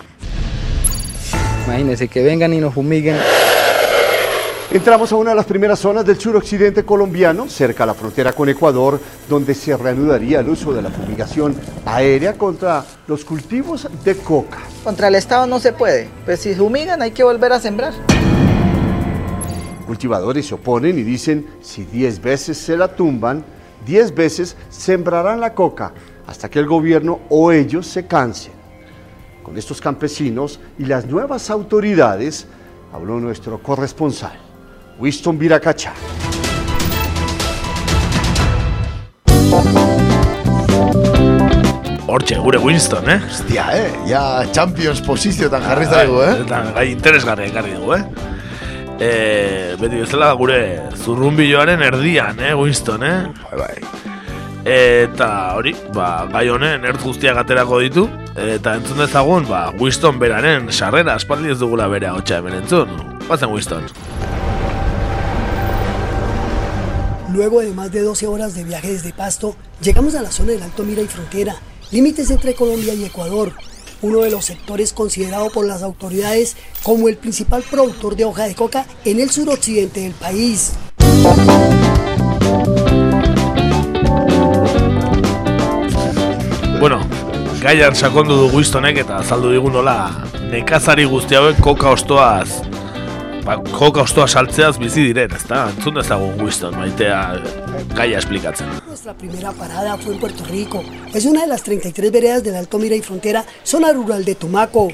[1.66, 3.16] Imagínense que vengan y nos fumiguen.
[4.70, 8.48] Entramos a una de las primeras zonas del suroccidente colombiano, cerca a la frontera con
[8.48, 14.58] Ecuador, donde se reanudaría el uso de la fumigación aérea contra los cultivos de coca.
[14.84, 17.92] Contra el Estado no se puede, pues si fumigan hay que volver a sembrar.
[19.86, 23.44] Cultivadores se oponen y dicen, si 10 veces se la tumban,
[23.86, 25.92] 10 veces sembrarán la coca
[26.28, 28.52] hasta que el gobierno o ellos se cansen.
[29.46, 32.48] Con estos campesinos y las nuevas autoridades
[32.92, 34.36] habló nuestro corresponsal,
[34.98, 35.92] Winston Viracacha.
[42.08, 43.20] Hortxe, gure Winston, eh?
[43.24, 43.92] Hostia, eh?
[44.08, 46.34] Ja Champions posizioetan jarri zaigu, eh?
[46.42, 48.04] Eta gai interesgarri ekarri dugu, eh?
[48.98, 49.12] E,
[49.78, 50.60] beti bezala gure
[50.96, 53.16] zurrunbiloaren erdian, eh, Winston, eh?
[53.46, 54.06] Bai, bai.
[54.66, 60.66] Eta hori, ba, gai honen ertz guztiak aterako ditu Eta entzun dezagun, ba, Winston beraren
[60.70, 61.16] sarrera
[61.58, 62.88] dugula bere hemen entzun
[63.30, 63.86] Winston
[67.32, 70.62] Luego de más de 12 horas de viaje desde Pasto, llegamos a la zona del
[70.62, 71.56] Alto Mira y Frontera,
[71.90, 73.52] límites entre Colombia y Ecuador,
[74.02, 78.54] uno de los sectores considerado por las autoridades como el principal productor de hoja de
[78.54, 80.74] coca en el suroccidente del país.
[87.66, 89.96] Gaian sakondu du Winstonek eta azaldu digun nola
[90.52, 92.60] nekazari guzti hauek koka ostoaz
[93.42, 95.64] ba, koka ostoa saltzeaz bizi diren, ezta?
[95.72, 97.18] Entzun dezagun Winston, maitea
[97.96, 98.70] gaia esplikatzen.
[98.86, 100.84] Nuestra primera parada fue en Puerto Rico.
[101.12, 104.88] Es una de las 33 veredas del Alto Mira y Frontera, zona rural de Tumaco.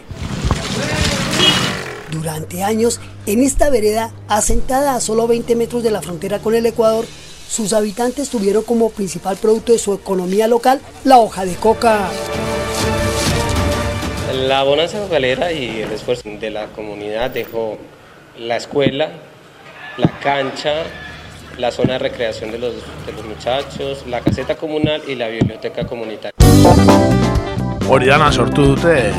[2.10, 6.64] Durante años, en esta vereda, asentada a solo 20 metros de la frontera con el
[6.64, 7.04] Ecuador,
[7.50, 12.08] sus habitantes tuvieron como principal producto de su economía local la hoja de coca.
[14.32, 17.76] La bonanza cocalera y el esfuerzo de la comunidad dejó
[18.38, 19.10] la escuela,
[19.98, 20.84] la cancha,
[21.58, 25.86] la zona de recreación de los, de los muchachos, la caseta comunal y la biblioteca
[25.86, 26.32] comunitaria.
[27.88, 29.12] Hori dana sortu dute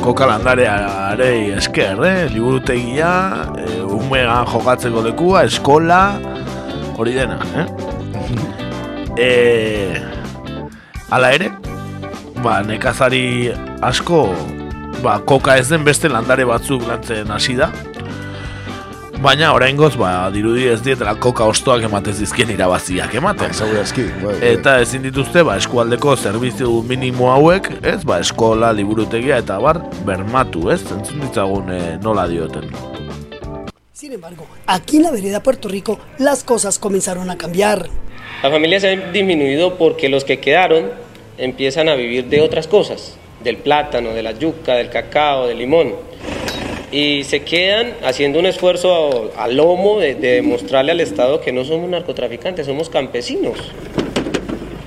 [0.00, 2.30] koka landareari esker, eh?
[2.32, 6.00] liburutegia, e, umean jokatzeko lekua, eskola,
[6.96, 7.66] hori dena, eh?
[9.26, 10.02] e,
[11.10, 11.52] ala ere,
[12.42, 13.52] ba, nekazari
[13.84, 14.28] asko,
[15.02, 17.70] ba, koka ez den beste landare batzuk lantzen hasi da,
[19.16, 23.54] Baina oraingoz ba dirudi ez dietela koka ostoak ematez dizkien irabaziak ematen.
[23.56, 24.50] Segurazki, bai, bai.
[24.50, 28.02] Eta ezin dituzte ba eskualdeko zerbitzu minimo hauek, ez?
[28.04, 30.82] Ba eskola, liburutegia eta bar bermatu, ez?
[30.92, 32.68] Entzun ditzagun eh, nola dioten.
[33.92, 37.88] Sin embargo, aquí en la vereda Puerto Rico, las cosas comenzaron a cambiar.
[38.42, 40.90] La familia se ha disminuido porque los que quedaron
[41.38, 45.94] empiezan a vivir de otras cosas, del plátano, de la yuca, del cacao, del limón.
[46.92, 51.64] Y se quedan haciendo un esfuerzo a, lomo de, de demostrarle al Estado que no
[51.64, 53.58] somos narcotraficantes, somos campesinos.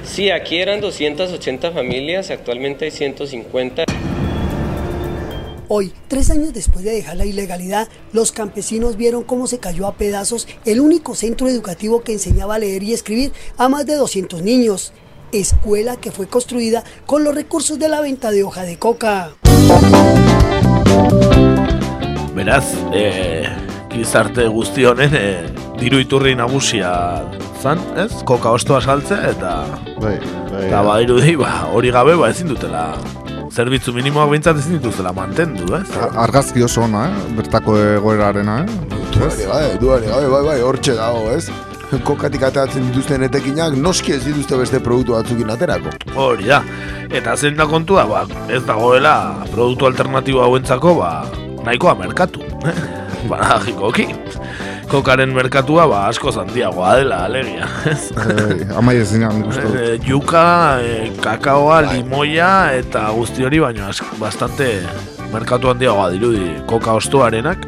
[0.04, 3.86] Sí, aquí eran 280 familias, actualmente hay 150.
[5.72, 9.94] Hoy, tres años después de dejar la ilegalidad, los campesinos vieron cómo se cayó a
[9.94, 14.42] pedazos el único centro educativo que enseñaba a leer y escribir a más de 200
[14.42, 14.94] niños.
[15.32, 19.32] Escuela que fue construida con los recursos de la venta de hoja de coca.
[22.34, 23.46] Beraz, e,
[23.92, 25.28] gizarte guzti honen e,
[25.80, 26.92] diru iturri nagusia
[27.62, 28.24] zan, ez?
[28.26, 29.54] Koka ostoa saltzea eta
[30.00, 30.18] bai,
[30.52, 32.94] bai, eta badirudi ba, hori gabe ba ezin dutela
[33.52, 35.88] zerbitzu minimoak behintzat ezin dituzela mantendu, ez?
[36.26, 37.26] Argazki oso ona, eh?
[37.38, 39.00] bertako egoerarena, eh?
[39.20, 41.50] Duare gabe, duare gabe, bai, bai, hortxe dago, ez?
[42.06, 45.90] Kokatik ateratzen dituzten etekinak, noski ez dituzte beste produktu batzukin aterako.
[46.16, 46.60] Hori da.
[47.10, 49.16] Eta zein da kontua, ba, ez dagoela
[49.50, 51.12] produktu alternatibo hauentzako, ba,
[51.66, 52.44] nahikoa merkatu.
[53.32, 54.06] ba, jikoki.
[54.90, 57.66] Kokaren merkatua, ba, asko handiagoa dela, alegia.
[57.90, 58.08] ez?
[58.14, 59.76] Eh, amai ez dina, nik uste dut.
[59.82, 60.46] Eh, Yuka,
[60.86, 64.70] eh, kakaoa, limoia eta guzti hori, baina ask- bastante
[65.34, 67.66] merkatu handiagoa dirudi koka ostoarenak.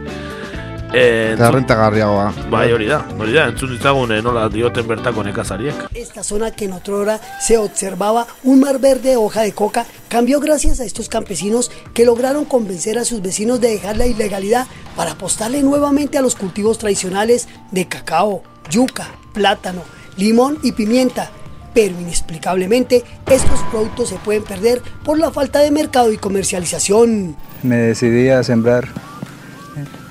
[0.93, 2.33] Eh, Eta rentagarriagoa.
[2.51, 5.85] Bai, hori da, hori da, entzun ditzagun eh, nola dioten bertako nekazariek.
[5.95, 9.85] Esta zona que en otra hora se observaba un mar verde de hoja de coca
[10.09, 14.67] cambió gracias a estos campesinos que lograron convencer a sus vecinos de dejar la ilegalidad
[14.97, 19.83] para apostarle nuevamente a los cultivos tradicionales de cacao, yuca, plátano,
[20.17, 21.31] limón y pimienta.
[21.73, 27.37] Pero inexplicablemente estos productos se pueden perder por la falta de mercado y comercialización.
[27.63, 28.89] me decidí a sembrar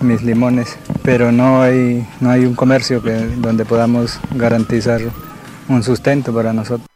[0.00, 5.00] mis limones, pero no hay, no hay un comercio que, donde podamos garantizar
[5.68, 6.86] un sustento para nosotros.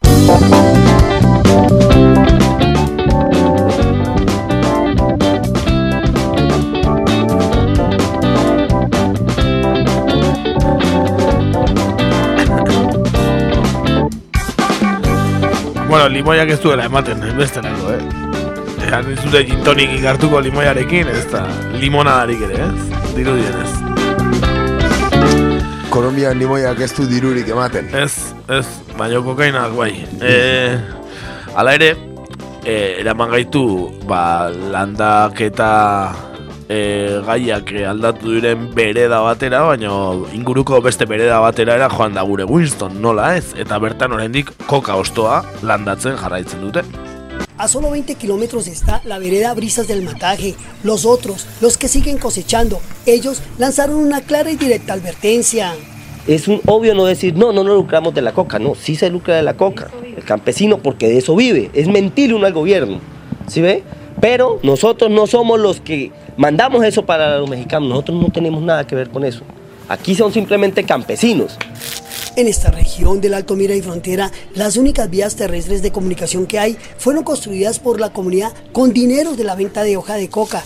[15.87, 18.24] Bueno, limoiak ez duela ematen, beste nago, eh?
[18.85, 21.41] Ean ez dute gin tonic hartuko limoiarekin, ez da
[21.81, 22.99] limonadarik ere, ez?
[23.15, 23.71] Diru ez.
[25.89, 27.89] Kolombian limoiak ez du dirurik ematen.
[27.97, 28.65] Ez, ez,
[28.99, 29.89] baina kokainak bai.
[30.21, 30.35] E,
[31.57, 31.95] ala ere,
[32.61, 33.63] e, eraman gaitu,
[34.05, 35.71] ba, landak eta
[36.69, 36.79] e,
[37.25, 39.97] gaiak aldatu diren bereda batera, baina
[40.37, 43.55] inguruko beste bereda batera era joan da gure Winston, nola ez?
[43.57, 46.85] Eta bertan oraindik koka ostoa landatzen jarraitzen dute.
[47.57, 50.55] A solo 20 kilómetros está la vereda Brisas del Mataje.
[50.83, 55.73] Los otros, los que siguen cosechando, ellos lanzaron una clara y directa advertencia.
[56.27, 58.59] Es un obvio no decir, no, no nos lucramos de la coca.
[58.59, 59.89] No, sí se lucra de la coca.
[60.17, 61.69] El campesino, porque de eso vive.
[61.73, 62.99] Es mentir uno al gobierno.
[63.47, 63.83] ¿Sí ve?
[64.19, 67.87] Pero nosotros no somos los que mandamos eso para los mexicanos.
[67.87, 69.43] Nosotros no tenemos nada que ver con eso.
[69.87, 71.57] Aquí son simplemente campesinos.
[72.37, 76.59] En esta región del Alto Mira y Frontera, las únicas vías terrestres de comunicación que
[76.59, 80.61] hay fueron construidas por la comunidad con dinero de la venta de hoja de coca.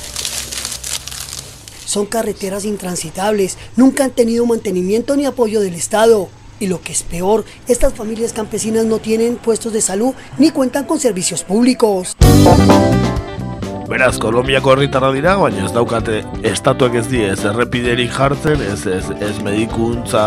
[1.86, 6.30] Son carreteras intransitables, nunca han tenido mantenimiento ni apoyo del Estado.
[6.60, 10.86] Y lo que es peor, estas familias campesinas no tienen puestos de salud ni cuentan
[10.86, 12.16] con servicios públicos.
[13.90, 19.07] Beraz, Kolombiako herritarra dira, baina ez daukate estatuak ez die ez errepiderik jartzen, ez, ez,
[19.26, 20.22] ez medikuntza...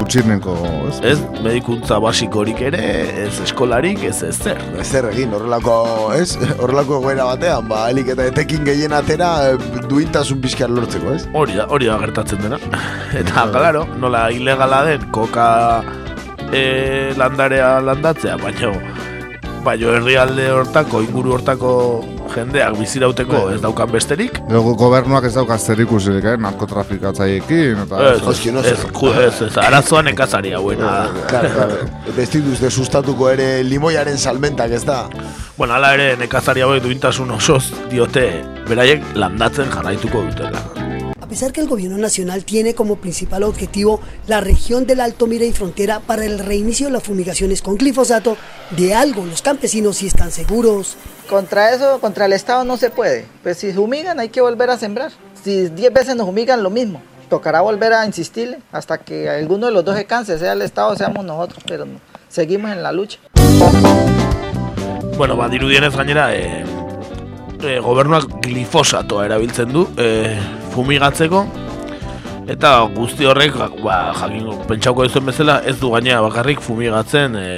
[0.00, 0.56] Gutxineko,
[0.88, 0.96] ez?
[1.12, 1.14] Ez,
[1.44, 2.82] medikuntza basikorik ere,
[3.22, 4.58] ez eskolarik, ez ez zer.
[4.82, 5.76] Ez zer egin, horrelako,
[6.18, 6.32] ez?
[6.58, 11.22] Horrelako egoera batean, ba, helik eta etekin gehien atera eh, duintasun pixkar lortzeko, ez?
[11.38, 12.58] Hori da, hori da gertatzen dena.
[13.22, 15.48] Eta, claro, nola ilegala den, koka
[16.50, 18.74] e, landarea landatzea, baina
[19.62, 21.72] baino herrialde hortako, inguru hortako
[22.34, 24.40] jendeak bizirauteko ez daukan besterik.
[24.50, 26.36] Dugu gobernuak ez daukaz zer ikusirik, eh?
[26.44, 28.02] narkotrafikatzaiekin, eta...
[28.12, 28.84] Ez, ez, ez,
[29.24, 30.96] ez, ez, arazoan ekazari hauena.
[31.28, 31.76] Claro, claro.
[32.08, 35.02] Eta ez dituzte sustatuko ere limoiaren salmentak ez da.
[35.58, 38.28] Bueno, ala ere nekazari hauek duintasun osoz diote
[38.68, 40.87] beraiek landatzen jarraituko dutela.
[41.28, 45.44] A pesar que el gobierno nacional tiene como principal objetivo la región del Alto Mira
[45.44, 48.38] y Frontera para el reinicio de las fumigaciones con glifosato,
[48.70, 50.96] de algo los campesinos sí están seguros.
[51.28, 53.26] Contra eso, contra el Estado no se puede.
[53.42, 55.12] Pues si fumigan hay que volver a sembrar.
[55.44, 57.02] Si 10 veces nos fumigan lo mismo.
[57.28, 60.92] Tocará volver a insistirle hasta que alguno de los dos se canse, sea el Estado
[60.92, 62.00] o seamos nosotros, pero no.
[62.30, 63.18] seguimos en la lucha.
[65.18, 66.64] Bueno, ba, dirudienez gainera, e,
[67.60, 70.38] e, gobernuak glifosatoa erabiltzen du e,
[70.78, 71.42] fumigatzeko,
[72.48, 77.48] eta guzti horrek, ba, jakin, pentsauko duzuen bezala, ez du gainera bakarrik fumigatzen, e,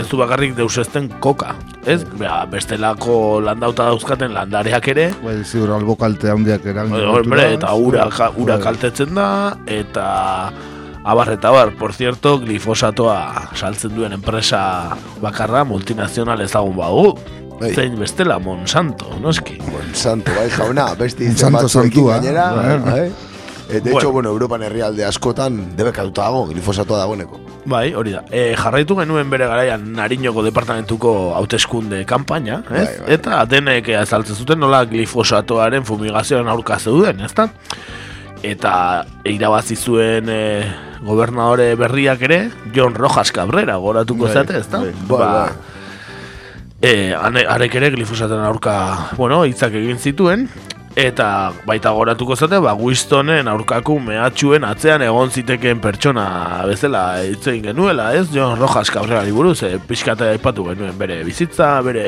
[0.00, 1.54] ez du bakarrik deusezten koka.
[1.86, 3.14] Ez, ba, bestelako
[3.46, 5.06] landauta dauzkaten landareak ere.
[5.22, 6.98] Bai, ziur, albo kalte handiak eragin.
[7.12, 9.30] Hombre, eta ura, ja, ura kaltetzen da,
[9.70, 10.06] eta
[11.04, 17.14] abar eta bar, por cierto, glifosatoa saltzen duen enpresa bakarra multinazional ezagun bagu.
[17.60, 17.74] Bai.
[17.74, 19.58] Zein bestela, Monsanto, noski.
[19.70, 22.14] Monsanto, bai, jauna, beste Monsanto batzuekin santua.
[22.18, 22.52] gainera.
[22.56, 23.00] Bai, bai.
[23.00, 23.10] bai.
[23.70, 27.38] E, de hecho, bueno, Europan herrialde askotan debekatuta dago, glifosatoa dagoeneko.
[27.70, 28.24] Bai, hori da.
[28.32, 32.86] E, jarraitu genuen bere garaian Nariñoko departamentuko hauteskunde kanpaina, ez?
[32.88, 33.14] Bai, bai.
[33.14, 37.46] Eta denek azaltzen zuten nola glifosatoaren fumigazioaren aurka zeuden, ezta?
[38.42, 38.72] Eta
[39.28, 40.40] irabazi zuen e,
[41.04, 42.40] gobernadore berriak ere,
[42.74, 44.80] John Rojas Cabrera, goratuko Bai, zate, ezta?
[44.80, 45.50] bai, bai, bai.
[46.80, 48.74] E, arek ere glifosatoaren aurka,
[49.18, 50.46] bueno, hitzak egin zituen,
[50.96, 51.26] eta
[51.68, 56.24] baita goratuko zate, ba, Wistonen aurkako mehatxuen atzean egon zitekeen pertsona
[56.66, 58.26] bezala hitz egin genuela, ez?
[58.32, 62.06] John Rojas Cabrera buruz, e, pixkata aipatu genuen bere bizitza, bere,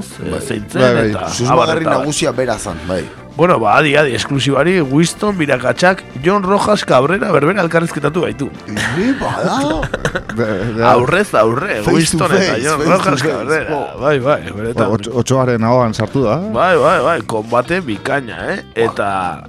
[0.00, 0.04] ez?
[0.18, 1.08] E, zeintzen, Bai, bai.
[1.14, 2.02] eta Susmagarri eta abar.
[2.02, 3.04] nagusia bera zan, bai.
[3.38, 8.48] Bueno, ba, adi, adi, esklusibari, Winston, Birakatxak, John Rojas Cabrera berbera elkarrizketatu baitu.
[8.66, 10.88] Ni bada.
[10.90, 13.22] Aurrez aurre, Winston eta John Rojas.
[13.22, 13.78] Cabrera.
[14.00, 14.90] Bai, bai, beretan.
[14.90, 16.40] Otso- Otsoaren ahoan sartu da.
[16.50, 18.58] Bai, bai, bai, konbate bikaina, eh?
[18.74, 19.44] Eta,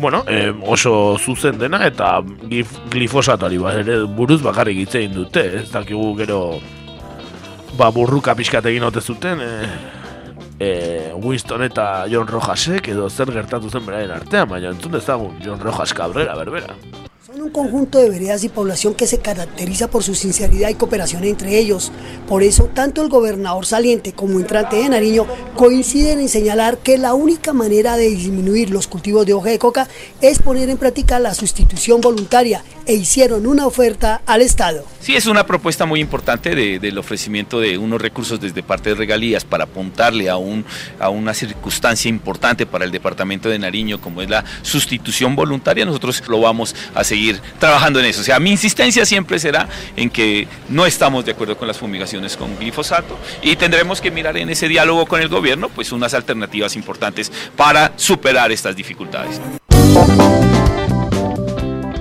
[0.00, 5.46] bueno, eh, oso zuzen dena eta glif, glifosatoari ba, ere buruz bakarrik hitz egin dute,
[5.62, 6.58] ez dakigu gero
[7.78, 9.68] ba, burruka pixkat egin ote zuten, eh,
[10.60, 15.62] eh, Winston eta John Rojasek edo zer gertatu zen beraien artean, baina entzun dezagun John
[15.64, 16.76] Rojas Cabrera, berbera.
[17.40, 21.58] Un conjunto de veredas y población que se caracteriza por su sinceridad y cooperación entre
[21.58, 21.90] ellos.
[22.28, 25.24] Por eso, tanto el gobernador saliente como entrante de Nariño
[25.56, 29.88] coinciden en señalar que la única manera de disminuir los cultivos de hoja de coca
[30.20, 34.84] es poner en práctica la sustitución voluntaria e hicieron una oferta al Estado.
[35.00, 38.96] Sí, es una propuesta muy importante de- del ofrecimiento de unos recursos desde parte de
[38.96, 40.64] regalías para apuntarle a, un,
[40.98, 45.86] a una circunstancia importante para el departamento de Nariño, como es la sustitución voluntaria.
[45.86, 48.20] Nosotros lo vamos a seguir trabajando en eso.
[48.20, 52.36] O sea, mi insistencia siempre será en que no estamos de acuerdo con las fumigaciones
[52.36, 56.76] con glifosato y tendremos que mirar en ese diálogo con el gobierno pues unas alternativas
[56.76, 59.40] importantes para superar estas dificultades.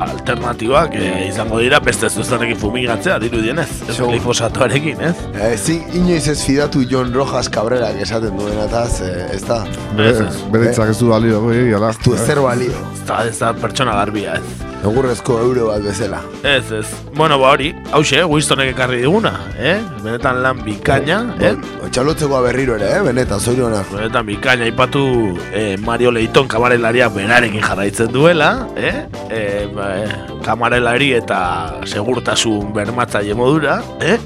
[0.05, 4.13] Alternatibak eh, izango dira beste zuzenekin fumigatzea dirudienez, ez Segur.
[4.13, 5.15] glifosatoarekin, ez?
[5.33, 9.63] Eh, Ezin inoiz ez fidatu John Rojas Cabrera esaten duen eta ez da.
[9.97, 11.93] Bere hitzak ez du balio, bai, ala.
[11.95, 12.87] Ez du ezer balio.
[12.93, 14.67] Ez da, ez da pertsona garbia, ez.
[14.79, 16.21] Egurrezko euro bat bezala.
[16.47, 16.87] Ez, ez.
[17.15, 19.75] Bueno, ba hori, hause, Wistonek ekarri diguna, eh?
[20.05, 21.51] Benetan lan bikaina, eh?
[21.91, 23.01] Txalotzekoa berriro ere, eh?
[23.03, 23.89] Benetan, zorionak.
[23.91, 25.03] Benetan bikaina ipatu
[25.51, 28.93] eh, Mario Leiton kamarelaria berarekin jarraitzen duela, eh?
[29.35, 30.09] eh ba, eh,
[30.45, 31.39] kamarelari eta
[31.85, 34.17] segurtasun bermatzaile modura, eh?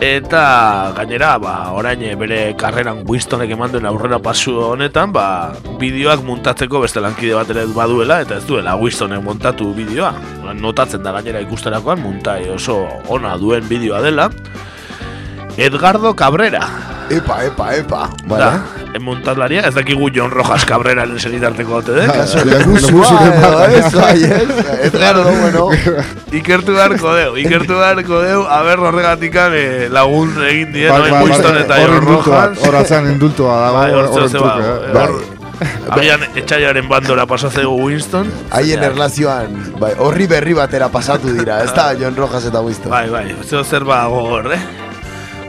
[0.00, 5.52] Eta gainera, ba, orain eh, bere karreran Wistonek eman duen aurrera pasu honetan, ba,
[5.82, 10.14] bideoak muntatzeko beste lankide bat ere baduela, eta ez duela Wistonek montatu bideoa.
[10.56, 12.80] Notatzen da gainera ikusterakoan, muntai oso
[13.12, 14.30] ona duen bideoa dela.
[15.60, 16.66] Edgardo Cabrera.
[17.10, 18.08] Epa, epa, epa.
[18.24, 18.62] Da,
[18.94, 22.08] en montadlaria, ez dakigu John Rojas Cabreraren senitarteko ote den.
[22.08, 24.60] Kaso, leguzua, edo ez, bai, ez.
[24.86, 25.66] Edgardo, bueno.
[26.38, 31.24] Ikertu beharko deu, ikertu beharko deu, aber horregatikan eh, lagun egin die, Bai, no, bai,
[31.26, 32.62] Winston bai, eta John Rojas.
[32.64, 34.94] hor atzean indultua dago, Bai, hor hor zeu zeba, truke, eh.
[34.94, 35.38] bai.
[35.92, 38.30] Agian etxaiaren bandora pasazeu Winston.
[38.56, 42.94] Haien erlazioan, bai, horri berri batera pasatu dira, ez da John Rojas eta Winston.
[42.94, 44.62] Bai, bai, zeo zer ba gogor, eh?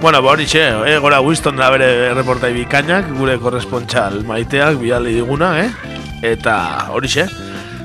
[0.01, 5.13] Bueno, ba hori xe, eh, gora Winston da bere reportai bikainak, gure korrespontxal maiteak bidali
[5.13, 5.69] diguna, eh?
[6.25, 6.55] Eta
[6.89, 7.27] hori xe,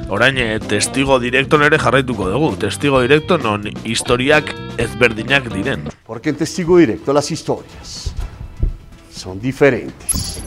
[0.09, 4.48] orain eh, testigo direkto ere jarraituko dugu, testigo direkto non historiak
[4.80, 5.90] ezberdinak diren.
[6.09, 8.14] Porque en testigo directo las historias
[9.12, 10.45] son diferentes.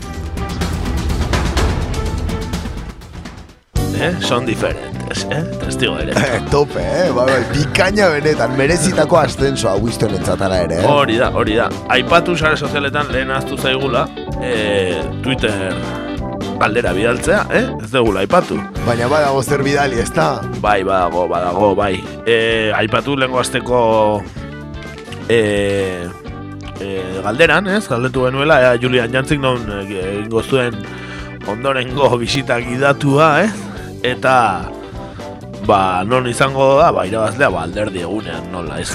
[3.99, 4.15] Eh?
[4.21, 5.43] Son diferentes, eh?
[5.59, 6.49] Testigo direkto.
[6.51, 7.11] Tope, eh?
[7.11, 10.85] Bai, bai, bikaina benetan, merezitako ascensoa Winston entzatara ere, eh?
[10.87, 11.67] Hori da, hori da.
[11.91, 14.05] Aipatu sare sozialetan lehen aztu zaigula,
[14.39, 15.75] e, Twitter
[16.61, 17.65] galdera bidaltzea, eh?
[17.83, 18.55] Ez dugula aipatu.
[18.85, 20.29] Baina badago zer bidali, ez da?
[20.63, 21.97] Bai, badago, badago, bai.
[22.23, 23.81] E, aipatu lehenko azteko
[25.27, 25.41] e,
[26.79, 27.83] e, galderan, ez?
[27.91, 30.79] Galdetu genuela, ea Julian Jantzik non e, egingo zuen
[31.49, 33.67] ondorengo bisita gidatua, eh?
[34.03, 34.35] Eta
[35.69, 38.89] ba, non izango da, ba, irabazlea, ba, alderdi egunean, nola, ez?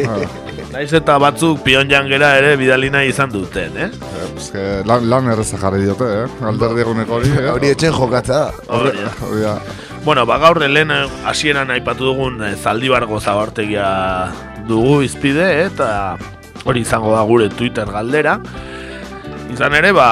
[0.74, 3.90] Naiz eta batzuk pion jangera ere bidali nahi izan duten, eh?
[4.30, 6.26] Eske, lan, lan erreza jarri diote, eh?
[6.50, 7.46] Alderdi eguneko hori, eh?
[7.52, 8.42] Hori etxen jokatza.
[8.66, 9.14] Hori da.
[9.28, 9.46] Hori.
[10.04, 14.32] Bueno, ba gaur lehen eh, hasieran aipatu dugun eh, Zaldibargo zabartegia
[14.64, 16.16] dugu izpide eh, eta
[16.64, 18.38] hori izango da gure Twitter galdera.
[19.52, 20.08] Izan ere, ba,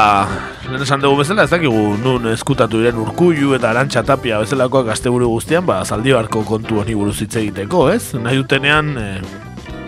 [0.68, 5.30] lehen esan dugu bezala, ez dakigu nun eskutatu diren urkullu eta arantxa tapia bezalakoak asteburu
[5.32, 8.12] guztian, ba, Zaldibarko kontu honi buruz hitz egiteko, ez?
[8.20, 9.20] Nahi dutenean, eh,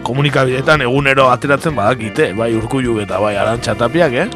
[0.06, 4.28] komunikabideetan egunero ateratzen badakite, bai urkullu eta bai arantxa tapiak, eh?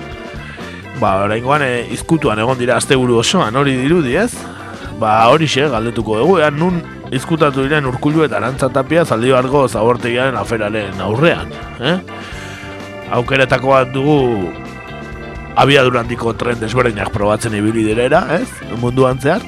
[1.00, 4.34] Ba, oraingoan e, izkutuan egon dira asteburu osoan, hori dirudi, ez?
[5.00, 6.82] Ba, hori xe, galdetuko dugu, ean nun
[7.14, 11.98] izkutatu diren urkullu eta arantzatapia zaldibargo zabortegiaren aferaren aurrean, eh?
[13.14, 13.96] Aukeretako bat
[15.54, 18.48] dugu abiadurandiko tren desberdinak probatzen ibili direra, ez?
[18.80, 19.42] Munduan zehar.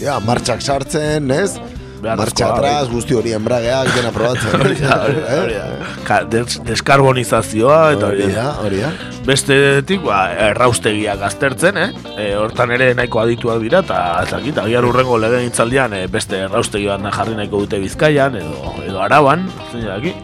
[0.00, 1.58] Ja, martxak sartzen, ez?
[2.00, 4.54] Martxa atrás, guzti hori enbrageak, dena probatzen.
[4.64, 4.94] Hori da,
[5.42, 5.66] hori da.
[6.06, 8.88] Ka- des, deskarbonizazioa eta hori da, hori da.
[9.26, 11.90] Bestetik, ba, erraustegiak aztertzen, eh?
[12.16, 16.86] E, hortan ere nahiko adituak dira, eta ez dakit, agian urrengo lege e, beste erraustegi
[16.88, 20.14] bat jarri nahiko dute bizkaian, edo, edo araban, zein daki,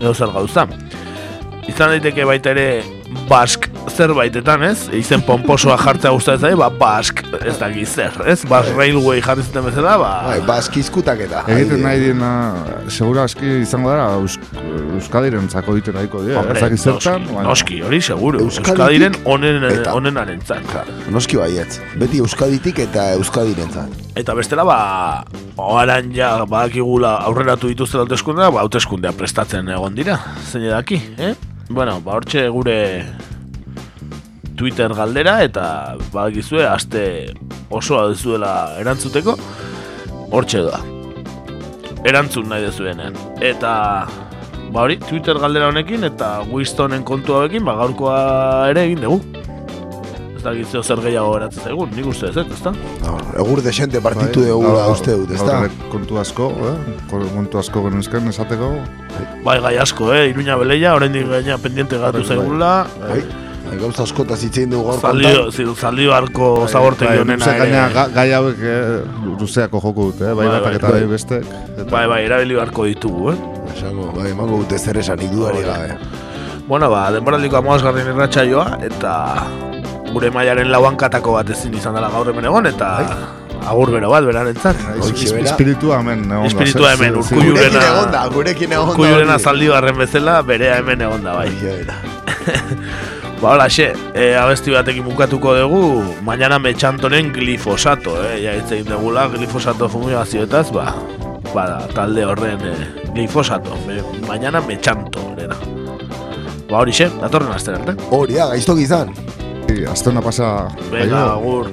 [0.00, 0.66] edo zer gauza.
[1.68, 2.82] Izan daiteke baita ere
[3.28, 4.88] Bask zerbaitetan, ez?
[4.96, 8.40] Izen pomposoa jartzea gustatzen zaie, ba Bask ez daki zer, ez?
[8.48, 10.10] Bask Railway jarri zuten bezala, ba...
[10.28, 11.44] Bai, baskizkutak eta.
[11.54, 12.30] Egiten nahi diena,
[12.88, 14.38] segura aski izango dara, Eus,
[14.94, 16.40] Euskadiren zako egiten nahiko dira.
[16.40, 18.40] Hombre, Ez dakit zertan, noski, hori seguro.
[18.44, 20.76] Euskaditik Euskadiren onen, onenarentzat.
[21.14, 21.80] Noski baietz.
[22.00, 24.00] Beti Euskaditik eta Euskadirentzat.
[24.18, 24.78] Eta bestela, ba,
[25.60, 30.20] oaran ja, badakigula aurreratu dituzte hauteskundea, ba, hauteskundea prestatzen egon dira,
[30.50, 31.34] zein daki, eh?
[31.70, 32.76] Bueno, ba, hortxe gure
[34.56, 37.04] Twitter galdera, eta badakizue, aste
[37.74, 39.34] osoa duzuela erantzuteko,
[40.30, 40.78] hortxe da.
[42.06, 43.14] Erantzun nahi dezuenean.
[43.40, 43.72] Eta,
[44.72, 48.18] ba hori, Twitter galdera honekin, eta Wistonen kontu hauekin, ba, gaurkoa
[48.70, 49.20] ere egin dugu.
[50.36, 52.74] Ez dakit zeo zer gehiago eratzen zaigun, nik uste ez, ezta?
[53.40, 55.62] Egur desente partitu Bai, dugu uste dut, ez da?
[55.90, 56.74] Kontu asko, eh?
[57.10, 58.68] Ko- Kontu asko genuzken esateko.
[59.46, 60.28] Bai, gai asko, eh?
[60.34, 62.36] Iruña beleia, oraindik gaina pendiente gatu Bai, bai.
[62.36, 62.72] zaigula.
[63.00, 63.24] Bai, bai,
[63.80, 67.94] gauza askotaz hitzein dugu gaur Zaldio, zil- zaldibarko zabortegi Bai, honena gaina ere.
[67.94, 69.00] ga- gai hauek eh,
[69.40, 70.32] luzeako joko dute, eh?
[70.34, 71.00] bai, Bai, batak bai, eta bai.
[71.00, 71.44] bai bestek.
[71.78, 73.36] Eta- Bai, bai, erabili beharko ditugu, eh?
[73.76, 75.96] Esango, bai, emango dute zer esanik dudarik gabe.
[76.68, 79.14] Bueno, ba, denboraldiko amagazgarren irratsaioa eta
[80.12, 82.92] gure mailaren lauankatako bat ezin izan dela gaur hemen egon, eta
[83.66, 84.76] agur bero bat berarentzat.
[85.42, 86.46] Espiritua hemen egon da.
[86.46, 87.58] Espiritua hemen, urkullurena.
[87.58, 88.92] Gurekin egonda, gurekin egonda.
[88.92, 91.50] Urkullurena zaldi barren bezala, berea hemen egonda, bai.
[93.44, 98.38] Ba, hola, xe, e, abesti batekin bukatuko dugu, mañana me txantonen glifosato, eh?
[98.40, 100.94] Ja, hitz egin dugula, glifosato fumigazioetaz, ba,
[101.52, 102.72] ba, talde horren e,
[103.12, 105.58] glifosato, me, mañana me txanto, nena.
[106.70, 107.98] Ba, hori xe, datorren aster arte.
[108.08, 109.12] Hori da, gaiztok izan.
[109.68, 110.70] Sí, Astona pasa...
[110.88, 111.68] Venga, agur.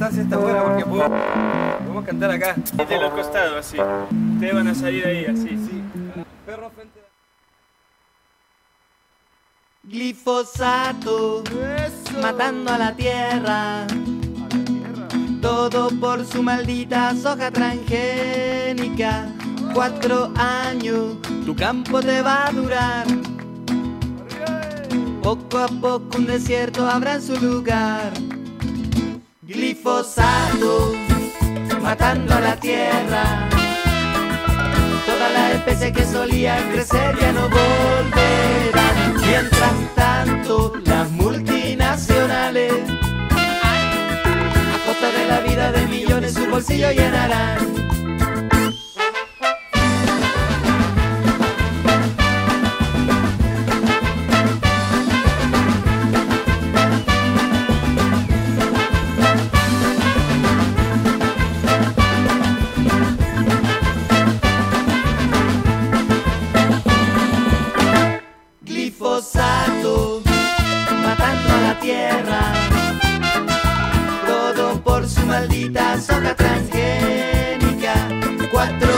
[0.00, 1.10] Distancia está buena porque puedo,
[1.80, 2.54] podemos cantar acá.
[2.88, 3.76] De los costados, así.
[4.32, 5.48] Ustedes van a salir ahí, así.
[5.48, 5.79] Sí.
[6.50, 7.00] Perro frente
[9.84, 11.44] Glifosato,
[12.20, 13.86] matando a la tierra.
[15.40, 19.32] Todo por su maldita soja transgénica.
[19.72, 23.06] Cuatro años, tu campo te va a durar.
[25.22, 28.12] Poco a poco un desierto habrá en su lugar.
[29.42, 30.94] Glifosato,
[31.80, 33.59] matando a la tierra.
[35.60, 39.14] Especies que solían crecer ya no volverán.
[39.26, 42.72] Mientras tanto, las multinacionales,
[43.30, 47.58] a costa de la vida de millones, su bolsillo llenarán.
[71.80, 72.52] Tierra.
[74.26, 77.94] Todo por su maldita soja transgénica.
[78.50, 78.90] Cuatro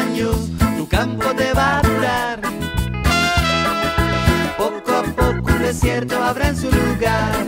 [0.00, 0.36] años,
[0.76, 2.40] tu campo te va a durar.
[4.58, 7.46] Poco a poco un desierto habrá en su lugar.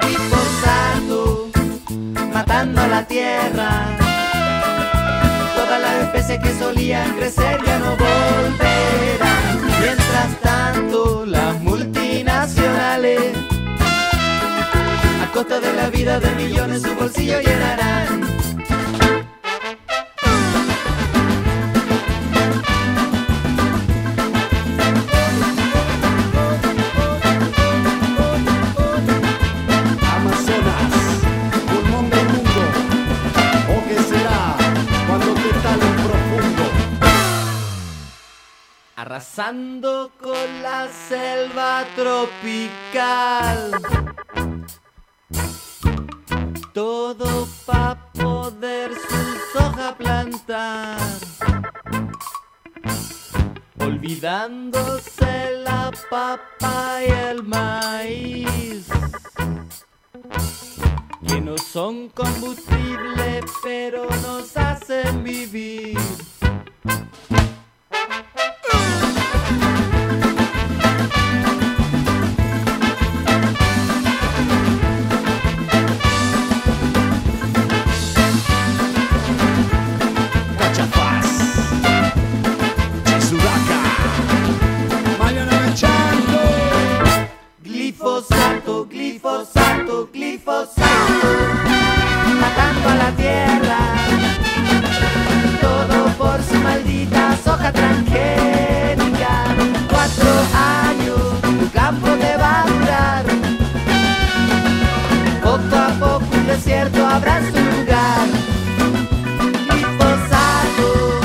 [0.00, 1.48] Glifosato,
[2.32, 3.86] matando a la tierra.
[5.56, 9.19] Todas las especies que solían crecer ya no volverán.
[15.40, 18.20] Gota de la vida de millones, su bolsillo llenarán.
[30.14, 30.92] Amazonas,
[31.70, 32.62] pulmón del mundo,
[33.72, 34.42] o qué será
[35.08, 36.64] cuando te salen profundo,
[38.94, 43.70] arrasando con la selva tropical.
[46.72, 51.00] Todo pa' poder su soja plantar.
[53.80, 58.86] Olvidándose la papa y el maíz.
[61.26, 65.98] Que no son combustible, pero nos hacen vivir.
[89.22, 91.28] Glifosato, glifosato,
[92.40, 93.78] matando a la tierra.
[95.60, 99.44] Todo por su maldita soja transgénica.
[99.90, 103.24] Cuatro años, tu campo te va a durar.
[105.42, 108.26] Poco a poco un desierto habrá su lugar.
[109.68, 111.20] Glifosato,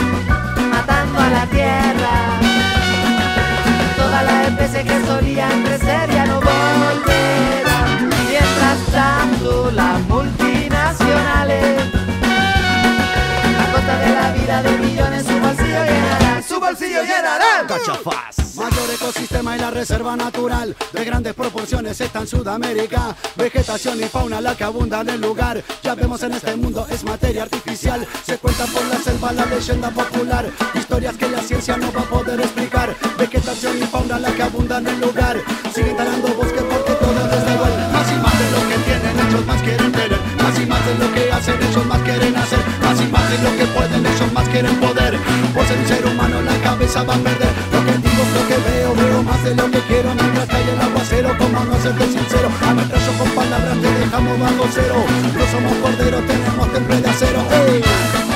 [0.70, 2.40] matando a la tierra.
[3.96, 5.64] Todas las especies que solían
[9.74, 11.82] las multinacionales,
[13.58, 16.44] a costa de la vida de millones, su bolsillo llenarán.
[16.44, 17.68] Su bolsillo llenarán.
[17.68, 18.56] Cachafaz.
[18.56, 23.16] Mayor ecosistema y la reserva natural de grandes proporciones está en Sudamérica.
[23.36, 25.62] Vegetación y fauna la que abunda en el lugar.
[25.84, 28.08] Ya vemos en este mundo es materia artificial.
[28.26, 30.50] Se cuenta por la selva la leyenda popular.
[30.74, 32.96] Historias que la ciencia no va a poder explicar.
[33.18, 35.42] Vegetación y fauna la que abunda en el lugar.
[35.74, 36.85] Siguen talando bosque porque
[39.66, 40.20] quieren tener.
[40.42, 42.60] Más y más de lo que hacen, ellos más quieren hacer.
[42.84, 45.18] Más y más de lo que pueden, ellos más quieren poder.
[45.54, 47.52] Por ser un ser humano la cabeza va a perder.
[47.74, 50.14] Lo que digo es lo que veo, veo más de lo que quiero.
[50.14, 52.48] Mientras cae el aguacero, como no serte sincero.
[52.62, 54.96] Ametrazo con palabras te dejamos bajo cero.
[55.38, 58.35] No somos corderos, tenemos temple de acero.